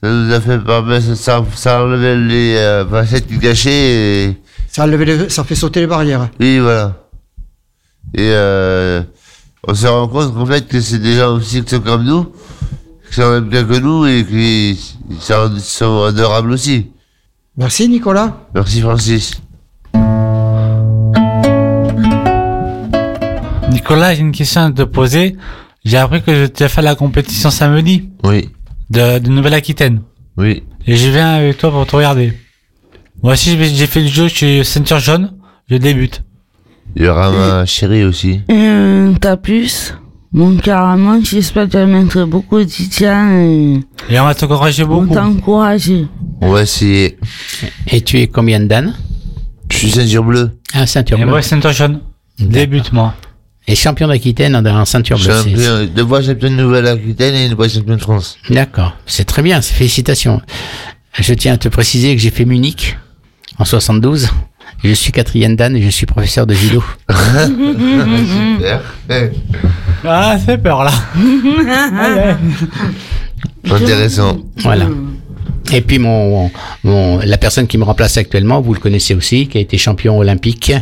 ça 0.03 0.09
nous 0.09 0.33
a 0.33 0.41
fait 0.41 0.59
permettre, 0.59 1.15
ça, 1.15 1.43
ça 1.55 1.83
enlevait 1.83 2.17
les 2.17 2.55
euh, 2.57 2.85
facettes 2.85 3.27
cachaient 3.39 3.71
et 3.71 4.37
Ça, 4.69 4.83
a 4.83 4.87
levé 4.87 5.05
les- 5.05 5.29
ça 5.29 5.45
fait 5.45 5.55
sauter 5.55 5.79
les 5.79 5.87
barrières. 5.87 6.27
oui, 6.39 6.59
voilà. 6.59 6.95
Et 8.13 8.29
euh, 8.33 9.01
on 9.65 9.73
se 9.73 9.87
rend 9.87 10.09
compte 10.09 10.33
qu'en 10.35 10.45
fait 10.45 10.67
que 10.67 10.81
c'est 10.81 10.99
des 10.99 11.15
gens 11.15 11.33
aussi 11.35 11.63
qui 11.63 11.73
sont 11.75 11.79
comme 11.81 12.03
nous, 12.03 12.27
qui 13.13 13.21
sont 13.21 13.29
même 13.31 13.47
bien 13.49 13.63
que 13.63 13.77
nous 13.79 14.05
et 14.07 14.25
qui 14.25 14.79
sont, 15.19 15.51
sont 15.59 16.03
adorables 16.03 16.51
aussi. 16.51 16.87
Merci 17.55 17.87
Nicolas. 17.87 18.35
Merci 18.55 18.81
Francis. 18.81 19.39
Nicolas, 23.71 24.13
j'ai 24.15 24.21
une 24.21 24.31
question 24.31 24.61
à 24.61 24.71
te 24.71 24.83
poser. 24.83 25.35
J'ai 25.85 25.97
appris 25.97 26.21
que 26.23 26.47
tu 26.47 26.63
as 26.63 26.69
fait 26.69 26.81
la 26.81 26.95
compétition 26.95 27.49
samedi 27.51 28.09
Oui, 28.23 28.49
de, 28.89 29.19
de 29.19 29.29
Nouvelle-Aquitaine. 29.29 30.01
oui. 30.37 30.63
Et 30.85 30.97
je 30.97 31.09
viens 31.09 31.35
avec 31.35 31.57
toi 31.59 31.71
pour 31.71 31.85
te 31.85 31.95
regarder. 31.95 32.33
Moi 33.21 33.33
aussi, 33.33 33.57
j'ai 33.73 33.87
fait 33.87 34.01
du 34.01 34.09
jeu, 34.09 34.27
je 34.27 34.33
suis 34.35 34.65
ceinture 34.65 34.99
jaune, 34.99 35.31
je 35.69 35.77
débute. 35.77 36.23
Il 36.97 37.03
y 37.03 37.07
aura 37.07 37.31
ma 37.31 37.65
chérie 37.65 38.03
aussi. 38.03 38.41
Euh, 38.51 39.13
ta 39.21 39.37
puce 39.37 39.95
Bon, 40.33 40.57
carrément, 40.57 41.19
j'espère 41.23 41.65
que 41.67 41.71
tu 41.71 41.77
vas 41.77 41.85
mettre 41.85 42.23
beaucoup 42.25 42.57
de 42.57 42.63
titien 42.63 43.39
et 43.39 43.79
Et 44.09 44.19
on 44.19 44.25
va 44.25 44.33
t'encourager 44.33 44.83
on 44.83 44.87
beaucoup. 44.87 45.13
t'encourage. 45.13 45.91
On 46.41 46.51
va 46.51 46.63
essayer. 46.63 47.17
Et 47.87 48.01
tu 48.01 48.19
es 48.19 48.27
combien 48.27 48.59
de 48.59 48.65
Dan? 48.65 48.95
Je 49.71 49.77
suis 49.77 49.91
ceinture 49.91 50.23
bleue. 50.23 50.51
Ah, 50.73 50.87
ceinture 50.87 51.19
Et 51.19 51.21
bleue. 51.21 51.29
moi, 51.29 51.41
ceinture 51.43 51.71
jaune. 51.71 51.99
Débute, 52.39 52.91
moi. 52.93 53.13
Et 53.67 53.75
champion 53.75 54.07
d'Aquitaine 54.07 54.55
en 54.55 54.85
ceinture 54.85 55.19
bleue. 55.19 55.85
deux 55.87 56.05
fois 56.05 56.21
champion 56.23 56.49
de 56.49 56.55
Nouvelle-Aquitaine 56.55 57.35
et 57.35 57.45
une 57.45 57.55
fois 57.55 57.69
champion 57.69 57.95
de 57.95 58.01
France. 58.01 58.37
D'accord, 58.49 58.97
c'est 59.05 59.23
très 59.25 59.41
bien, 59.43 59.61
c'est- 59.61 59.73
félicitations. 59.75 60.41
Je 61.19 61.33
tiens 61.35 61.53
à 61.53 61.57
te 61.57 61.69
préciser 61.69 62.15
que 62.15 62.21
j'ai 62.21 62.31
fait 62.31 62.43
Munich 62.45 62.97
en 63.59 63.65
72. 63.65 64.29
Je 64.83 64.91
suis 64.93 65.11
quatrième 65.11 65.55
Dan 65.55 65.75
et 65.75 65.81
je 65.81 65.89
suis 65.89 66.05
professeur 66.05 66.45
de 66.45 66.53
judo. 66.53 66.83
Super. 67.49 68.81
Ah, 70.05 70.37
fait 70.37 70.57
peur, 70.57 70.83
là. 70.83 70.91
Intéressant. 73.71 74.37
Voilà. 74.57 74.89
Et 75.71 75.79
puis 75.79 75.97
mon, 75.97 76.51
mon 76.83 77.19
la 77.19 77.37
personne 77.37 77.67
qui 77.67 77.77
me 77.77 77.85
remplace 77.85 78.17
actuellement, 78.17 78.59
vous 78.59 78.73
le 78.73 78.81
connaissez 78.81 79.15
aussi, 79.15 79.47
qui 79.47 79.57
a 79.57 79.61
été 79.61 79.77
champion 79.77 80.17
olympique 80.17 80.73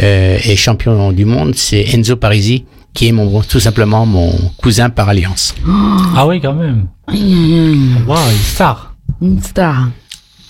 euh, 0.00 0.38
et 0.44 0.54
champion 0.54 1.10
du 1.10 1.24
monde, 1.24 1.54
c'est 1.56 1.92
Enzo 1.92 2.14
Parisi, 2.16 2.66
qui 2.94 3.08
est 3.08 3.12
mon 3.12 3.42
tout 3.42 3.60
simplement 3.60 4.06
mon 4.06 4.32
cousin 4.58 4.90
par 4.90 5.08
alliance. 5.08 5.54
Ah 6.16 6.26
oui, 6.26 6.40
quand 6.40 6.54
même. 6.54 6.86
Waouh, 7.08 8.30
une 8.30 8.38
star. 8.38 8.94
Une 9.20 9.42
star. 9.42 9.88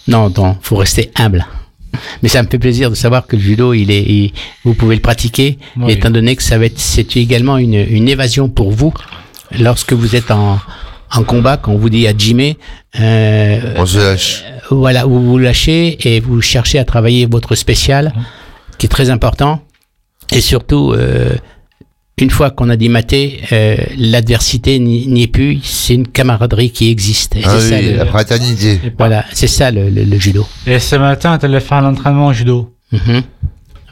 Non, 0.06 0.30
non, 0.36 0.56
faut 0.60 0.76
rester 0.76 1.10
humble. 1.16 1.46
Mais 2.22 2.28
ça 2.28 2.42
me 2.42 2.48
fait 2.48 2.58
plaisir 2.58 2.90
de 2.90 2.94
savoir 2.94 3.26
que 3.26 3.36
le 3.36 3.42
judo, 3.42 3.74
il 3.74 3.90
est, 3.90 4.02
il- 4.02 4.32
vous 4.64 4.74
pouvez 4.74 4.94
le 4.96 5.00
pratiquer, 5.02 5.58
Oui. 5.76 5.92
étant 5.92 6.10
donné 6.10 6.36
que 6.36 6.42
ça 6.42 6.58
va 6.58 6.66
être, 6.66 6.78
c'est 6.78 7.16
également 7.16 7.58
une, 7.58 7.74
une 7.74 8.08
évasion 8.08 8.48
pour 8.48 8.70
vous 8.70 8.92
lorsque 9.58 9.92
vous 9.92 10.14
êtes 10.16 10.30
en, 10.30 10.58
en 11.14 11.22
combat, 11.24 11.56
quand 11.56 11.72
on 11.72 11.78
vous 11.78 11.90
dit 11.90 12.06
à 12.06 12.16
Jimé, 12.16 12.58
euh, 13.00 13.74
On 13.76 13.86
se 13.86 13.98
lâche. 13.98 14.44
voilà, 14.70 15.04
vous 15.06 15.22
vous 15.24 15.38
lâchez 15.38 15.96
et 16.08 16.20
vous 16.20 16.40
cherchez 16.42 16.78
à 16.78 16.84
travailler 16.84 17.26
votre 17.26 17.54
spécial, 17.54 18.12
qui 18.78 18.86
est 18.86 18.90
très 18.90 19.10
important. 19.10 19.62
Et 20.32 20.40
surtout, 20.42 20.92
euh, 20.92 21.30
une 22.20 22.30
fois 22.30 22.50
qu'on 22.50 22.68
a 22.68 22.76
dit 22.76 22.88
maté, 22.88 23.40
euh, 23.52 23.76
l'adversité 23.96 24.78
n'y 24.78 25.22
est 25.22 25.26
plus, 25.28 25.60
c'est 25.62 25.94
une 25.94 26.06
camaraderie 26.08 26.70
qui 26.70 26.90
existe. 26.90 27.36
Et 27.36 27.42
Ah 27.44 27.50
c'est 27.58 27.68
ça, 27.70 27.76
oui, 27.78 27.90
le- 27.90 27.96
la 27.96 28.06
fraternité. 28.06 28.80
Voilà, 28.98 29.24
c'est 29.32 29.46
ça 29.46 29.70
le, 29.70 29.88
le- 29.90 30.04
le 30.04 30.18
judo. 30.18 30.46
Et 30.66 30.78
ce 30.78 30.96
matin, 30.96 31.38
tu 31.38 31.46
allais 31.46 31.60
faire 31.60 31.80
l'entraînement 31.80 32.26
au 32.28 32.32
judo. 32.32 32.74
Mhm. 32.92 33.22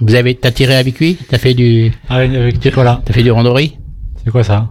Vous 0.01 0.15
avez, 0.15 0.35
t'as 0.35 0.51
tiré 0.51 0.77
avec 0.77 0.99
lui? 0.99 1.17
T'as 1.29 1.39
fait 1.39 1.55
du, 1.55 1.91
Avec, 2.09 2.35
avec 2.35 2.65
Nicolas. 2.65 3.01
t'as 3.05 3.13
fait 3.15 3.23
du 3.23 3.31
randori? 3.31 3.77
C'est 4.25 4.31
quoi 4.31 4.45
ça? 4.45 4.71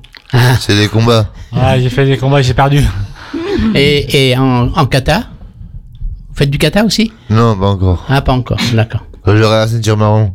C'est 0.60 0.76
des 0.76 0.88
combats. 0.88 1.32
Ah, 1.54 1.80
j'ai 1.80 1.90
fait 1.90 2.06
des 2.06 2.18
combats, 2.18 2.42
j'ai 2.42 2.54
perdu. 2.54 2.80
Et, 3.76 4.30
et 4.32 4.38
en, 4.38 4.68
en 4.76 4.86
kata? 4.86 5.20
Vous 6.30 6.36
faites 6.36 6.50
du 6.50 6.58
kata 6.58 6.84
aussi? 6.84 7.12
Non, 7.30 7.56
pas 7.58 7.68
encore. 7.68 8.06
Ah, 8.10 8.22
pas 8.22 8.34
encore, 8.34 8.60
d'accord. 8.74 9.06
J'aurai 9.26 9.58
la 9.58 9.68
ceinture 9.68 9.98
marron. 9.98 10.34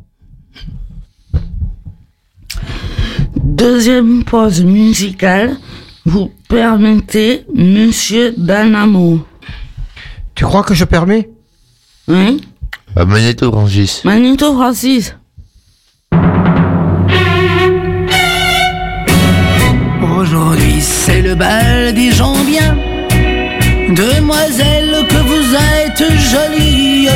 Deuxième 3.51 4.23
pause 4.23 4.63
musicale. 4.63 5.57
Vous 6.07 6.31
permettez, 6.49 7.45
monsieur 7.53 8.33
Danamo. 8.37 9.27
Tu 10.37 10.45
crois 10.45 10.63
que 10.63 10.73
je 10.73 10.85
permets? 10.85 11.29
Hein 12.09 12.37
À 12.95 13.05
Magneto 13.05 13.51
Francis. 13.51 14.05
Magneto 14.05 14.55
Francis. 14.55 15.17
Aujourd'hui 20.17 20.81
c'est 20.81 21.21
le 21.21 21.35
bal 21.35 21.93
des 21.93 22.13
gens 22.13 22.37
bien 22.45 22.77
Demoiselle 23.89 24.95
que 25.09 25.17
vous 25.17 25.55
êtes 25.57 26.05
jolie 26.19 27.09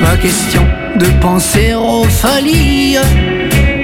Pas 0.00 0.16
question 0.16 0.66
de 0.98 1.06
penser 1.20 1.74
aux 1.74 2.04
folies 2.04 2.96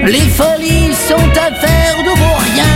Les 0.05 0.27
folies 0.37 0.93
sont 0.93 1.29
affaires 1.31 1.97
de 2.03 2.09
vos 2.19 2.37
rien 2.49 2.73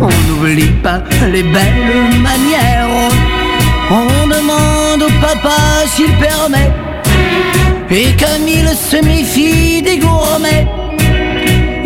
On 0.00 0.10
n'oublie 0.28 0.72
pas 0.82 1.02
les 1.32 1.42
belles 1.42 2.18
manières 2.20 3.10
On 3.90 4.26
demande 4.26 5.02
au 5.02 5.12
papa 5.20 5.86
s'il 5.86 6.12
permet 6.16 6.70
Et 7.90 8.14
comme 8.16 8.46
il 8.46 8.68
se 8.68 9.04
méfie 9.04 9.82
des 9.82 9.98
gourmets 9.98 10.66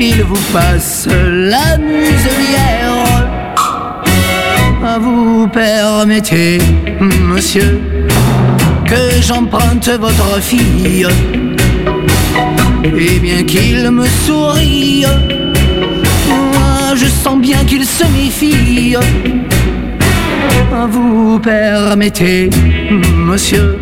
il 0.05 0.25
vous 0.25 0.53
passe 0.53 1.07
la 1.09 1.79
muselière. 1.79 3.29
Vous 5.01 5.47
permettez, 5.47 6.59
monsieur, 7.01 7.81
que 8.85 9.23
j'emprunte 9.23 9.89
votre 10.01 10.41
fille. 10.41 11.07
Et 12.85 13.19
bien 13.21 13.45
qu'il 13.45 13.91
me 13.91 14.07
sourie, 14.27 15.05
moi 16.29 16.95
je 16.97 17.07
sens 17.07 17.39
bien 17.41 17.65
qu'il 17.65 17.85
se 17.85 18.05
méfie. 18.05 18.97
Vous 20.91 21.39
permettez, 21.39 22.51
monsieur, 23.15 23.79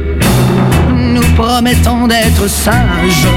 nous 1.14 1.26
promettons 1.34 2.06
d'être 2.06 2.48
sages, 2.48 3.28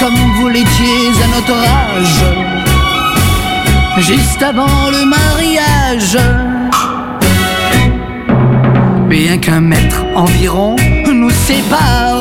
comme 0.00 0.16
vous 0.36 0.48
l'étiez 0.48 1.12
à 1.24 1.26
notre 1.36 1.56
âge, 1.56 2.24
juste 4.00 4.42
avant 4.42 4.90
le 4.90 5.04
mariage. 5.06 6.18
Bien 9.08 9.38
qu'un 9.38 9.60
mètre 9.60 10.04
environ 10.16 10.74
nous 11.06 11.30
sépare, 11.30 12.13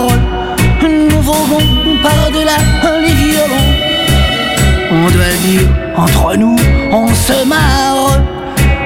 Entre 5.95 6.35
nous, 6.37 6.55
on 6.91 7.07
se 7.07 7.45
marre. 7.45 8.21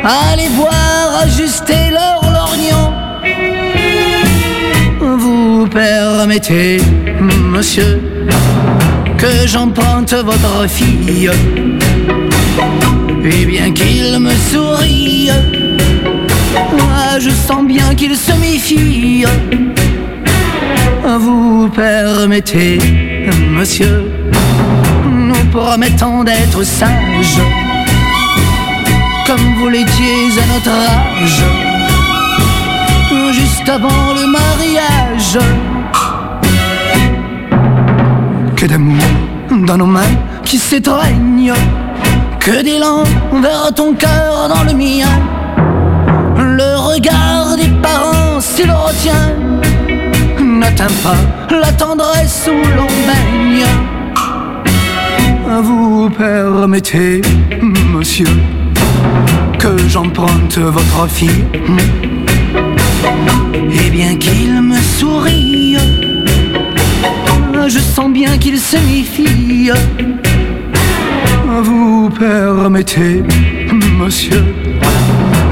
Allez 0.04 0.50
voir 0.50 1.22
ajuster 1.24 1.90
leur 1.92 2.22
lorgnon. 2.32 2.94
Vous 5.00 5.68
permettez, 5.68 6.82
monsieur, 7.20 8.02
que 9.18 9.48
j'emprunte 9.48 10.14
votre 10.14 10.68
fille. 10.70 11.32
Et 13.24 13.46
bien 13.46 13.72
qu'il 13.72 14.20
me 14.20 14.32
sourie, 14.52 15.30
moi 16.72 17.20
je 17.20 17.30
sens 17.30 17.66
bien 17.66 17.96
qu'il 17.96 18.16
se 18.16 18.34
méfie. 18.34 19.26
Vous 21.20 21.70
permettez, 21.70 22.78
monsieur, 23.50 24.06
nous 25.38 25.50
promettons 25.52 26.24
d'être 26.24 26.64
sages, 26.64 27.42
comme 29.26 29.56
vous 29.60 29.70
l'étiez 29.70 30.40
à 30.42 30.54
notre 30.54 30.70
âge, 30.70 31.44
juste 33.32 33.70
avant 33.70 34.14
le 34.14 34.26
mariage. 34.28 35.40
Que 38.56 38.66
d'amour 38.66 38.98
dans 39.66 39.78
nos 39.78 39.86
mains 39.86 40.16
qui 40.44 40.58
s'étreignent, 40.58 41.54
que 42.40 42.64
d'élan 42.64 43.04
vers 43.42 43.74
ton 43.76 43.94
cœur 43.94 44.50
dans 44.50 44.64
le 44.64 44.74
mien. 44.74 45.08
Le 46.38 46.78
regard 46.78 47.56
des 47.58 47.70
parents, 47.82 48.40
s'il 48.40 48.72
retient, 48.72 49.34
n'atteint 50.40 50.96
pas 51.04 51.56
la 51.56 51.72
tendresse 51.74 52.48
où 52.48 52.76
l'on 52.76 52.88
baigne. 53.08 53.97
Vous 55.50 56.10
permettez, 56.10 57.22
monsieur, 57.62 58.28
que 59.58 59.78
j'emprunte 59.88 60.58
votre 60.58 61.08
fille. 61.10 61.46
Et 63.72 63.90
bien 63.90 64.16
qu'il 64.18 64.62
me 64.62 64.78
sourie, 64.78 65.78
je 67.68 67.80
sens 67.80 68.12
bien 68.12 68.38
qu'il 68.38 68.60
se 68.60 68.76
méfie. 68.76 69.72
Vous 71.64 72.10
permettez, 72.10 73.24
monsieur, 73.98 74.44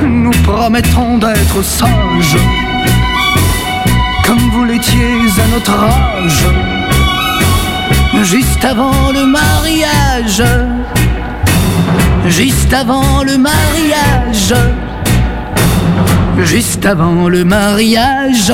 nous 0.06 0.32
promettons 0.44 1.18
d'être 1.18 1.64
sages, 1.64 2.38
comme 4.26 4.50
vous 4.52 4.66
l'étiez 4.66 5.16
à 5.44 5.48
notre 5.54 5.72
âge, 5.72 6.46
juste 8.24 8.64
avant 8.64 9.12
le 9.12 9.26
mariage, 9.26 10.44
juste 12.28 12.74
avant 12.74 13.24
le 13.24 13.38
mariage, 13.38 14.54
juste 16.40 16.86
avant 16.86 17.28
le 17.30 17.44
mariage. 17.44 18.54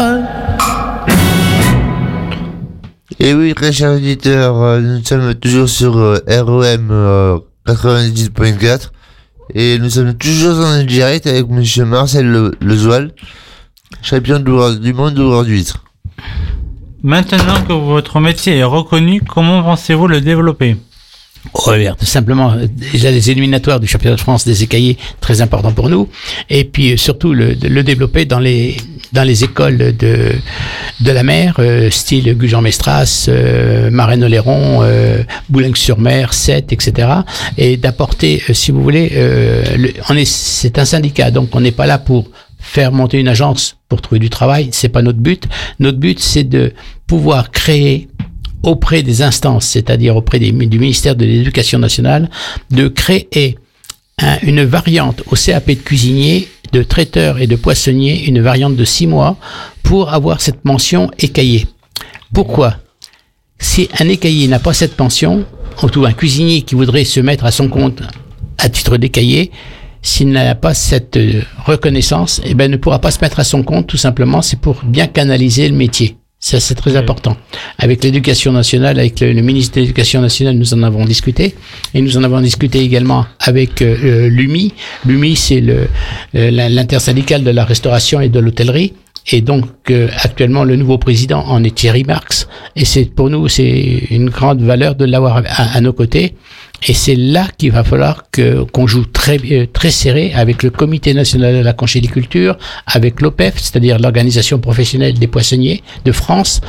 Et 3.20 3.34
oui, 3.34 3.54
très 3.54 3.72
chers 3.72 3.94
auditeurs, 3.94 4.58
euh, 4.62 4.80
nous 4.80 5.06
sommes 5.06 5.36
toujours 5.36 5.70
sur 5.70 5.96
euh, 5.98 6.18
ROM 6.28 6.88
euh, 6.90 7.38
98.4 7.68 8.90
et 9.54 9.78
nous 9.78 9.92
sommes 9.92 10.16
toujours 10.16 10.58
en 10.66 10.84
direct 10.84 11.28
avec 11.28 11.48
Monsieur 11.48 11.86
Marcel 11.86 12.26
Le, 12.26 12.52
Lezoil, 12.62 13.12
champion 14.02 14.40
du, 14.40 14.94
monde 14.94 15.20
World 15.20 15.48
d'huître. 15.48 15.84
Maintenant 17.04 17.62
que 17.68 17.74
votre 17.74 18.20
métier 18.20 18.58
est 18.58 18.64
reconnu, 18.64 19.22
comment 19.22 19.64
pensez-vous 19.64 20.08
le 20.08 20.22
développer? 20.22 20.76
Oh, 21.54 21.72
tout 22.00 22.06
simplement, 22.06 22.52
euh, 22.52 22.68
déjà 22.92 23.10
les 23.10 23.32
éliminatoires 23.32 23.80
du 23.80 23.88
championnat 23.88 24.16
de 24.16 24.22
France 24.22 24.46
des 24.46 24.62
écaillés, 24.62 24.98
très 25.22 25.42
important 25.42 25.72
pour 25.72 25.90
nous, 25.90 26.08
et 26.52 26.66
puis 26.66 26.94
euh, 26.94 26.98
surtout 26.98 27.34
le, 27.34 27.56
le 27.60 27.82
développer 27.82 28.26
dans 28.26 28.38
les 28.38 28.78
dans 29.12 29.24
les 29.24 29.44
écoles 29.44 29.98
de 29.98 30.34
de 31.00 31.12
la 31.12 31.24
mer, 31.24 31.56
euh, 31.58 31.90
style 31.90 32.32
Gujan-Mestras, 32.38 33.26
euh, 33.30 33.90
Marraine-Oléron, 33.90 34.82
euh, 34.84 35.24
Boulogne-sur-Mer, 35.50 36.32
Sète, 36.36 36.72
etc. 36.74 37.08
Et 37.58 37.76
d'apporter, 37.76 38.44
euh, 38.48 38.54
si 38.54 38.70
vous 38.70 38.84
voulez, 38.84 39.10
le- 39.12 39.94
on 40.10 40.16
est 40.16 40.26
c'est 40.26 40.78
un 40.78 40.86
syndicat, 40.86 41.32
donc 41.32 41.50
on 41.56 41.60
n'est 41.62 41.72
pas 41.72 41.88
là 41.88 41.98
pour 41.98 42.28
faire 42.72 42.94
monter 42.94 43.20
une 43.20 43.28
agence 43.28 43.76
pour 43.90 44.02
trouver 44.02 44.20
du 44.20 44.30
travail, 44.30 44.70
c'est 44.72 44.88
pas 44.88 45.02
notre 45.02 45.20
but. 45.20 45.44
Notre 45.80 45.98
but, 45.98 46.20
c'est 46.22 46.46
de 46.46 46.72
pouvoir 47.06 47.52
créer 47.52 48.08
auprès 48.64 49.04
des 49.04 49.22
instances, 49.22 49.66
c'est-à-dire 49.66 50.16
auprès 50.16 50.40
du 50.40 50.54
ministère 50.54 51.18
de 51.18 51.26
l'Éducation 51.26 51.80
nationale, 51.80 52.30
de 52.70 52.88
créer 52.88 53.58
un- 54.20 54.38
une 54.44 54.64
variante 54.64 55.22
au 55.30 55.36
CAP 55.36 55.68
de 55.68 55.82
cuisinier, 55.82 56.48
de 56.72 56.82
traiteur 56.82 57.40
et 57.40 57.48
de 57.48 57.58
poissonnier, 57.58 58.24
une 58.26 58.40
variante 58.40 58.78
de 58.78 58.86
six 58.86 59.06
mois 59.08 59.36
pour 59.84 60.14
avoir 60.14 60.40
cette 60.40 60.64
mention 60.64 61.12
écaillée. 61.20 61.68
Pourquoi? 62.34 62.78
Si 63.60 63.90
un 64.00 64.08
écaillé 64.08 64.48
n'a 64.48 64.60
pas 64.60 64.74
cette 64.74 64.96
pension, 64.96 65.44
ou 65.84 65.90
tout 65.90 66.06
un 66.06 66.14
cuisinier 66.14 66.62
qui 66.62 66.76
voudrait 66.76 67.04
se 67.04 67.20
mettre 67.20 67.44
à 67.44 67.52
son 67.52 67.68
compte 67.68 68.02
à 68.58 68.70
titre 68.70 68.96
d'écaillé, 68.96 69.52
s'il 70.02 70.30
n'a 70.30 70.56
pas 70.56 70.74
cette 70.74 71.18
euh, 71.18 71.42
reconnaissance, 71.66 72.42
eh 72.44 72.54
ben, 72.54 72.70
ne 72.70 72.78
pourra 72.78 73.00
pas 73.00 73.12
se 73.12 73.20
mettre 73.22 73.40
à 73.40 73.44
son 73.44 73.64
compte, 73.64 73.88
tout 73.88 73.98
simplement, 73.98 74.42
c'est 74.42 74.60
pour 74.60 74.82
bien 74.84 75.08
canaliser 75.08 75.68
le 75.68 75.76
métier. 75.76 76.18
Ça, 76.44 76.60
c'est 76.60 76.74
très 76.74 76.96
important. 76.98 77.38
Avec 77.78 78.04
l'éducation 78.04 78.52
nationale, 78.52 78.98
avec 78.98 79.20
le, 79.20 79.32
le 79.32 79.42
ministre 79.44 79.76
de 79.76 79.82
l'éducation 79.82 80.22
nationale, 80.22 80.56
nous 80.56 80.74
en 80.74 80.82
avons 80.82 81.06
discuté. 81.06 81.54
Et 81.94 82.02
nous 82.02 82.18
en 82.18 82.24
avons 82.24 82.42
discuté 82.42 82.80
également 82.80 83.28
avec 83.40 83.84
euh, 83.84 83.96
euh, 84.04 84.28
l'UMI. 84.28 84.74
L'UMI, 85.06 85.36
c'est 85.36 85.64
l'intersyndicale 86.34 87.44
de 87.44 87.52
la 87.52 87.64
restauration 87.64 88.22
et 88.22 88.30
de 88.30 88.40
l'hôtellerie. 88.40 88.94
Et 89.30 89.42
donc, 89.42 89.68
euh, 89.92 90.08
actuellement, 90.24 90.64
le 90.64 90.76
nouveau 90.78 90.98
président 90.98 91.44
en 91.46 91.64
est 91.64 91.76
Thierry 91.76 92.04
Marx. 92.04 92.48
Et 92.76 92.86
c'est, 92.86 93.06
pour 93.06 93.30
nous, 93.30 93.48
c'est 93.48 94.08
une 94.10 94.32
grande 94.32 94.64
valeur 94.64 94.96
de 94.96 95.06
l'avoir 95.06 95.44
à, 95.48 95.78
à 95.78 95.82
nos 95.82 95.94
côtés. 95.94 96.34
Et 96.88 96.94
c'est 96.94 97.16
là 97.16 97.48
qu'il 97.58 97.72
va 97.72 97.84
falloir 97.84 98.24
qu'on 98.32 98.88
joue 98.88 99.06
très 99.06 99.40
euh, 99.52 99.68
très 99.72 99.92
serré 99.92 100.34
avec 100.34 100.64
le 100.64 100.72
Comité 100.72 101.14
national 101.14 101.56
de 101.56 101.64
la 101.64 101.74
conchyliculture, 101.74 102.58
avec 102.88 103.22
l'OPEF, 103.22 103.56
c'est-à-dire 103.58 104.00
l'organisation 104.00 104.60
professionnelle 104.60 105.14
des 105.14 105.28
poissonniers 105.28 105.84
de 106.06 106.12
France. 106.12 106.62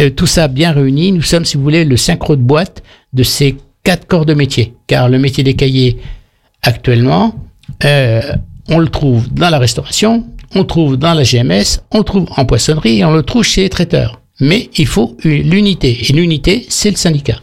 Euh, 0.00 0.08
tout 0.08 0.26
ça 0.26 0.48
bien 0.48 0.72
réuni, 0.72 1.12
nous 1.12 1.22
sommes, 1.22 1.44
si 1.44 1.56
vous 1.56 1.62
voulez, 1.62 1.84
le 1.84 1.96
synchro 1.96 2.36
de 2.36 2.42
boîte 2.42 2.82
de 3.12 3.22
ces 3.22 3.56
quatre 3.84 4.06
corps 4.06 4.24
de 4.24 4.34
métier. 4.34 4.74
Car 4.86 5.08
le 5.08 5.18
métier 5.18 5.44
des 5.44 5.54
cahiers, 5.54 5.98
actuellement, 6.62 7.34
euh, 7.84 8.22
on 8.68 8.78
le 8.78 8.88
trouve 8.88 9.32
dans 9.32 9.50
la 9.50 9.58
restauration, 9.58 10.24
on 10.54 10.60
le 10.60 10.66
trouve 10.66 10.96
dans 10.96 11.12
la 11.12 11.22
GMS, 11.22 11.80
on 11.90 11.98
le 11.98 12.04
trouve 12.04 12.26
en 12.36 12.44
poissonnerie 12.44 13.00
et 13.00 13.04
on 13.04 13.12
le 13.12 13.22
trouve 13.22 13.42
chez 13.42 13.62
les 13.62 13.68
traiteurs. 13.68 14.20
Mais 14.40 14.70
il 14.76 14.86
faut 14.86 15.16
l'unité. 15.22 15.98
Et 16.08 16.12
l'unité, 16.14 16.64
c'est 16.68 16.90
le 16.90 16.96
syndicat. 16.96 17.40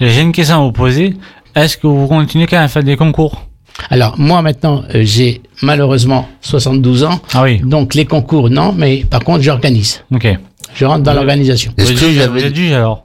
J'ai 0.00 0.20
une 0.22 0.32
question 0.32 0.56
à 0.56 0.64
vous 0.64 0.72
poser. 0.72 1.14
Est-ce 1.54 1.76
que 1.76 1.86
vous 1.86 2.06
continuez 2.08 2.46
quand 2.46 2.56
même 2.56 2.64
à 2.64 2.68
faire 2.68 2.82
des 2.82 2.96
concours? 2.96 3.46
Alors, 3.90 4.14
moi, 4.18 4.42
maintenant, 4.42 4.82
euh, 4.94 5.02
j'ai 5.04 5.42
malheureusement 5.62 6.28
72 6.40 7.04
ans. 7.04 7.20
Ah 7.32 7.42
oui. 7.42 7.60
Donc, 7.64 7.94
les 7.94 8.04
concours, 8.04 8.50
non, 8.50 8.72
mais 8.76 9.04
par 9.08 9.20
contre, 9.20 9.42
j'organise. 9.42 10.02
Ok. 10.12 10.28
Je 10.74 10.84
rentre 10.84 11.02
dans 11.02 11.12
l'organisation. 11.12 11.72
Est-ce 11.76 11.92
Vous 11.92 12.40
que, 12.40 12.54
juge 12.54 12.72
alors? 12.72 13.03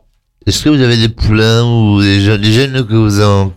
Est-ce 0.50 0.64
que 0.64 0.70
vous 0.70 0.82
avez 0.82 0.98
des 0.98 1.10
poulains 1.10 1.64
ou 1.64 2.02
des 2.02 2.20
jeunes, 2.22 2.42
des 2.42 2.52
jeunes 2.52 2.86
que 2.86 2.94
vous 2.94 3.22
en... 3.22 3.54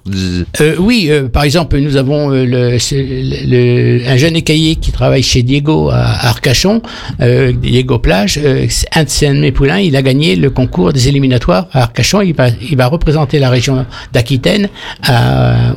Euh, 0.61 0.77
oui, 0.79 1.09
euh, 1.11 1.29
par 1.29 1.43
exemple, 1.43 1.79
nous 1.79 1.97
avons 1.97 2.31
euh, 2.33 2.45
le, 2.45 2.79
c'est 2.79 3.03
le- 3.03 4.03
un 4.07 4.17
jeune 4.17 4.37
écaillé 4.37 4.77
qui 4.77 4.93
travaille 4.93 5.23
chez 5.23 5.43
Diego 5.43 5.91
à, 5.91 6.29
Arcachon, 6.29 6.83
euh, 7.21 7.53
Diego 7.53 7.99
Plage. 7.99 8.39
Euh, 8.43 8.67
c'est 8.69 8.87
un 8.95 9.05
de 9.05 9.09
ses 9.09 9.27
un 9.27 9.35
de 9.35 9.41
mes 9.41 9.53
poulains, 9.53 9.79
il 9.81 9.97
a 9.97 10.03
gagné 10.03 10.37
le 10.37 10.51
concours 10.51 10.93
des 10.93 11.09
éliminatoires 11.09 11.67
à 11.73 11.83
Arcachon. 11.83 12.21
Il 12.21 12.35
va, 12.35 12.49
il 12.51 12.77
va 12.77 12.87
représenter 12.87 13.39
la 13.39 13.51
région 13.51 13.85
d'Aquitaine 14.13 14.69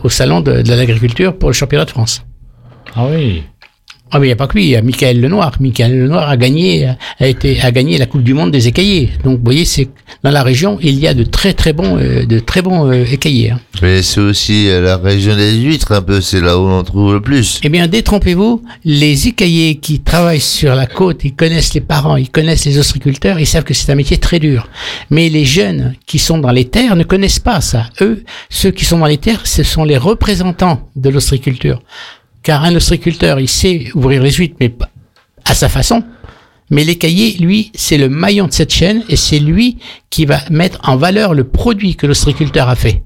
au 0.03 0.09
salon 0.09 0.41
de, 0.41 0.61
de 0.61 0.73
l'agriculture 0.73 1.37
pour 1.37 1.49
le 1.49 1.53
championnat 1.53 1.85
de 1.85 1.91
France. 1.91 2.23
Ah 2.95 3.07
oui. 3.11 3.43
Ah 4.11 4.19
mais 4.19 4.27
il 4.27 4.29
n'y 4.29 4.33
a 4.33 4.35
pas 4.35 4.47
que 4.47 4.53
lui, 4.53 4.65
il 4.65 4.69
y 4.69 4.75
a 4.75 4.81
Michael 4.81 5.19
Lenoir. 5.19 5.51
Michael 5.59 5.97
Lenoir 5.97 6.29
a 6.29 6.37
gagné, 6.37 6.87
a 7.19 7.27
été, 7.27 7.59
a 7.61 7.71
gagné 7.71 7.97
la 7.97 8.05
Coupe 8.05 8.23
du 8.23 8.33
Monde 8.33 8.51
des 8.51 8.67
écaillés. 8.67 9.09
Donc 9.23 9.39
vous 9.39 9.43
voyez, 9.43 9.65
c'est 9.65 9.89
dans 10.23 10.31
la 10.31 10.43
région, 10.43 10.77
il 10.81 10.99
y 10.99 11.07
a 11.07 11.13
de 11.13 11.23
très 11.23 11.53
très 11.53 11.73
bons, 11.73 11.97
euh, 11.97 12.25
de 12.25 12.39
très 12.39 12.61
bons 12.61 12.91
euh, 12.91 13.03
écaillés. 13.11 13.51
hein. 13.51 13.59
Mais 13.81 14.03
c'est 14.03 14.21
aussi 14.21 14.69
euh, 14.69 14.79
la 14.79 14.97
région 14.97 15.35
des 15.35 15.53
huîtres, 15.55 15.91
un 15.91 16.01
peu, 16.03 16.21
c'est 16.21 16.39
là 16.39 16.57
où 16.57 16.61
on 16.61 16.77
en 16.79 16.83
trouve 16.83 17.13
le 17.13 17.21
plus. 17.21 17.59
Eh 17.63 17.69
bien, 17.69 17.87
détrompez-vous, 17.87 18.63
les 18.85 19.27
écaillés 19.27 19.75
qui 19.75 19.99
travaillent 19.99 20.39
sur 20.39 20.75
la 20.75 20.85
côte, 20.85 21.23
ils 21.23 21.35
connaissent 21.35 21.73
les 21.73 21.81
parents, 21.81 22.15
ils 22.15 22.29
connaissent 22.29 22.65
les 22.65 22.77
ostréiculteurs, 22.77 23.39
ils 23.39 23.47
savent 23.47 23.63
que 23.63 23.73
c'est 23.73 23.91
un 23.91 23.95
métier 23.95 24.17
très 24.17 24.39
dur. 24.39 24.69
Mais 25.09 25.29
les 25.29 25.45
jeunes 25.45 25.95
qui 26.05 26.19
sont 26.19 26.37
dans 26.37 26.51
les 26.51 26.65
terres 26.65 26.95
ne 26.95 27.03
connaissent 27.03 27.39
pas 27.39 27.59
ça. 27.59 27.87
Eux, 28.01 28.23
ceux 28.49 28.71
qui 28.71 28.85
sont 28.85 28.99
dans 28.99 29.07
les 29.07 29.17
terres, 29.17 29.45
ce 29.45 29.63
sont 29.63 29.83
les 29.83 29.97
représentants 29.97 30.89
de 30.95 31.09
l'ostréiculture. 31.09 31.81
Car 32.45 32.63
un 32.63 32.75
ostréiculteur, 32.75 33.39
il 33.39 33.49
sait 33.49 33.87
ouvrir 33.95 34.21
les 34.23 34.31
huîtres, 34.31 34.55
mais 34.61 34.69
pas- 34.69 34.89
à 35.45 35.53
sa 35.55 35.67
façon. 35.67 36.03
Mais 36.69 36.83
l'écaillé, 36.83 37.37
lui, 37.39 37.71
c'est 37.75 37.97
le 37.97 38.07
maillon 38.07 38.47
de 38.47 38.53
cette 38.53 38.71
chaîne 38.71 39.03
et 39.09 39.15
c'est 39.15 39.39
lui 39.39 39.77
qui 40.09 40.25
va 40.25 40.39
mettre 40.49 40.79
en 40.87 40.95
valeur 40.95 41.33
le 41.33 41.43
produit 41.43 41.95
que 41.95 42.07
l'ostréiculteur 42.07 42.69
a 42.69 42.75
fait. 42.75 43.03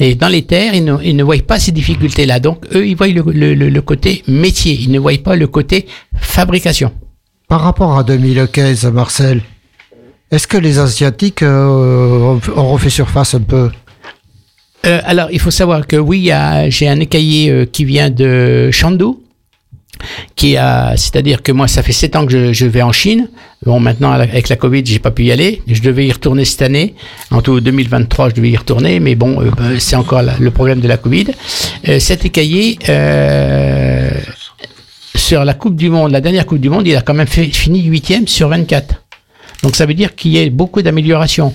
Et 0.00 0.14
dans 0.14 0.28
les 0.28 0.42
terres, 0.42 0.74
ils 0.74 0.84
ne, 0.84 0.96
ils 1.02 1.16
ne 1.16 1.24
voient 1.24 1.36
pas 1.46 1.58
ces 1.58 1.72
difficultés-là. 1.72 2.38
Donc, 2.40 2.64
eux, 2.74 2.86
ils 2.86 2.96
voient 2.96 3.08
le, 3.08 3.22
le- 3.32 3.54
le- 3.54 3.68
le 3.68 3.82
côté 3.82 4.22
métier. 4.28 4.74
Ils 4.80 4.92
ne 4.92 4.98
voient 5.00 5.18
pas 5.22 5.34
le 5.36 5.46
côté 5.48 5.86
fabrication. 6.16 6.92
Par 7.48 7.62
rapport 7.62 7.98
à 7.98 8.04
2015, 8.04 8.84
Marcel, 8.92 9.42
est-ce 10.30 10.46
que 10.46 10.58
les 10.58 10.78
Asiatiques 10.78 11.42
euh, 11.42 12.38
ont 12.56 12.68
refait 12.72 12.90
surface 12.90 13.34
un 13.34 13.40
peu? 13.40 13.70
Euh, 14.86 15.00
alors, 15.04 15.28
il 15.32 15.40
faut 15.40 15.50
savoir 15.50 15.86
que 15.86 15.96
oui, 15.96 16.30
j'ai 16.68 16.88
un 16.88 17.00
écaillé 17.00 17.50
euh, 17.50 17.66
qui 17.66 17.84
vient 17.84 18.10
de 18.10 18.70
Chengdu, 18.70 19.18
qui 20.36 20.56
a, 20.56 20.96
c'est-à-dire 20.96 21.42
que 21.42 21.52
moi, 21.52 21.68
ça 21.68 21.82
fait 21.82 21.92
sept 21.92 22.16
ans 22.16 22.26
que 22.26 22.32
je, 22.32 22.52
je 22.52 22.66
vais 22.66 22.82
en 22.82 22.92
Chine. 22.92 23.28
Bon, 23.64 23.80
maintenant 23.80 24.12
avec 24.12 24.48
la 24.48 24.56
Covid, 24.56 24.82
j'ai 24.84 25.00
pas 25.00 25.10
pu 25.10 25.24
y 25.24 25.32
aller. 25.32 25.62
Je 25.66 25.82
devais 25.82 26.06
y 26.06 26.12
retourner 26.12 26.44
cette 26.44 26.62
année. 26.62 26.94
En 27.30 27.42
tout 27.42 27.60
2023, 27.60 28.30
je 28.30 28.34
devais 28.34 28.50
y 28.50 28.56
retourner, 28.56 29.00
mais 29.00 29.14
bon, 29.14 29.40
euh, 29.42 29.50
ben, 29.56 29.78
c'est 29.80 29.96
encore 29.96 30.22
le 30.22 30.50
problème 30.50 30.80
de 30.80 30.88
la 30.88 30.96
Covid. 30.96 31.26
Euh, 31.88 31.98
cet 31.98 32.24
écaillé. 32.24 32.78
Euh, 32.88 34.10
sur 35.14 35.44
la 35.44 35.54
Coupe 35.54 35.74
du 35.74 35.90
Monde, 35.90 36.12
la 36.12 36.20
dernière 36.20 36.46
Coupe 36.46 36.60
du 36.60 36.70
Monde, 36.70 36.86
il 36.86 36.94
a 36.94 37.02
quand 37.02 37.14
même 37.14 37.26
fini 37.26 37.82
huitième 37.82 38.28
sur 38.28 38.48
24. 38.48 39.02
Donc 39.62 39.74
ça 39.74 39.86
veut 39.86 39.94
dire 39.94 40.14
qu'il 40.14 40.32
y 40.32 40.38
a 40.38 40.48
beaucoup 40.50 40.82
d'améliorations. 40.82 41.52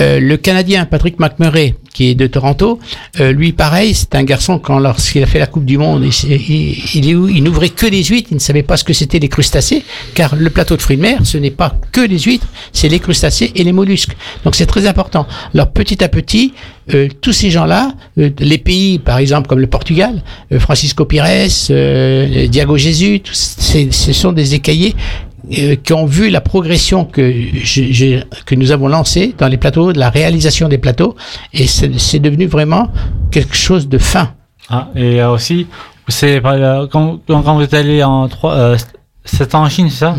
Euh, 0.00 0.20
le 0.20 0.36
Canadien 0.36 0.84
Patrick 0.84 1.18
McMurray, 1.18 1.74
qui 1.94 2.08
est 2.08 2.14
de 2.14 2.26
Toronto, 2.26 2.78
euh, 3.18 3.32
lui 3.32 3.52
pareil, 3.52 3.94
c'est 3.94 4.14
un 4.14 4.24
garçon 4.24 4.58
quand 4.58 4.78
lorsqu'il 4.78 5.22
a 5.22 5.26
fait 5.26 5.38
la 5.38 5.46
Coupe 5.46 5.64
du 5.64 5.78
Monde, 5.78 6.04
il, 6.04 6.32
il, 6.32 6.78
il, 6.94 7.36
il 7.36 7.42
n'ouvrait 7.42 7.70
que 7.70 7.86
les 7.86 8.04
huîtres, 8.04 8.28
il 8.30 8.34
ne 8.34 8.40
savait 8.40 8.62
pas 8.62 8.76
ce 8.76 8.84
que 8.84 8.92
c'était 8.92 9.18
les 9.18 9.28
crustacés, 9.28 9.82
car 10.14 10.36
le 10.36 10.50
plateau 10.50 10.76
de 10.76 10.82
fruits 10.82 10.96
de 10.96 11.02
mer, 11.02 11.20
ce 11.24 11.38
n'est 11.38 11.50
pas 11.50 11.74
que 11.92 12.02
les 12.02 12.18
huîtres, 12.18 12.46
c'est 12.72 12.88
les 12.88 13.00
crustacés 13.00 13.52
et 13.54 13.64
les 13.64 13.72
mollusques. 13.72 14.16
Donc 14.44 14.54
c'est 14.54 14.66
très 14.66 14.86
important. 14.86 15.26
Alors 15.54 15.70
petit 15.72 16.04
à 16.04 16.08
petit, 16.08 16.52
euh, 16.94 17.08
tous 17.20 17.32
ces 17.32 17.50
gens-là, 17.50 17.92
euh, 18.18 18.30
les 18.38 18.58
pays 18.58 18.98
par 18.98 19.18
exemple 19.18 19.48
comme 19.48 19.60
le 19.60 19.66
Portugal, 19.66 20.22
euh, 20.52 20.58
Francisco 20.58 21.04
Pires, 21.04 21.24
euh, 21.70 22.46
Diago 22.48 22.76
Jésus, 22.76 23.22
ce 23.24 24.12
sont 24.12 24.32
des 24.32 24.54
écaillés 24.54 24.94
euh, 25.58 25.74
qui 25.76 25.92
ont 25.92 26.06
vu 26.06 26.30
la 26.30 26.40
progression 26.40 27.04
que, 27.04 27.32
je- 27.62 27.92
je- 27.92 28.22
que 28.46 28.54
nous 28.54 28.70
avons 28.72 28.88
lancée 28.88 29.34
dans 29.38 29.48
les 29.48 29.56
plateaux, 29.56 29.92
de 29.92 29.98
la 29.98 30.10
réalisation 30.10 30.68
des 30.68 30.78
plateaux, 30.78 31.16
et 31.52 31.66
c'est 31.66 31.98
c'est 31.98 32.18
devenu 32.20 32.46
vraiment 32.46 32.90
quelque 33.30 33.54
chose 33.56 33.88
de 33.88 33.98
fin. 33.98 34.32
Ah, 34.68 34.88
et 34.94 35.20
euh, 35.20 35.30
aussi, 35.32 35.66
c'est 36.08 36.40
euh, 36.44 36.86
quand, 36.90 37.20
quand 37.26 37.54
vous 37.54 37.62
êtes 37.62 37.74
allé 37.74 38.02
en 38.02 38.28
3, 38.28 38.52
euh, 38.54 38.76
7 39.24 39.54
ans 39.54 39.62
en 39.64 39.68
Chine, 39.68 39.90
c'est 39.90 39.98
ça 40.06 40.14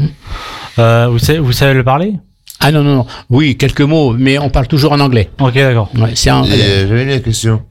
Euh, 0.80 1.08
vous, 1.12 1.20
savez, 1.20 1.40
vous 1.40 1.52
savez 1.52 1.74
le 1.74 1.84
parler? 1.84 2.14
Ah 2.60 2.72
non, 2.72 2.84
non, 2.84 2.96
non, 2.98 3.06
oui, 3.30 3.58
quelques 3.58 3.82
mots, 3.82 4.14
mais 4.18 4.38
on 4.38 4.50
parle 4.50 4.68
toujours 4.68 4.92
en 4.92 5.00
anglais. 5.00 5.30
Ok, 5.40 5.56
d'accord. 5.56 5.90
Ouais, 5.98 6.12
c'est 6.16 6.30
en- 6.32 6.44
j'avais 6.46 7.16
une 7.16 7.22
question. 7.22 7.62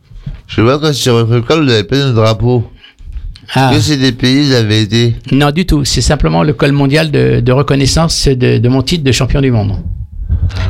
Je 0.48 0.60
vois 0.62 0.78
que 0.78 0.92
sur 0.92 1.14
votre 1.24 1.46
col, 1.46 1.64
vous 1.64 1.70
avez 1.70 1.84
plein 1.84 2.08
de 2.08 2.12
drapeaux. 2.12 2.64
Ah. 3.54 3.72
Que 3.74 3.94
des 3.96 4.12
pays, 4.12 4.54
avez 4.54 4.82
été? 4.82 5.16
Non, 5.32 5.50
du 5.50 5.66
tout, 5.66 5.84
c'est 5.84 6.00
simplement 6.00 6.42
le 6.44 6.52
col 6.52 6.72
mondial 6.72 7.10
de, 7.10 7.40
de 7.40 7.52
reconnaissance 7.52 8.28
de, 8.28 8.58
de 8.58 8.68
mon 8.68 8.82
titre 8.82 9.02
de 9.02 9.12
champion 9.12 9.40
du 9.40 9.50
monde. 9.50 9.72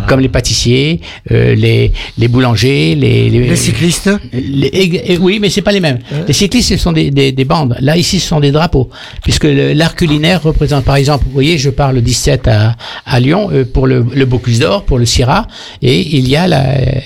Comme 0.06 0.20
les 0.20 0.28
pâtissiers, 0.28 1.00
euh, 1.30 1.54
les, 1.54 1.92
les 2.18 2.28
boulangers, 2.28 2.94
les, 2.94 3.30
Les 3.30 3.56
cyclistes 3.56 4.10
Les- 4.32 4.70
et- 5.06 5.18
oui, 5.18 5.38
mais 5.40 5.48
c'est 5.50 5.62
pas 5.62 5.72
les 5.72 5.80
mêmes. 5.80 5.98
Les 6.26 6.32
cyclistes, 6.32 6.68
ce 6.70 6.76
sont 6.76 6.92
des, 6.92 7.10
des, 7.10 7.32
des 7.32 7.44
bandes. 7.44 7.76
Là, 7.80 7.96
ici, 7.96 8.18
ce 8.20 8.28
sont 8.28 8.40
des 8.40 8.50
drapeaux. 8.50 8.90
Puisque 9.22 9.44
l'art 9.44 9.94
culinaire 9.94 10.42
représente, 10.42 10.84
par 10.84 10.96
exemple, 10.96 11.24
vous 11.26 11.32
voyez, 11.32 11.58
je 11.58 11.70
parle 11.70 11.96
le 11.96 12.02
17 12.02 12.48
à, 12.48 12.76
à 13.06 13.20
Lyon 13.20 13.50
euh, 13.52 13.64
pour 13.64 13.86
le, 13.86 14.04
le 14.14 14.24
Bocuse 14.24 14.58
d'Or, 14.60 14.84
pour 14.84 14.98
le 14.98 15.06
Syrah. 15.06 15.46
Et 15.82 16.16
il 16.16 16.28
y 16.28 16.36
a 16.36 16.48
là, 16.48 16.64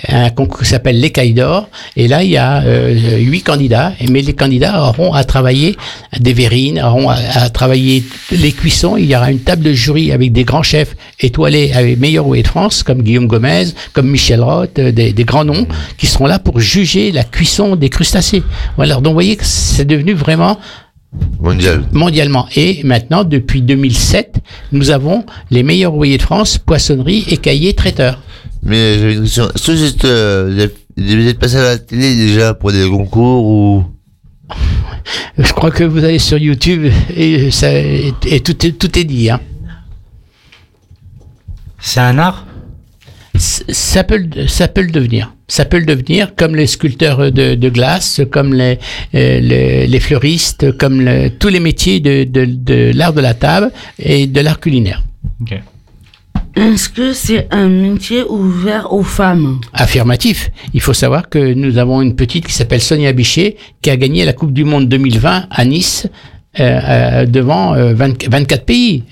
un 0.09 0.31
concours 0.31 0.61
qui 0.61 0.67
s'appelle 0.67 0.99
l'Écaille 1.01 1.35
d'Or. 1.35 1.69
Et 1.97 2.09
là, 2.09 2.23
il 2.23 2.31
y 2.31 2.37
a 2.37 2.63
euh, 2.63 3.19
huit 3.19 3.43
candidats. 3.43 3.93
Mais 4.11 4.23
les 4.23 4.35
candidats 4.35 4.83
auront 4.83 5.13
à 5.13 5.25
travailler 5.25 5.77
des 6.19 6.33
verrines, 6.33 6.81
auront 6.83 7.11
à, 7.11 7.17
à 7.35 7.51
travailler 7.51 8.05
les 8.33 8.53
cuissons. 8.53 8.97
Il 8.97 9.07
y 9.07 9.17
aura 9.17 9.31
une 9.31 9.41
table 9.41 9.63
de 9.63 9.73
jury 9.73 10.13
avec 10.13 10.33
des 10.33 10.45
grands 10.45 10.63
chefs 10.63 10.97
étoilés 11.21 11.73
avec 11.75 11.99
meilleur 11.99 12.27
oué 12.27 12.43
de 12.45 12.49
France, 12.49 12.85
comme 12.85 13.03
Guillaume 13.03 13.27
Gomez, 13.27 13.65
comme 13.93 14.09
Michel 14.09 14.41
Roth, 14.41 14.79
euh, 14.79 14.93
des, 14.93 15.13
des 15.13 15.25
grands 15.25 15.45
noms 15.45 15.67
qui 15.99 16.07
seront 16.07 16.27
là 16.27 16.39
pour 16.39 16.61
juger 16.61 17.11
la 17.11 17.25
cuisson 17.25 17.75
des 17.75 17.89
crustacés. 17.89 18.43
Voilà, 18.77 18.95
donc 18.97 19.07
vous 19.09 19.13
voyez 19.15 19.35
que 19.37 19.45
c'est 19.45 19.85
devenu 19.85 20.13
vraiment 20.15 20.59
mondial. 21.41 21.85
mondialement. 21.93 22.47
Et 22.55 22.83
maintenant, 22.85 23.25
depuis 23.25 23.63
2007, 23.63 24.37
nous 24.73 24.91
avons 24.91 25.25
les 25.51 25.63
meilleurs 25.65 25.95
ouvriers 25.95 26.19
de 26.19 26.23
France, 26.23 26.59
poissonnerie, 26.59 27.25
écaillés, 27.29 27.75
traiteurs. 27.75 28.21
Mais 28.63 28.99
j'avais 28.99 29.15
une 29.15 29.23
question. 29.23 29.49
Est-ce 29.55 29.67
que 29.67 29.77
juste, 29.77 30.05
euh, 30.05 30.51
vous 30.53 30.61
êtes- 30.61 30.77
vous 30.97 31.27
êtes 31.29 31.39
passé 31.39 31.57
à 31.57 31.63
la 31.63 31.79
télé 31.79 32.15
déjà 32.15 32.55
pour 32.55 32.71
des 32.73 32.89
concours 32.89 33.45
ou? 33.45 33.85
Je 35.39 35.53
crois 35.53 35.71
que 35.71 35.85
vous 35.85 36.05
allez 36.05 36.19
sur 36.19 36.39
YouTube 36.39 36.91
et, 37.17 37.51
ça, 37.51 37.73
et, 37.73 38.13
et 38.27 38.41
tout, 38.41 38.65
est, 38.67 38.73
tout 38.73 38.99
est 38.99 39.05
dit. 39.05 39.29
Hein. 39.31 39.41
C'est 41.89 42.01
un 42.01 42.19
art 42.19 42.47
ça 43.37 44.05
peut, 44.05 44.19
le- 44.19 44.47
ça 44.47 44.69
peut 44.69 44.83
le 44.83 44.93
devenir. 44.93 45.35
Ça 45.49 45.65
peut 45.65 45.79
le 45.79 45.87
devenir, 45.87 46.37
comme 46.37 46.55
les 46.55 46.69
sculpteurs 46.69 47.33
de, 47.33 47.57
de 47.57 47.69
glace, 47.69 48.21
comme 48.31 48.55
les, 48.55 48.79
euh, 49.17 49.41
les, 49.41 49.87
les 49.89 50.01
fleuristes, 50.01 50.71
comme 50.79 51.01
le- 51.01 51.31
tous 51.31 51.49
les 51.49 51.59
métiers 51.59 51.99
de, 51.99 52.23
de, 52.25 52.45
de 52.45 52.93
l'art 52.95 53.13
de 53.13 53.21
la 53.21 53.35
table 53.35 53.73
et 53.99 54.29
de 54.29 54.41
l'art 54.41 54.61
culinaire. 54.61 55.03
Est-ce 56.57 56.89
que 56.89 57.13
c'est 57.13 57.49
un 57.51 57.69
métier 57.69 58.23
ouvert 58.23 58.93
aux 58.93 59.03
femmes? 59.03 59.61
Affirmatif. 59.73 60.51
Il 60.73 60.81
faut 60.81 60.95
savoir 60.95 61.29
que 61.29 61.55
nous 61.55 61.79
avons 61.79 62.01
une 62.03 62.15
petite 62.15 62.47
qui 62.47 62.53
s'appelle 62.53 62.81
Sonia 62.81 63.13
Bichet, 63.13 63.57
qui 63.83 63.91
a 63.91 63.97
gagné 63.97 64.25
la 64.25 64.33
Coupe 64.33 64.53
du 64.53 64.63
Monde 64.65 64.89
2020 64.89 65.47
à 65.51 65.65
Nice, 65.65 66.07
euh, 66.61 66.81
euh, 66.89 67.27
devant 67.27 67.75
euh, 67.75 67.95
20 67.95 68.29
24 68.29 68.65
pays. 68.65 69.03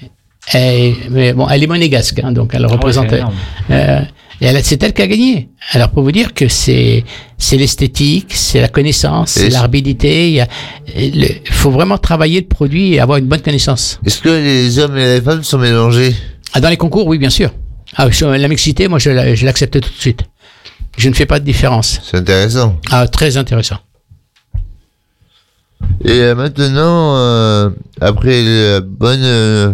Et, 0.55 0.95
mais 1.11 1.32
bon, 1.32 1.49
elle 1.49 1.62
est 1.62 1.66
monégasque, 1.68 2.20
hein, 2.22 2.32
donc 2.32 2.51
elle 2.55 2.66
représente. 2.66 3.11
c'est 3.11 3.18
énorme. 3.18 3.34
euh, 3.70 4.01
et 4.40 4.47
elle, 4.47 4.64
c'est 4.64 4.82
elle 4.82 4.93
qui 4.93 5.03
a 5.03 5.07
gagné. 5.07 5.51
Alors 5.72 5.90
pour 5.90 6.03
vous 6.03 6.11
dire 6.11 6.34
que 6.34 6.49
c'est 6.49 7.05
c'est 7.38 7.57
l'esthétique, 7.57 8.32
c'est 8.34 8.61
la 8.61 8.68
connaissance, 8.68 9.30
c'est 9.32 9.51
l'aridité. 9.51 10.45
Il 10.97 11.40
faut 11.51 11.70
vraiment 11.70 11.97
travailler 11.97 12.40
le 12.40 12.47
produit 12.49 12.95
et 12.95 13.01
avoir 13.01 13.18
une 13.18 13.26
bonne 13.26 13.40
connaissance. 13.40 14.01
est-ce 14.05 14.20
que 14.20 14.28
les 14.30 14.78
hommes 14.80 14.99
et 14.99 15.14
les 15.14 15.20
femmes 15.20 15.45
sont 15.45 15.59
mélangés? 15.59 16.14
Ah, 16.55 16.61
dans 16.61 16.70
les 16.70 16.76
concours, 16.76 17.07
oui, 17.07 17.18
bien 17.18 17.30
sûr. 17.30 17.51
Ah, 17.97 18.09
la 18.20 18.49
mixité, 18.49 18.88
moi, 18.88 18.99
je, 18.99 19.11
la- 19.11 19.34
je 19.34 19.45
l'accepte 19.47 19.74
tout 19.80 19.88
de 19.90 19.95
suite. 20.01 20.22
Je 20.99 21.09
ne 21.09 21.14
fais 21.14 21.24
pas 21.26 21.38
de 21.38 21.45
différence. 21.45 22.01
C'est 22.03 22.16
intéressant. 22.16 22.78
Ah, 22.90 23.07
très 23.07 23.36
intéressant. 23.36 23.76
Et 26.05 26.11
euh, 26.20 26.34
maintenant, 26.34 27.16
euh, 27.16 27.70
après 28.01 28.43
la 28.43 28.80
bonne, 28.80 29.20
euh, 29.22 29.72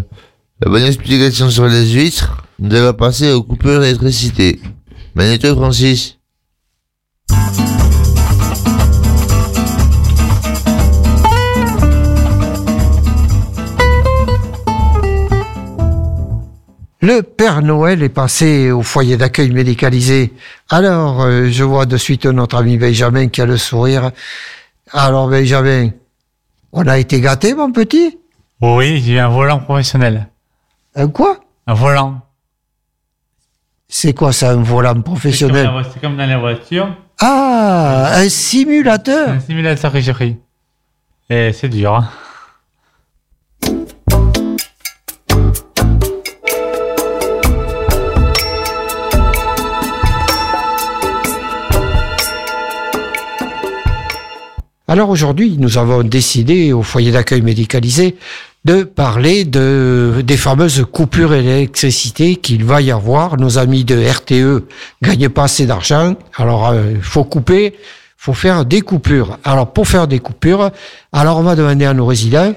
la 0.60 0.70
bonne 0.70 0.84
explication 0.84 1.50
sur 1.50 1.66
les 1.66 1.88
huîtres, 1.90 2.44
nous 2.58 2.74
allons 2.74 2.92
passer 2.92 3.30
aux 3.32 3.44
coupures 3.44 3.80
d'électricité. 3.80 4.60
Magnéto 5.14 5.54
Francis. 5.54 6.18
Le 17.00 17.22
Père 17.22 17.62
Noël 17.62 18.02
est 18.02 18.08
passé 18.08 18.72
au 18.72 18.82
foyer 18.82 19.16
d'accueil 19.16 19.52
médicalisé. 19.52 20.32
Alors, 20.68 21.22
euh, 21.22 21.48
je 21.48 21.62
vois 21.62 21.86
de 21.86 21.96
suite 21.96 22.26
notre 22.26 22.56
ami 22.56 22.76
Benjamin 22.76 23.28
qui 23.28 23.40
a 23.40 23.46
le 23.46 23.56
sourire. 23.56 24.10
Alors, 24.90 25.28
Benjamin, 25.28 25.90
on 26.72 26.86
a 26.88 26.98
été 26.98 27.20
gâtés, 27.20 27.54
mon 27.54 27.70
petit? 27.70 28.18
Oui, 28.60 29.00
j'ai 29.00 29.14
eu 29.14 29.18
un 29.18 29.28
volant 29.28 29.60
professionnel. 29.60 30.28
Un 31.00 31.06
quoi? 31.06 31.38
Un 31.68 31.74
volant. 31.74 32.22
C'est 33.86 34.14
quoi 34.14 34.32
ça, 34.32 34.50
un 34.50 34.62
volant 34.62 35.00
professionnel? 35.00 35.70
C'est 35.92 36.00
comme, 36.00 36.16
dans 36.16 36.26
la 36.26 36.38
voiture. 36.38 36.92
Ah, 37.20 38.14
un 38.14 38.28
simulateur 38.28 39.28
Un 39.28 39.38
simulateur 39.38 39.92
chérie. 40.02 40.38
Et 41.30 41.52
c'est 41.52 41.68
dur. 41.68 41.94
Hein. 41.94 42.08
Alors 54.90 55.10
aujourd'hui, 55.10 55.58
nous 55.58 55.76
avons 55.76 56.02
décidé 56.02 56.72
au 56.72 56.82
foyer 56.82 57.12
d'accueil 57.12 57.42
médicalisé 57.42 58.16
de 58.64 58.82
parler 58.82 59.44
de, 59.44 60.22
des 60.24 60.36
fameuses 60.36 60.84
coupures 60.90 61.30
d'électricité 61.30 62.36
qu'il 62.36 62.64
va 62.64 62.80
y 62.82 62.90
avoir. 62.90 63.36
Nos 63.36 63.58
amis 63.58 63.84
de 63.84 63.96
RTE 63.96 64.66
gagnent 65.02 65.28
pas 65.28 65.44
assez 65.44 65.66
d'argent, 65.66 66.16
alors 66.36 66.74
il 66.74 67.02
faut 67.02 67.24
couper, 67.24 67.74
faut 68.16 68.34
faire 68.34 68.64
des 68.64 68.80
coupures. 68.80 69.38
Alors 69.44 69.72
pour 69.72 69.86
faire 69.86 70.08
des 70.08 70.18
coupures, 70.18 70.70
alors 71.12 71.38
on 71.38 71.42
va 71.42 71.56
demander 71.56 71.86
à 71.86 71.94
nos 71.94 72.06
résidents 72.06 72.54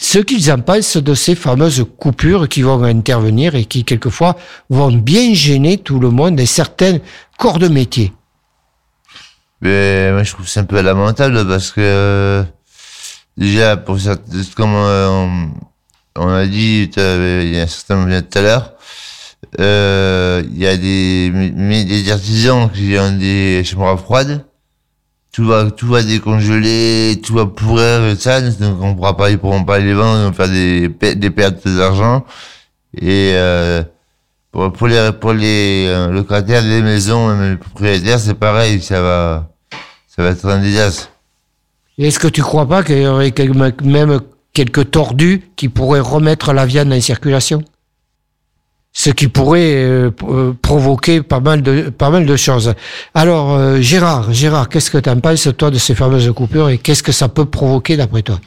ce 0.00 0.18
qu'ils 0.18 0.52
en 0.52 0.60
pensent 0.60 0.96
de 0.96 1.14
ces 1.14 1.34
fameuses 1.34 1.84
coupures 1.98 2.48
qui 2.48 2.62
vont 2.62 2.82
intervenir 2.84 3.56
et 3.56 3.64
qui 3.64 3.84
quelquefois 3.84 4.36
vont 4.70 4.92
bien 4.92 5.34
gêner 5.34 5.78
tout 5.78 5.98
le 5.98 6.10
monde 6.10 6.38
et 6.38 6.46
certains 6.46 6.98
corps 7.36 7.58
de 7.58 7.68
métier. 7.68 8.12
Mais 9.60 10.12
moi, 10.12 10.22
je 10.22 10.32
trouve 10.32 10.46
c'est 10.46 10.60
un 10.60 10.64
peu 10.64 10.80
lamentable 10.80 11.46
parce 11.48 11.72
que 11.72 11.80
euh, 11.80 12.44
déjà, 13.38 13.76
pour 13.76 13.98
certains, 13.98 14.42
comme 14.56 14.74
euh, 14.74 15.08
on, 15.08 15.50
on 16.16 16.28
a 16.28 16.46
dit, 16.46 16.90
il 16.96 17.54
y 17.54 17.58
a 17.58 17.62
un 17.62 17.66
certain 17.66 17.96
moment 17.96 18.20
tout 18.20 18.38
à 18.38 18.42
l'heure, 18.42 18.72
euh, 19.60 20.42
il 20.50 20.58
y 20.58 20.66
a 20.66 20.76
des, 20.76 21.30
mais 21.32 21.84
des 21.84 22.10
artisans 22.10 22.70
qui 22.70 22.96
ont 22.98 23.12
des 23.12 23.62
chambres 23.64 23.98
froides. 23.98 24.44
Tout 25.32 25.46
va, 25.46 25.70
tout 25.70 25.86
va 25.86 26.02
décongeler, 26.02 27.20
tout 27.24 27.34
va 27.34 27.46
pourrir 27.46 28.04
et 28.06 28.16
ça, 28.16 28.40
donc 28.40 28.82
on 28.82 28.94
pourra 28.96 29.16
pas, 29.16 29.30
ils 29.30 29.38
pourront 29.38 29.62
pas 29.62 29.78
les 29.78 29.94
vendre, 29.94 30.18
ils 30.18 30.24
vont 30.26 30.32
faire 30.32 30.48
des, 30.48 30.88
des 31.14 31.30
pertes 31.30 31.68
d'argent. 31.68 32.24
Et, 33.00 33.32
euh, 33.34 33.84
pour, 34.50 34.72
pour 34.72 34.88
les, 34.88 35.12
pour 35.12 35.32
les 35.34 35.86
euh, 35.86 36.08
locataires 36.10 36.62
des 36.62 36.82
maisons, 36.82 37.38
les 37.40 37.56
propriétaires, 37.56 38.18
c'est 38.18 38.34
pareil, 38.34 38.80
ça 38.80 39.00
va, 39.00 39.48
ça 40.08 40.22
va 40.22 40.30
être 40.30 40.46
un 40.46 40.58
désastre. 40.58 41.10
Est-ce 41.98 42.20
que 42.20 42.28
tu 42.28 42.42
crois 42.42 42.68
pas 42.68 42.84
qu'il 42.84 43.02
y 43.02 43.06
aurait 43.06 43.34
même 43.82 44.20
quelques 44.52 44.90
tordus 44.92 45.42
qui 45.56 45.68
pourraient 45.68 46.00
remettre 46.00 46.52
la 46.52 46.64
viande 46.64 46.92
en 46.92 47.00
circulation? 47.00 47.62
Ce 48.92 49.10
qui 49.10 49.28
pourrait 49.28 49.74
euh, 49.74 50.10
euh, 50.22 50.52
provoquer 50.60 51.22
pas 51.22 51.40
mal 51.40 51.62
de 51.62 52.36
choses. 52.36 52.74
Alors 53.14 53.54
euh, 53.54 53.80
Gérard, 53.80 54.32
Gérard, 54.32 54.68
qu'est-ce 54.68 54.90
que 54.90 54.98
tu 54.98 55.10
en 55.10 55.20
penses 55.20 55.48
toi 55.56 55.70
de 55.70 55.78
ces 55.78 55.94
fameuses 55.94 56.32
coupures 56.32 56.68
et 56.68 56.78
qu'est-ce 56.78 57.02
que 57.02 57.12
ça 57.12 57.28
peut 57.28 57.44
provoquer 57.44 57.96
d'après 57.96 58.22
toi? 58.22 58.40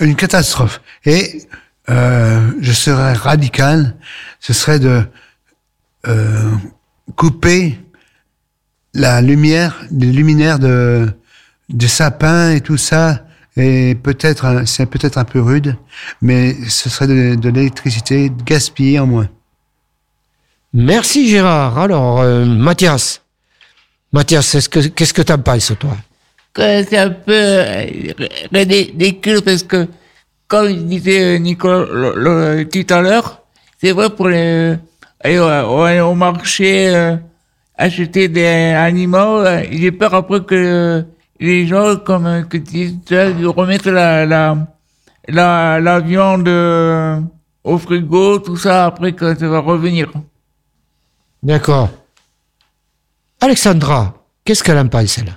Une 0.00 0.16
catastrophe. 0.16 0.80
Et 1.04 1.42
je 1.88 2.72
serais 2.72 3.12
radical, 3.12 3.96
ce 4.40 4.52
serait 4.52 4.78
de 4.78 5.02
couper 7.16 7.78
la 8.94 9.20
lumière, 9.20 9.80
les 9.90 10.12
luminaires 10.12 10.58
de 10.58 11.08
des 11.68 11.88
sapins 11.88 12.50
et 12.52 12.60
tout 12.60 12.76
ça. 12.76 13.24
Et 13.56 13.94
peut-être, 13.94 14.62
c'est 14.66 14.86
peut-être 14.86 15.16
un 15.16 15.24
peu 15.24 15.40
rude, 15.40 15.76
mais 16.20 16.54
ce 16.68 16.90
serait 16.90 17.06
de, 17.06 17.36
de 17.36 17.48
l'électricité 17.50 18.32
gaspillée 18.44 18.98
en 18.98 19.06
moins. 19.06 19.28
Merci 20.72 21.28
Gérard. 21.28 21.78
Alors 21.78 22.20
euh, 22.20 22.44
Mathias, 22.44 23.22
Mathias, 24.12 24.54
est-ce 24.56 24.68
que 24.68 24.80
qu'est-ce 24.80 25.14
que 25.14 25.22
tu 25.22 25.32
en 25.32 25.38
penses 25.38 25.72
toi? 25.78 25.96
Que 26.52 26.82
c'est 26.84 26.98
un 26.98 27.10
peu 27.10 27.32
euh, 27.32 27.84
ridicule 28.52 29.42
parce 29.42 29.62
que, 29.62 29.86
comme 30.48 30.72
disait 30.88 31.38
Nicolas 31.38 31.84
le- 31.92 32.14
le- 32.16 32.68
tout 32.68 32.92
à 32.92 33.00
l'heure, 33.02 33.42
c'est 33.80 33.92
vrai 33.92 34.10
pour 34.10 34.28
les, 34.28 34.74
aller 35.20 35.38
au, 36.00 36.14
marché, 36.14 36.88
euh, 36.88 37.16
acheter 37.78 38.26
des 38.28 38.46
animaux, 38.76 39.44
j'ai 39.70 39.92
peur 39.92 40.14
après 40.14 40.42
que 40.44 41.04
les 41.40 41.66
gens, 41.66 41.96
comme 41.96 42.26
euh, 42.26 42.42
que 42.42 42.56
tu 42.56 42.72
dis, 42.72 42.98
tu 43.04 43.14
vois, 43.14 43.24
ils 43.24 43.46
remettent 43.46 43.86
la, 43.86 44.24
la, 44.26 44.56
la, 45.28 45.80
la 45.80 46.00
viande 46.00 46.48
euh, 46.48 47.20
au 47.62 47.78
frigo, 47.78 48.38
tout 48.38 48.56
ça, 48.56 48.86
après 48.86 49.12
que 49.12 49.34
ça 49.34 49.48
va 49.48 49.58
revenir. 49.60 50.10
D'accord. 51.42 51.90
Alexandra, 53.40 54.14
qu'est-ce 54.44 54.62
qu'elle 54.62 54.78
en 54.78 54.88
pense 54.88 55.18
elle? 55.18 55.36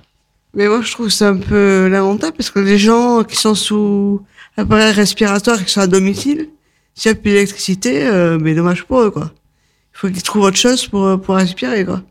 Mais 0.53 0.67
moi, 0.67 0.81
je 0.81 0.91
trouve 0.91 1.09
ça 1.09 1.29
un 1.29 1.37
peu 1.37 1.87
lamentable 1.87 2.37
parce 2.37 2.49
que 2.49 2.59
les 2.59 2.77
gens 2.77 3.23
qui 3.23 3.35
sont 3.35 3.55
sous 3.55 4.21
appareil 4.55 4.91
respiratoire 4.93 5.61
et 5.61 5.65
qui 5.65 5.71
sont 5.71 5.81
à 5.81 5.87
domicile, 5.87 6.49
s'il 6.95 7.11
n'y 7.11 7.17
a 7.17 7.21
plus 7.21 7.31
d'électricité, 7.31 8.07
euh, 8.07 8.39
mais 8.39 8.55
dommage 8.55 8.83
pour 8.85 9.01
eux, 9.01 9.11
quoi. 9.11 9.31
Il 9.93 9.97
faut 9.99 10.07
qu'ils 10.07 10.23
trouvent 10.23 10.43
autre 10.43 10.57
chose 10.57 10.87
pour, 10.87 11.19
pour 11.21 11.35
respirer, 11.35 11.83
quoi. 11.85 12.01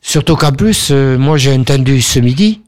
Surtout 0.00 0.36
qu'en 0.36 0.52
plus, 0.52 0.90
euh, 0.90 1.16
moi 1.18 1.36
j'ai 1.38 1.52
entendu 1.56 2.00
ce 2.00 2.20
midi 2.20 2.62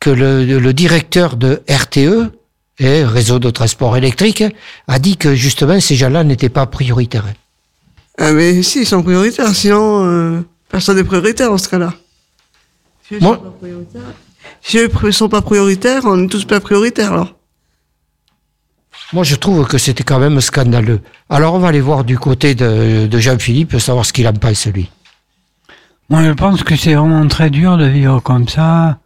que 0.00 0.10
le, 0.10 0.44
le 0.44 0.72
directeur 0.72 1.36
de 1.36 1.62
RTE, 1.68 2.30
et 2.78 3.04
Réseau 3.04 3.38
de 3.38 3.50
transport 3.50 3.96
électrique, 3.96 4.44
a 4.86 4.98
dit 4.98 5.16
que 5.16 5.34
justement 5.34 5.80
ces 5.80 5.96
gens-là 5.96 6.24
n'étaient 6.24 6.50
pas 6.50 6.66
prioritaires. 6.66 7.24
Ah, 8.18 8.32
mais 8.32 8.62
si, 8.62 8.80
ils 8.80 8.86
sont 8.86 9.02
prioritaires, 9.02 9.54
sinon, 9.54 10.04
euh, 10.06 10.40
personne 10.68 10.96
n'est 10.96 11.04
prioritaire 11.04 11.50
dans 11.50 11.58
ce 11.58 11.68
cas-là. 11.68 11.94
Si 13.08 13.14
eux 13.14 13.18
Moi- 13.20 13.36
sont 13.36 13.42
pas 13.42 13.56
prioritaires- 13.60 14.02
Si 14.62 14.78
eux 14.78 14.90
ne 15.02 15.10
sont 15.10 15.28
pas 15.28 15.42
prioritaires, 15.42 16.02
on 16.04 16.24
est 16.24 16.28
tous 16.28 16.44
pas 16.44 16.60
prioritaires, 16.60 17.12
alors. 17.12 17.34
Moi 19.12 19.22
je 19.22 19.36
trouve 19.36 19.66
que 19.68 19.78
c'était 19.78 20.02
quand 20.02 20.18
même 20.18 20.40
scandaleux. 20.40 21.00
Alors 21.30 21.54
on 21.54 21.58
va 21.60 21.68
aller 21.68 21.80
voir 21.80 22.02
du 22.04 22.18
côté 22.18 22.54
de, 22.56 23.06
de 23.06 23.18
Jean-Philippe, 23.18 23.78
savoir 23.78 24.04
ce 24.04 24.12
qu'il 24.12 24.26
en 24.26 24.32
pense 24.32 24.66
lui. 24.66 24.90
Moi, 26.08 26.22
je 26.24 26.30
pense 26.32 26.62
que 26.62 26.76
c'est 26.76 26.94
vraiment 26.94 27.26
très 27.28 27.50
dur 27.50 27.76
de 27.78 27.86
vivre 27.86 28.20
comme 28.20 28.48
ça, 28.48 28.98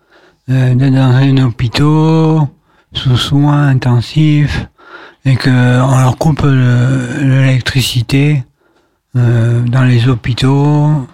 euh, 0.49 0.75
d'être 0.75 0.95
dans 0.95 1.13
un 1.15 1.37
hôpital, 1.39 2.49
sous 2.93 3.17
soins 3.17 3.69
intensifs, 3.69 4.67
et 5.25 5.37
que 5.37 5.81
on 5.83 5.99
leur 5.99 6.17
coupe 6.17 6.43
le- 6.43 7.19
l'électricité 7.23 8.45
euh, 9.17 9.61
dans 9.63 9.83
les 9.85 10.09
hôpitaux, 10.09 11.07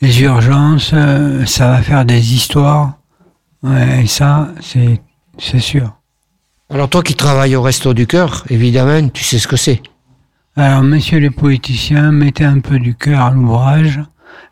les 0.00 0.22
urgences, 0.22 0.92
euh, 0.94 1.44
ça 1.46 1.70
va 1.70 1.82
faire 1.82 2.04
des 2.04 2.34
histoires. 2.34 2.94
Ouais, 3.62 4.04
et 4.04 4.06
ça, 4.06 4.48
c'est 4.60 5.00
c'est 5.38 5.58
sûr. 5.58 5.94
Alors 6.70 6.88
toi 6.88 7.02
qui 7.02 7.14
travailles 7.14 7.56
au 7.56 7.62
Resto 7.62 7.92
du 7.94 8.06
Cœur, 8.06 8.44
évidemment, 8.48 9.08
tu 9.08 9.24
sais 9.24 9.38
ce 9.38 9.48
que 9.48 9.56
c'est. 9.56 9.82
Alors, 10.56 10.82
messieurs 10.82 11.18
les 11.18 11.30
politiciens, 11.30 12.12
mettez 12.12 12.44
un 12.44 12.60
peu 12.60 12.78
du 12.78 12.94
cœur 12.94 13.20
à 13.20 13.30
l'ouvrage 13.30 14.00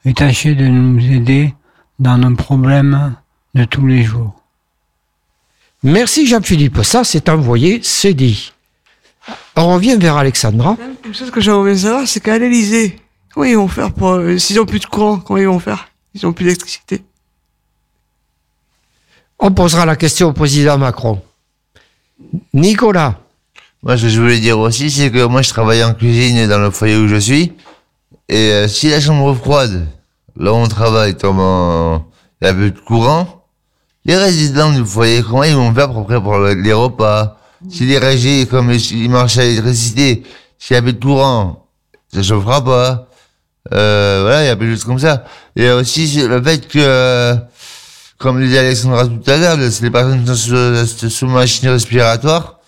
et 0.04 0.14
tâchez 0.14 0.54
de 0.54 0.66
nous 0.66 0.98
aider 1.12 1.54
dans 1.98 2.18
nos 2.18 2.34
problèmes 2.34 3.14
de 3.58 3.64
tous 3.64 3.86
les 3.86 4.02
jours. 4.02 4.34
Merci 5.82 6.26
Jean-Philippe, 6.26 6.82
ça 6.82 7.04
c'est 7.04 7.28
envoyé, 7.28 7.80
c'est 7.82 8.14
dit. 8.14 8.52
On 9.56 9.74
revient 9.74 9.96
vers 9.98 10.16
Alexandra. 10.16 10.76
Une 11.04 11.14
chose 11.14 11.30
que 11.30 11.40
j'aimerais 11.40 11.72
bien 11.72 11.80
savoir, 11.82 12.06
c'est 12.06 12.20
qu'à 12.20 12.38
l'Elysée, 12.38 12.98
comment 13.32 13.46
ils 13.46 13.56
vont 13.56 13.68
faire 13.68 13.92
pour, 13.92 14.12
euh, 14.12 14.38
s'ils 14.38 14.58
ont 14.60 14.66
plus 14.66 14.80
de 14.80 14.86
courant, 14.86 15.18
comment 15.18 15.38
ils 15.38 15.46
vont 15.46 15.58
faire? 15.58 15.88
Ils 16.14 16.26
ont 16.26 16.32
plus 16.32 16.44
d'électricité? 16.44 17.02
On 19.38 19.52
posera 19.52 19.86
la 19.86 19.96
question 19.96 20.28
au 20.28 20.32
président 20.32 20.78
Macron. 20.78 21.20
Nicolas, 22.52 23.20
Moi, 23.82 23.96
ce 23.96 24.02
que 24.02 24.08
je 24.08 24.20
voulais 24.20 24.40
dire 24.40 24.58
aussi, 24.58 24.90
c'est 24.90 25.10
que 25.10 25.24
moi, 25.24 25.42
je 25.42 25.50
travaille 25.50 25.84
en 25.84 25.94
cuisine 25.94 26.48
dans 26.48 26.58
le 26.58 26.70
foyer 26.70 26.96
où 26.96 27.06
je 27.06 27.16
suis. 27.16 27.52
Et 28.28 28.50
euh, 28.52 28.68
si 28.68 28.90
la 28.90 29.00
chambre 29.00 29.32
froide, 29.34 29.86
là 30.36 30.52
où 30.52 30.56
on 30.56 30.66
travaille, 30.66 31.16
tombe 31.16 31.38
en... 31.38 32.04
il 32.42 32.46
y 32.46 32.48
a 32.48 32.54
plus 32.54 32.72
de 32.72 32.80
courant, 32.80 33.37
les 34.08 34.16
résidents 34.16 34.72
du 34.72 34.86
foyer, 34.86 35.22
comment 35.22 35.44
ils 35.44 35.54
vont 35.54 35.72
faire 35.74 35.92
pour 35.92 36.06
préparer 36.06 36.54
les 36.54 36.72
repas? 36.72 37.36
Si 37.68 37.84
les 37.84 37.98
régies, 37.98 38.46
comme 38.46 38.72
ils 38.72 39.10
marchent 39.10 39.36
à 39.36 39.42
l'électricité, 39.42 40.22
s'il 40.58 40.74
y 40.74 40.78
a 40.78 40.82
plus 40.82 40.94
de 40.94 41.04
courant, 41.04 41.66
ça 42.12 42.22
chauffera 42.22 42.64
pas. 42.64 43.08
Euh, 43.74 44.20
voilà, 44.22 44.44
il 44.44 44.46
y 44.46 44.50
a 44.50 44.56
plus 44.56 44.68
de 44.68 44.74
choses 44.76 44.84
comme 44.84 44.98
ça. 44.98 45.24
Et 45.54 45.68
aussi, 45.70 46.08
c'est 46.08 46.26
le 46.26 46.42
fait 46.42 46.66
que, 46.66 46.78
euh, 46.78 47.34
comme 48.16 48.42
disait 48.42 48.60
Alexandra 48.60 49.06
tout 49.06 49.30
à 49.30 49.36
l'heure, 49.36 49.58
les 49.58 49.90
personnes 49.90 50.26
sont 50.26 50.86
sous, 50.86 51.10
sous 51.10 51.26
machine 51.26 51.68
respiratoire, 51.68 52.60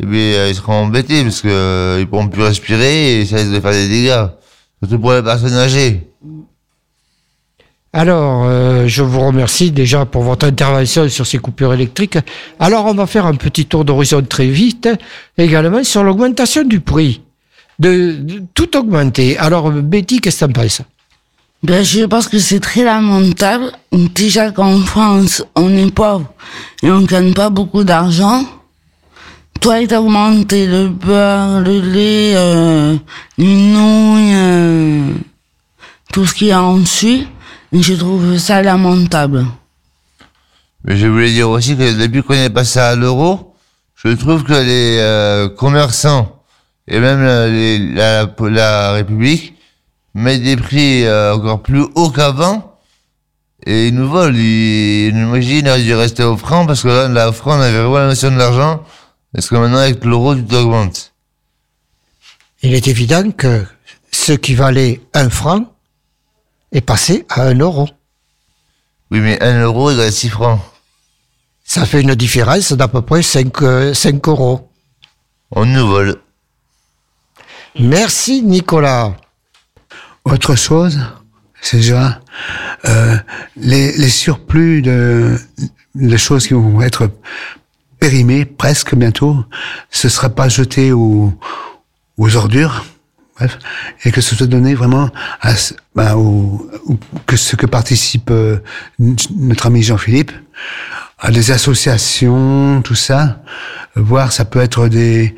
eh 0.00 0.06
bien, 0.06 0.18
euh, 0.18 0.48
ils 0.48 0.54
seront 0.54 0.84
embêtés 0.84 1.24
parce 1.24 1.42
que 1.42 1.48
euh, 1.48 1.98
ils 2.00 2.08
pourront 2.08 2.28
plus 2.28 2.42
respirer 2.42 3.20
et 3.20 3.26
ça 3.26 3.36
risque 3.36 3.50
de 3.50 3.60
faire 3.60 3.72
des 3.72 3.88
dégâts. 3.88 4.28
Surtout 4.82 4.98
pour 4.98 5.12
les 5.12 5.22
personnes 5.22 5.56
âgées. 5.56 6.08
Alors 7.96 8.44
euh, 8.44 8.86
je 8.86 9.02
vous 9.02 9.20
remercie 9.20 9.70
déjà 9.70 10.04
pour 10.04 10.22
votre 10.22 10.46
intervention 10.46 11.08
sur 11.08 11.26
ces 11.26 11.38
coupures 11.38 11.72
électriques. 11.72 12.18
Alors 12.60 12.84
on 12.84 12.92
va 12.92 13.06
faire 13.06 13.24
un 13.24 13.36
petit 13.36 13.64
tour 13.64 13.86
d'horizon 13.86 14.20
très 14.20 14.48
vite, 14.48 14.86
également 15.38 15.82
sur 15.82 16.04
l'augmentation 16.04 16.62
du 16.62 16.80
prix. 16.80 17.22
De, 17.78 18.18
tout 18.52 18.76
augmenter. 18.76 19.38
Alors 19.38 19.70
Betty, 19.70 20.20
qu'est-ce 20.20 20.44
que 20.44 20.52
t'en 20.52 20.60
penses? 20.60 20.82
Ben, 21.62 21.82
je 21.82 22.04
pense 22.04 22.28
que 22.28 22.38
c'est 22.38 22.60
très 22.60 22.84
lamentable. 22.84 23.72
Déjà 23.92 24.50
qu'en 24.50 24.78
France, 24.80 25.42
on 25.54 25.74
est 25.74 25.90
pauvre 25.90 26.26
et 26.82 26.90
on 26.90 27.00
gagne 27.00 27.32
pas 27.32 27.48
beaucoup 27.48 27.82
d'argent. 27.82 28.44
Toi, 29.62 29.80
il 29.80 29.88
t'a 29.88 30.02
augmenté 30.02 30.66
le 30.66 30.88
beurre, 30.88 31.60
le 31.60 31.80
lait, 31.80 32.34
euh, 32.36 32.94
les 33.38 33.54
nouilles, 33.54 34.34
euh, 34.34 35.12
tout 36.12 36.26
ce 36.26 36.34
qu'il 36.34 36.48
y 36.48 36.52
a 36.52 36.62
en 36.62 36.76
dessus. 36.76 37.26
Je 37.78 37.94
trouve 37.94 38.38
ça 38.38 38.62
lamentable. 38.62 39.46
Mais 40.84 40.96
je 40.96 41.06
voulais 41.06 41.32
dire 41.32 41.50
aussi 41.50 41.76
que 41.76 41.98
depuis 42.00 42.22
qu'on 42.22 42.34
est 42.34 42.50
passé 42.50 42.78
à 42.78 42.94
l'euro, 42.94 43.54
je 43.96 44.08
trouve 44.10 44.44
que 44.44 44.52
les 44.52 44.98
euh, 44.98 45.48
commerçants 45.48 46.42
et 46.88 47.00
même 47.00 47.22
la, 47.22 47.48
les- 47.48 47.78
la, 47.92 48.26
la 48.50 48.92
République 48.92 49.54
mettent 50.14 50.42
des 50.42 50.56
prix 50.56 51.04
euh, 51.04 51.34
encore 51.34 51.62
plus 51.62 51.84
hauts 51.94 52.10
qu'avant 52.10 52.78
et 53.66 53.88
ils 53.88 53.94
nous 53.94 54.08
volent. 54.08 54.34
Ils, 54.36 55.08
ils 55.08 55.64
il 55.78 55.84
dû 55.84 55.94
rester 55.94 56.22
au 56.22 56.36
franc 56.36 56.66
parce 56.66 56.82
que 56.82 56.88
là, 56.88 57.08
la 57.08 57.32
franc, 57.32 57.58
on 57.58 57.60
avait 57.60 57.78
vraiment 57.78 57.98
la 57.98 58.06
notion 58.08 58.30
de 58.30 58.36
l'argent. 58.38 58.82
Parce 59.34 59.48
que 59.48 59.56
maintenant, 59.56 59.78
avec 59.78 60.04
l'euro, 60.04 60.34
tout 60.34 60.54
augmente? 60.54 61.12
Il 62.62 62.72
est 62.74 62.86
évident 62.88 63.30
que 63.32 63.64
ce 64.12 64.32
qui 64.32 64.54
valait 64.54 65.00
un 65.12 65.28
franc 65.28 65.72
est 66.72 66.80
passé 66.80 67.26
à 67.28 67.42
un 67.42 67.54
euro. 67.58 67.88
Oui, 69.10 69.20
mais 69.20 69.42
un 69.42 69.62
euro 69.62 69.90
égale 69.90 70.12
6 70.12 70.28
francs. 70.30 70.60
Ça 71.64 71.84
fait 71.86 72.00
une 72.00 72.14
différence 72.14 72.72
d'à 72.72 72.88
peu 72.88 73.02
près 73.02 73.22
5, 73.22 73.62
euh, 73.62 73.94
5 73.94 74.26
euros. 74.28 74.70
On 75.50 75.64
nous 75.64 75.86
vole. 75.86 76.20
Merci 77.78 78.42
Nicolas. 78.42 79.16
Autre 80.24 80.56
chose, 80.56 81.00
c'est 81.60 81.78
déjà 81.78 82.20
euh, 82.86 83.16
les, 83.56 83.92
les 83.96 84.08
surplus 84.08 84.82
de, 84.82 85.36
de 85.94 86.16
choses 86.16 86.46
qui 86.46 86.54
vont 86.54 86.80
être 86.80 87.10
périmées 87.98 88.44
presque 88.44 88.94
bientôt, 88.94 89.44
ce 89.90 90.08
sera 90.08 90.28
pas 90.28 90.48
jeté 90.48 90.92
aux, 90.92 91.32
aux 92.18 92.36
ordures, 92.36 92.84
bref, 93.36 93.58
et 94.04 94.10
que 94.10 94.20
ce 94.20 94.34
soit 94.34 94.46
donné 94.46 94.74
vraiment 94.74 95.10
à 95.40 95.52
bah, 95.94 96.14
que 97.26 97.36
ce 97.36 97.56
que 97.56 97.66
participe 97.66 98.30
euh, 98.30 98.58
notre 98.98 99.66
ami 99.66 99.82
Jean-Philippe 99.82 100.32
à 101.18 101.30
des 101.30 101.50
associations, 101.50 102.82
tout 102.82 102.94
ça, 102.94 103.42
voir 103.94 104.32
ça 104.32 104.44
peut 104.44 104.60
être 104.60 104.88
des 104.88 105.34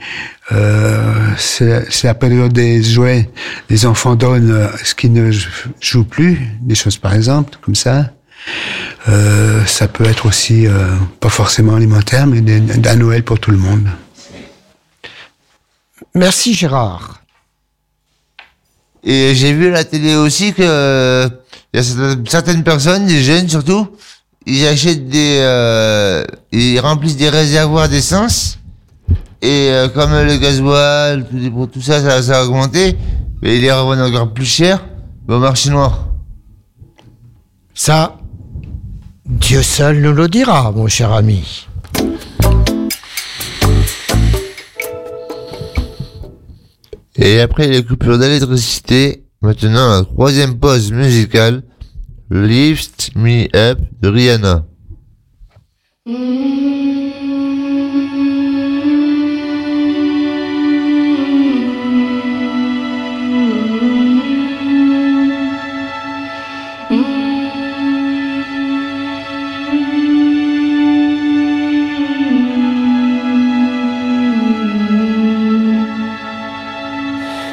euh, 0.50 1.34
c'est 1.36 2.04
la 2.04 2.14
période 2.14 2.52
des 2.52 2.82
jouets, 2.82 3.30
les 3.68 3.84
enfants 3.84 4.14
donnent 4.14 4.50
euh, 4.50 4.68
ce 4.82 4.94
qu'ils 4.94 5.12
ne 5.12 5.30
jouent 5.80 6.04
plus, 6.04 6.40
des 6.62 6.74
choses 6.74 6.96
par 6.96 7.14
exemple 7.14 7.58
comme 7.60 7.74
ça. 7.74 8.12
Euh, 9.08 9.64
ça 9.66 9.88
peut 9.88 10.04
être 10.04 10.26
aussi 10.26 10.66
pas 11.20 11.28
forcément 11.28 11.74
alimentaire, 11.76 12.26
mais 12.26 12.40
d'un 12.40 12.96
Noël 12.96 13.22
pour 13.22 13.38
tout 13.38 13.50
le 13.50 13.58
monde. 13.58 13.88
Merci 16.14 16.54
Gérard. 16.54 17.17
Et 19.04 19.34
j'ai 19.34 19.52
vu 19.52 19.68
à 19.68 19.70
la 19.70 19.84
télé 19.84 20.16
aussi 20.16 20.52
que 20.52 20.62
euh, 20.62 21.28
y 21.72 21.78
a 21.78 21.82
certaines- 22.28 22.64
personnes, 22.64 23.06
des 23.06 23.22
jeunes 23.22 23.48
surtout, 23.48 23.86
ils 24.46 24.66
achètent 24.66 25.08
des, 25.08 25.38
euh, 25.40 26.24
ils 26.52 26.78
remplissent 26.80 27.16
des 27.16 27.28
réservoirs 27.28 27.88
d'essence 27.88 28.58
et 29.40 29.68
euh, 29.70 29.88
comme 29.88 30.10
le 30.12 30.36
gasoil, 30.36 31.26
tout, 31.28 31.66
tout 31.66 31.80
ça, 31.80 32.02
ça, 32.02 32.22
ça 32.22 32.40
a 32.40 32.44
augmenté, 32.44 32.96
mais 33.40 33.56
ils 33.56 33.62
les 33.62 33.72
revendent 33.72 34.00
encore 34.00 34.32
plus 34.32 34.46
cher 34.46 34.84
au 35.28 35.38
marché 35.38 35.70
noir. 35.70 36.06
Ça, 37.74 38.16
Dieu 39.24 39.62
seul 39.62 40.00
nous 40.00 40.12
le 40.12 40.26
dira, 40.28 40.72
mon 40.72 40.88
cher 40.88 41.12
ami. 41.12 41.67
Et 47.20 47.40
après 47.40 47.66
les 47.66 47.84
coupures 47.84 48.16
d'électricité, 48.16 49.24
maintenant 49.42 49.90
la 49.90 50.04
troisième 50.04 50.58
pause 50.58 50.92
musicale, 50.92 51.64
Lift 52.30 53.10
Me 53.16 53.48
Up 53.56 53.80
de 54.00 54.08
Rihanna. 54.08 54.66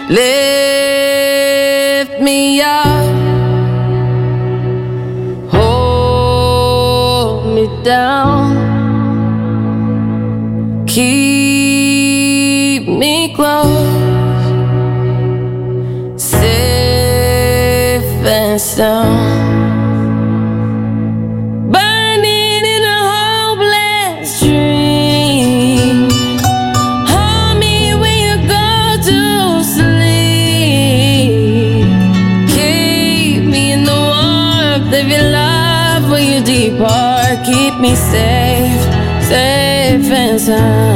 Lift 0.07 0.21
me 2.21 2.61
up, 2.61 3.09
hold 5.49 7.55
me 7.55 7.67
down, 7.83 8.55
keep 10.85 12.87
me 12.87 13.33
close, 13.35 13.65
safe 16.21 18.03
and 18.27 18.61
sound. 18.61 19.34
as 40.35 40.49
I 40.49 40.94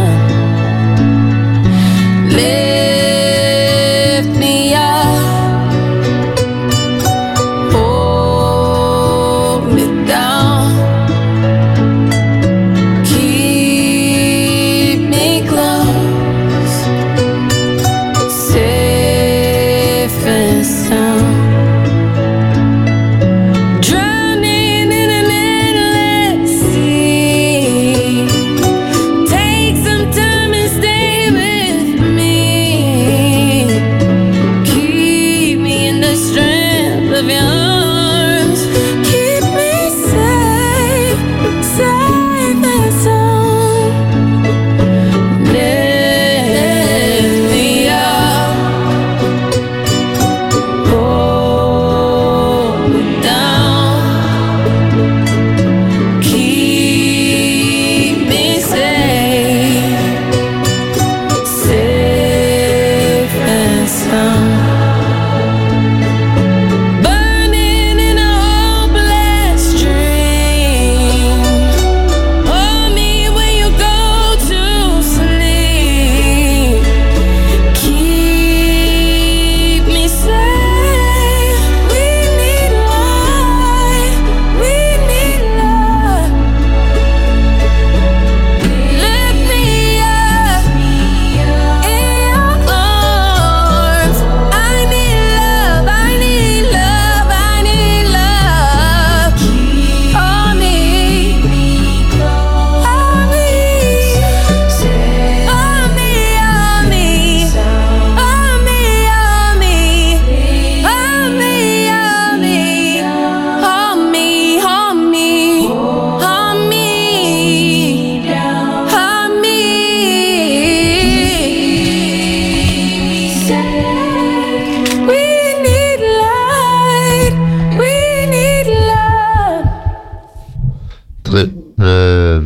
Très- 131.29 131.49
euh, 131.81 132.41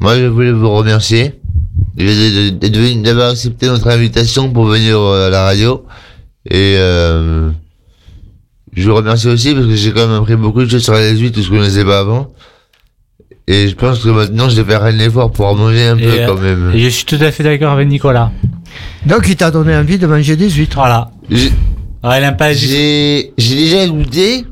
moi, 0.00 0.16
je 0.16 0.26
voulais 0.26 0.52
vous 0.52 0.70
remercier 0.70 1.34
d'avoir 1.96 3.30
accepté 3.30 3.66
notre 3.66 3.88
invitation 3.88 4.50
pour 4.52 4.66
venir 4.66 4.98
euh, 4.98 5.26
à 5.26 5.30
la 5.30 5.42
radio. 5.44 5.84
Et 6.48 6.76
euh, 6.78 7.50
je 8.74 8.88
vous 8.88 8.94
remercie 8.96 9.28
aussi 9.28 9.54
parce 9.54 9.66
que 9.66 9.74
j'ai 9.74 9.92
quand 9.92 10.06
même 10.06 10.20
appris 10.22 10.36
beaucoup 10.36 10.62
de 10.64 10.68
choses 10.68 10.84
sur 10.84 10.92
la 10.94 11.10
huit 11.10 11.32
que 11.32 11.42
je 11.42 11.48
connaissais 11.50 11.84
pas 11.84 12.00
avant. 12.00 12.32
Et 13.46 13.68
je 13.68 13.74
pense 13.74 14.00
que 14.00 14.10
maintenant, 14.10 14.48
je 14.48 14.60
vais 14.60 14.70
faire 14.70 14.84
un 14.84 14.98
effort 14.98 15.32
pour 15.32 15.46
en 15.46 15.54
manger 15.54 15.86
un 15.88 15.96
peu 15.96 16.02
euh, 16.22 16.26
quand 16.26 16.38
même. 16.40 16.70
Et 16.74 16.80
je 16.80 16.88
suis 16.90 17.04
tout 17.06 17.18
à 17.20 17.32
fait 17.32 17.42
d'accord 17.42 17.72
avec 17.72 17.88
Nicolas. 17.88 18.30
Donc, 19.06 19.26
il 19.28 19.36
t'a 19.36 19.50
donné 19.50 19.74
envie 19.74 19.98
de 19.98 20.06
manger 20.06 20.36
des 20.36 20.50
huîtres. 20.50 20.76
Voilà. 20.76 21.10
J'ai- 21.30 21.52
Ah, 22.02 22.32
pas 22.32 22.50
les. 22.52 22.56
J'ai 22.56 23.32
j'ai 23.38 23.54
déjà 23.56 23.88
goûté, 23.88 24.44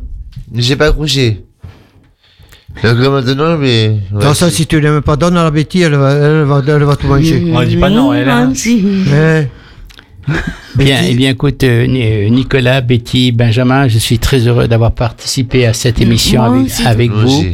mais 0.50 0.62
j'ai 0.62 0.74
pas 0.76 0.88
accroché. 0.88 1.44
Donc 2.82 2.98
là, 2.98 3.10
maintenant, 3.10 3.56
mais... 3.58 3.96
Dans 4.12 4.34
ça, 4.34 4.50
si 4.50 4.66
tu 4.66 4.80
l'aimes 4.80 5.00
pas, 5.02 5.16
donne 5.16 5.36
à 5.36 5.44
la 5.44 5.50
Betty, 5.50 5.80
elle 5.82 5.94
va, 5.94 6.12
elle 6.12 6.42
va, 6.44 6.62
elle 6.66 6.84
va 6.84 6.96
tout 6.96 7.06
manger. 7.06 7.42
On 7.52 7.62
dit 7.62 7.76
pas 7.76 7.90
non, 7.90 8.12
elle 8.12 8.28
aime. 8.28 8.52
Eh, 8.56 9.48
Bien, 10.74 11.02
eh 11.08 11.14
bien, 11.14 11.30
écoute, 11.30 11.62
euh, 11.64 11.86
euh, 11.88 12.28
Nicolas, 12.28 12.80
Betty, 12.80 13.32
Benjamin, 13.32 13.88
je 13.88 13.98
suis 13.98 14.18
très 14.18 14.40
heureux 14.46 14.68
d'avoir 14.68 14.92
participé 14.92 15.66
à 15.66 15.72
cette 15.72 16.00
émission 16.00 16.42
Moi 16.42 16.66
avec, 16.84 16.86
avec 16.86 17.10
vous. 17.12 17.44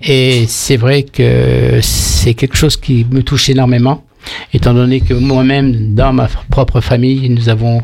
Et 0.00 0.44
c'est 0.48 0.76
vrai 0.76 1.02
que 1.02 1.80
c'est 1.82 2.34
quelque 2.34 2.56
chose 2.56 2.76
qui 2.76 3.06
me 3.10 3.22
touche 3.22 3.50
énormément, 3.50 4.04
étant 4.54 4.72
donné 4.72 5.00
que 5.00 5.14
moi-même, 5.14 5.94
dans 5.94 6.12
ma 6.12 6.28
propre 6.50 6.80
famille, 6.80 7.28
nous 7.28 7.48
avons 7.48 7.82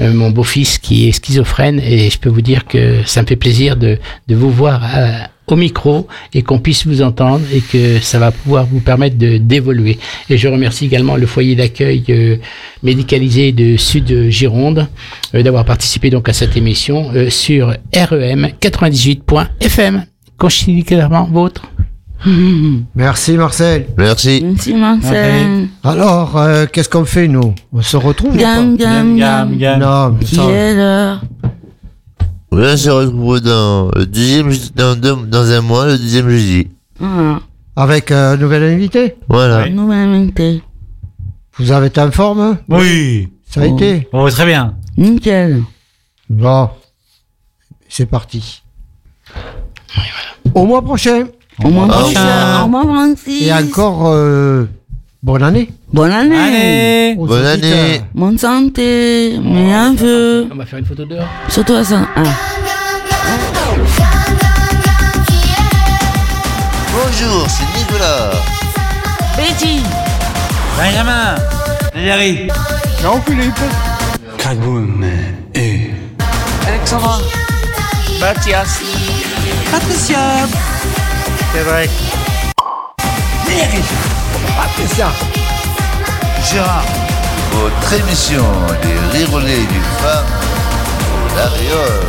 euh, 0.00 0.12
mon 0.12 0.30
beau-fils 0.30 0.78
qui 0.78 1.08
est 1.08 1.12
schizophrène, 1.12 1.80
et 1.80 2.10
je 2.10 2.18
peux 2.18 2.28
vous 2.28 2.42
dire 2.42 2.66
que 2.66 3.02
ça 3.06 3.22
me 3.22 3.26
fait 3.26 3.36
plaisir 3.36 3.76
de, 3.76 3.98
de 4.28 4.34
vous 4.34 4.50
voir 4.50 4.82
euh, 4.96 5.18
au 5.46 5.56
micro 5.56 6.06
et 6.34 6.42
qu'on 6.42 6.58
puisse 6.58 6.86
vous 6.86 7.02
entendre 7.02 7.44
et 7.52 7.60
que 7.60 8.00
ça 8.00 8.18
va 8.18 8.32
pouvoir 8.32 8.66
vous 8.66 8.80
permettre 8.80 9.16
de 9.16 9.38
d'évoluer. 9.38 9.98
Et 10.28 10.36
je 10.38 10.48
remercie 10.48 10.86
également 10.86 11.16
le 11.16 11.26
foyer 11.26 11.54
d'accueil 11.54 12.04
euh, 12.08 12.36
médicalisé 12.82 13.52
de 13.52 13.76
Sud 13.76 14.30
Gironde 14.30 14.88
euh, 15.34 15.42
d'avoir 15.42 15.64
participé 15.64 16.10
donc 16.10 16.28
à 16.28 16.32
cette 16.32 16.56
émission 16.56 17.10
euh, 17.14 17.30
sur 17.30 17.74
REM 17.94 18.48
98.fm. 18.60 20.04
Considérément 20.38 21.24
vôtre. 21.24 21.62
Merci, 22.94 23.32
Marcel. 23.32 23.86
Merci. 23.96 24.42
Merci, 24.44 24.74
Marcel. 24.74 25.68
Alors, 25.84 26.36
euh, 26.36 26.66
qu'est-ce 26.70 26.88
qu'on 26.88 27.04
fait, 27.04 27.28
nous? 27.28 27.54
On 27.72 27.82
se 27.82 27.96
retrouve 27.96 28.34
ou 28.34 28.38
Gam, 28.38 28.76
gam, 28.76 29.16
Gam. 29.18 29.78
Non, 29.78 30.16
Qui 30.20 30.38
est 30.40 30.74
l'heure? 30.74 31.22
Oui, 32.52 32.62
on 32.64 32.76
se 32.76 32.90
retrouve 32.90 33.40
dans 33.40 33.90
le 33.94 34.06
deuxième, 34.06 34.50
je- 34.50 34.70
dans, 34.74 34.94
deux- 34.98 35.26
dans 35.26 35.50
un 35.50 35.60
mois, 35.60 35.86
le 35.86 35.98
deuxième 35.98 36.28
jeudi. 36.30 36.68
Ah, 37.02 37.40
avec 37.74 38.10
euh, 38.10 38.34
un 38.34 38.36
nouvel 38.36 38.62
invité. 38.62 39.16
Voilà. 39.28 39.68
nouvelle 39.68 40.08
invité. 40.08 40.62
Vous 41.58 41.70
avez 41.72 41.88
été 41.88 42.00
en 42.00 42.10
forme 42.10 42.40
hein? 42.40 42.58
Oui. 42.68 43.28
Ça 43.50 43.62
a 43.62 43.66
été? 43.66 44.08
Oh, 44.12 44.28
très 44.30 44.46
bien. 44.46 44.74
Nickel. 44.96 45.62
Bon, 46.28 46.70
c'est 47.88 48.06
parti. 48.06 48.62
Au 50.54 50.64
mois 50.64 50.82
prochain. 50.82 51.26
Au 51.64 51.68
mois 51.70 51.88
prochain. 51.88 52.64
Au 52.64 52.68
mois 52.68 52.82
Francis. 52.84 53.42
Et 53.42 53.52
encore, 53.52 54.08
euh, 54.08 54.66
bonne 55.26 55.42
année. 55.42 55.68
Bonne 55.92 56.12
année. 56.12 57.16
Bonne 57.16 57.44
année. 57.44 58.00
Bonne 58.14 58.38
santé. 58.38 59.36
Meilleurs 59.42 59.94
vœux. 59.94 60.46
On 60.52 60.56
va 60.56 60.64
faire 60.64 60.78
une 60.78 60.84
photo 60.84 61.04
dehors. 61.04 61.26
Surtout 61.48 61.74
à 61.74 61.84
ça. 61.84 62.06
Ah. 62.14 62.22
Bonjour, 66.92 67.46
c'est 67.48 67.78
Nicolas. 67.78 68.30
Betty. 69.36 69.80
Benjamin. 70.78 71.34
Valérie. 71.92 72.48
Jean-Philippe. 73.02 73.66
Cragoun 74.38 75.04
et... 75.54 75.90
Alexandra. 76.68 77.18
Mathias. 78.20 78.80
Patricia. 79.72 80.46
Cédric. 81.52 81.90
Gérard. 86.50 86.84
Votre 87.52 87.92
émission 87.94 88.44
des 88.82 89.18
rirolets 89.18 89.66
du 89.66 89.80
femme, 90.00 90.26
la 91.36 91.46
riole. 91.48 92.06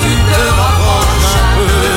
tu 0.00 0.12
te 0.30 0.40
rapproches 0.60 1.36
un 1.42 1.56
peu. 1.58 1.88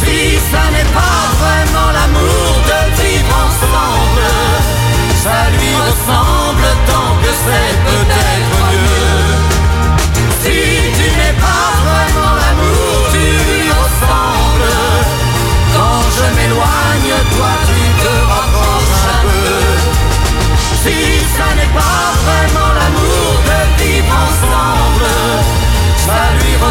Si 0.00 0.38
ça 0.50 0.64
n'est 0.72 0.90
pas 0.92 1.20
vraiment 1.42 1.90
l'amour 1.92 2.52
de 2.70 2.80
vivre 3.02 3.34
ensemble, 3.46 4.26
ça 5.22 5.50
lui 5.50 5.72
ressemble 5.86 6.66
tant 6.86 7.12
que 7.22 7.30
c'est 7.44 8.03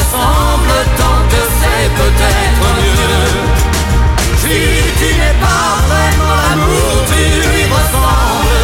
lui 0.03 0.15
ressemble 0.15 0.77
tant 0.97 1.21
que 1.29 1.41
c'est 1.59 1.89
peut-être 1.95 2.65
mieux. 2.79 3.31
Si 4.37 4.59
tu 4.99 5.09
n'es 5.15 5.37
pas 5.39 5.69
vraiment 5.87 6.35
l'amour, 6.49 6.93
tu 7.07 7.23
lui 7.49 7.63
ressembles. 7.65 8.63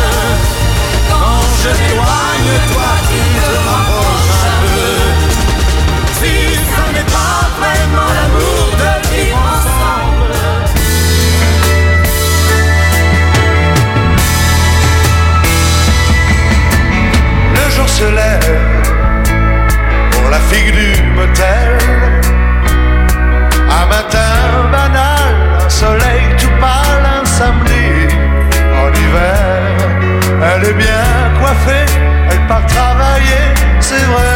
Quand 1.10 1.42
je 1.64 1.70
m'éloigne, 1.70 2.54
toi 2.74 2.92
tu 3.10 3.20
te 3.40 3.50
rapproches 3.68 4.44
un 4.46 4.60
peu. 4.64 4.94
Si 6.20 6.34
ça 6.56 6.84
n'est 6.94 7.10
pas 7.12 7.42
vraiment 7.60 8.10
l'amour 8.18 8.66
de 8.82 8.92
vivre 9.10 9.44
ensemble. 9.56 10.34
Le 17.56 17.66
jour 17.72 17.90
se 17.90 18.04
lève 18.04 18.79
la 20.40 20.72
du 20.72 21.04
motel. 21.14 21.78
Un 23.80 23.86
matin 23.86 24.70
banal, 24.72 25.36
un 25.66 25.70
soleil 25.70 26.24
tout 26.38 26.54
pâle, 26.60 27.06
un 27.22 27.26
samedi 27.26 28.08
en 28.82 28.90
hiver. 28.94 29.60
Elle 30.42 30.70
est 30.70 30.74
bien 30.74 31.06
coiffée, 31.40 31.92
elle 32.32 32.48
part 32.48 32.66
travailler, 32.66 33.46
c'est 33.80 34.06
vraiment 34.14 34.29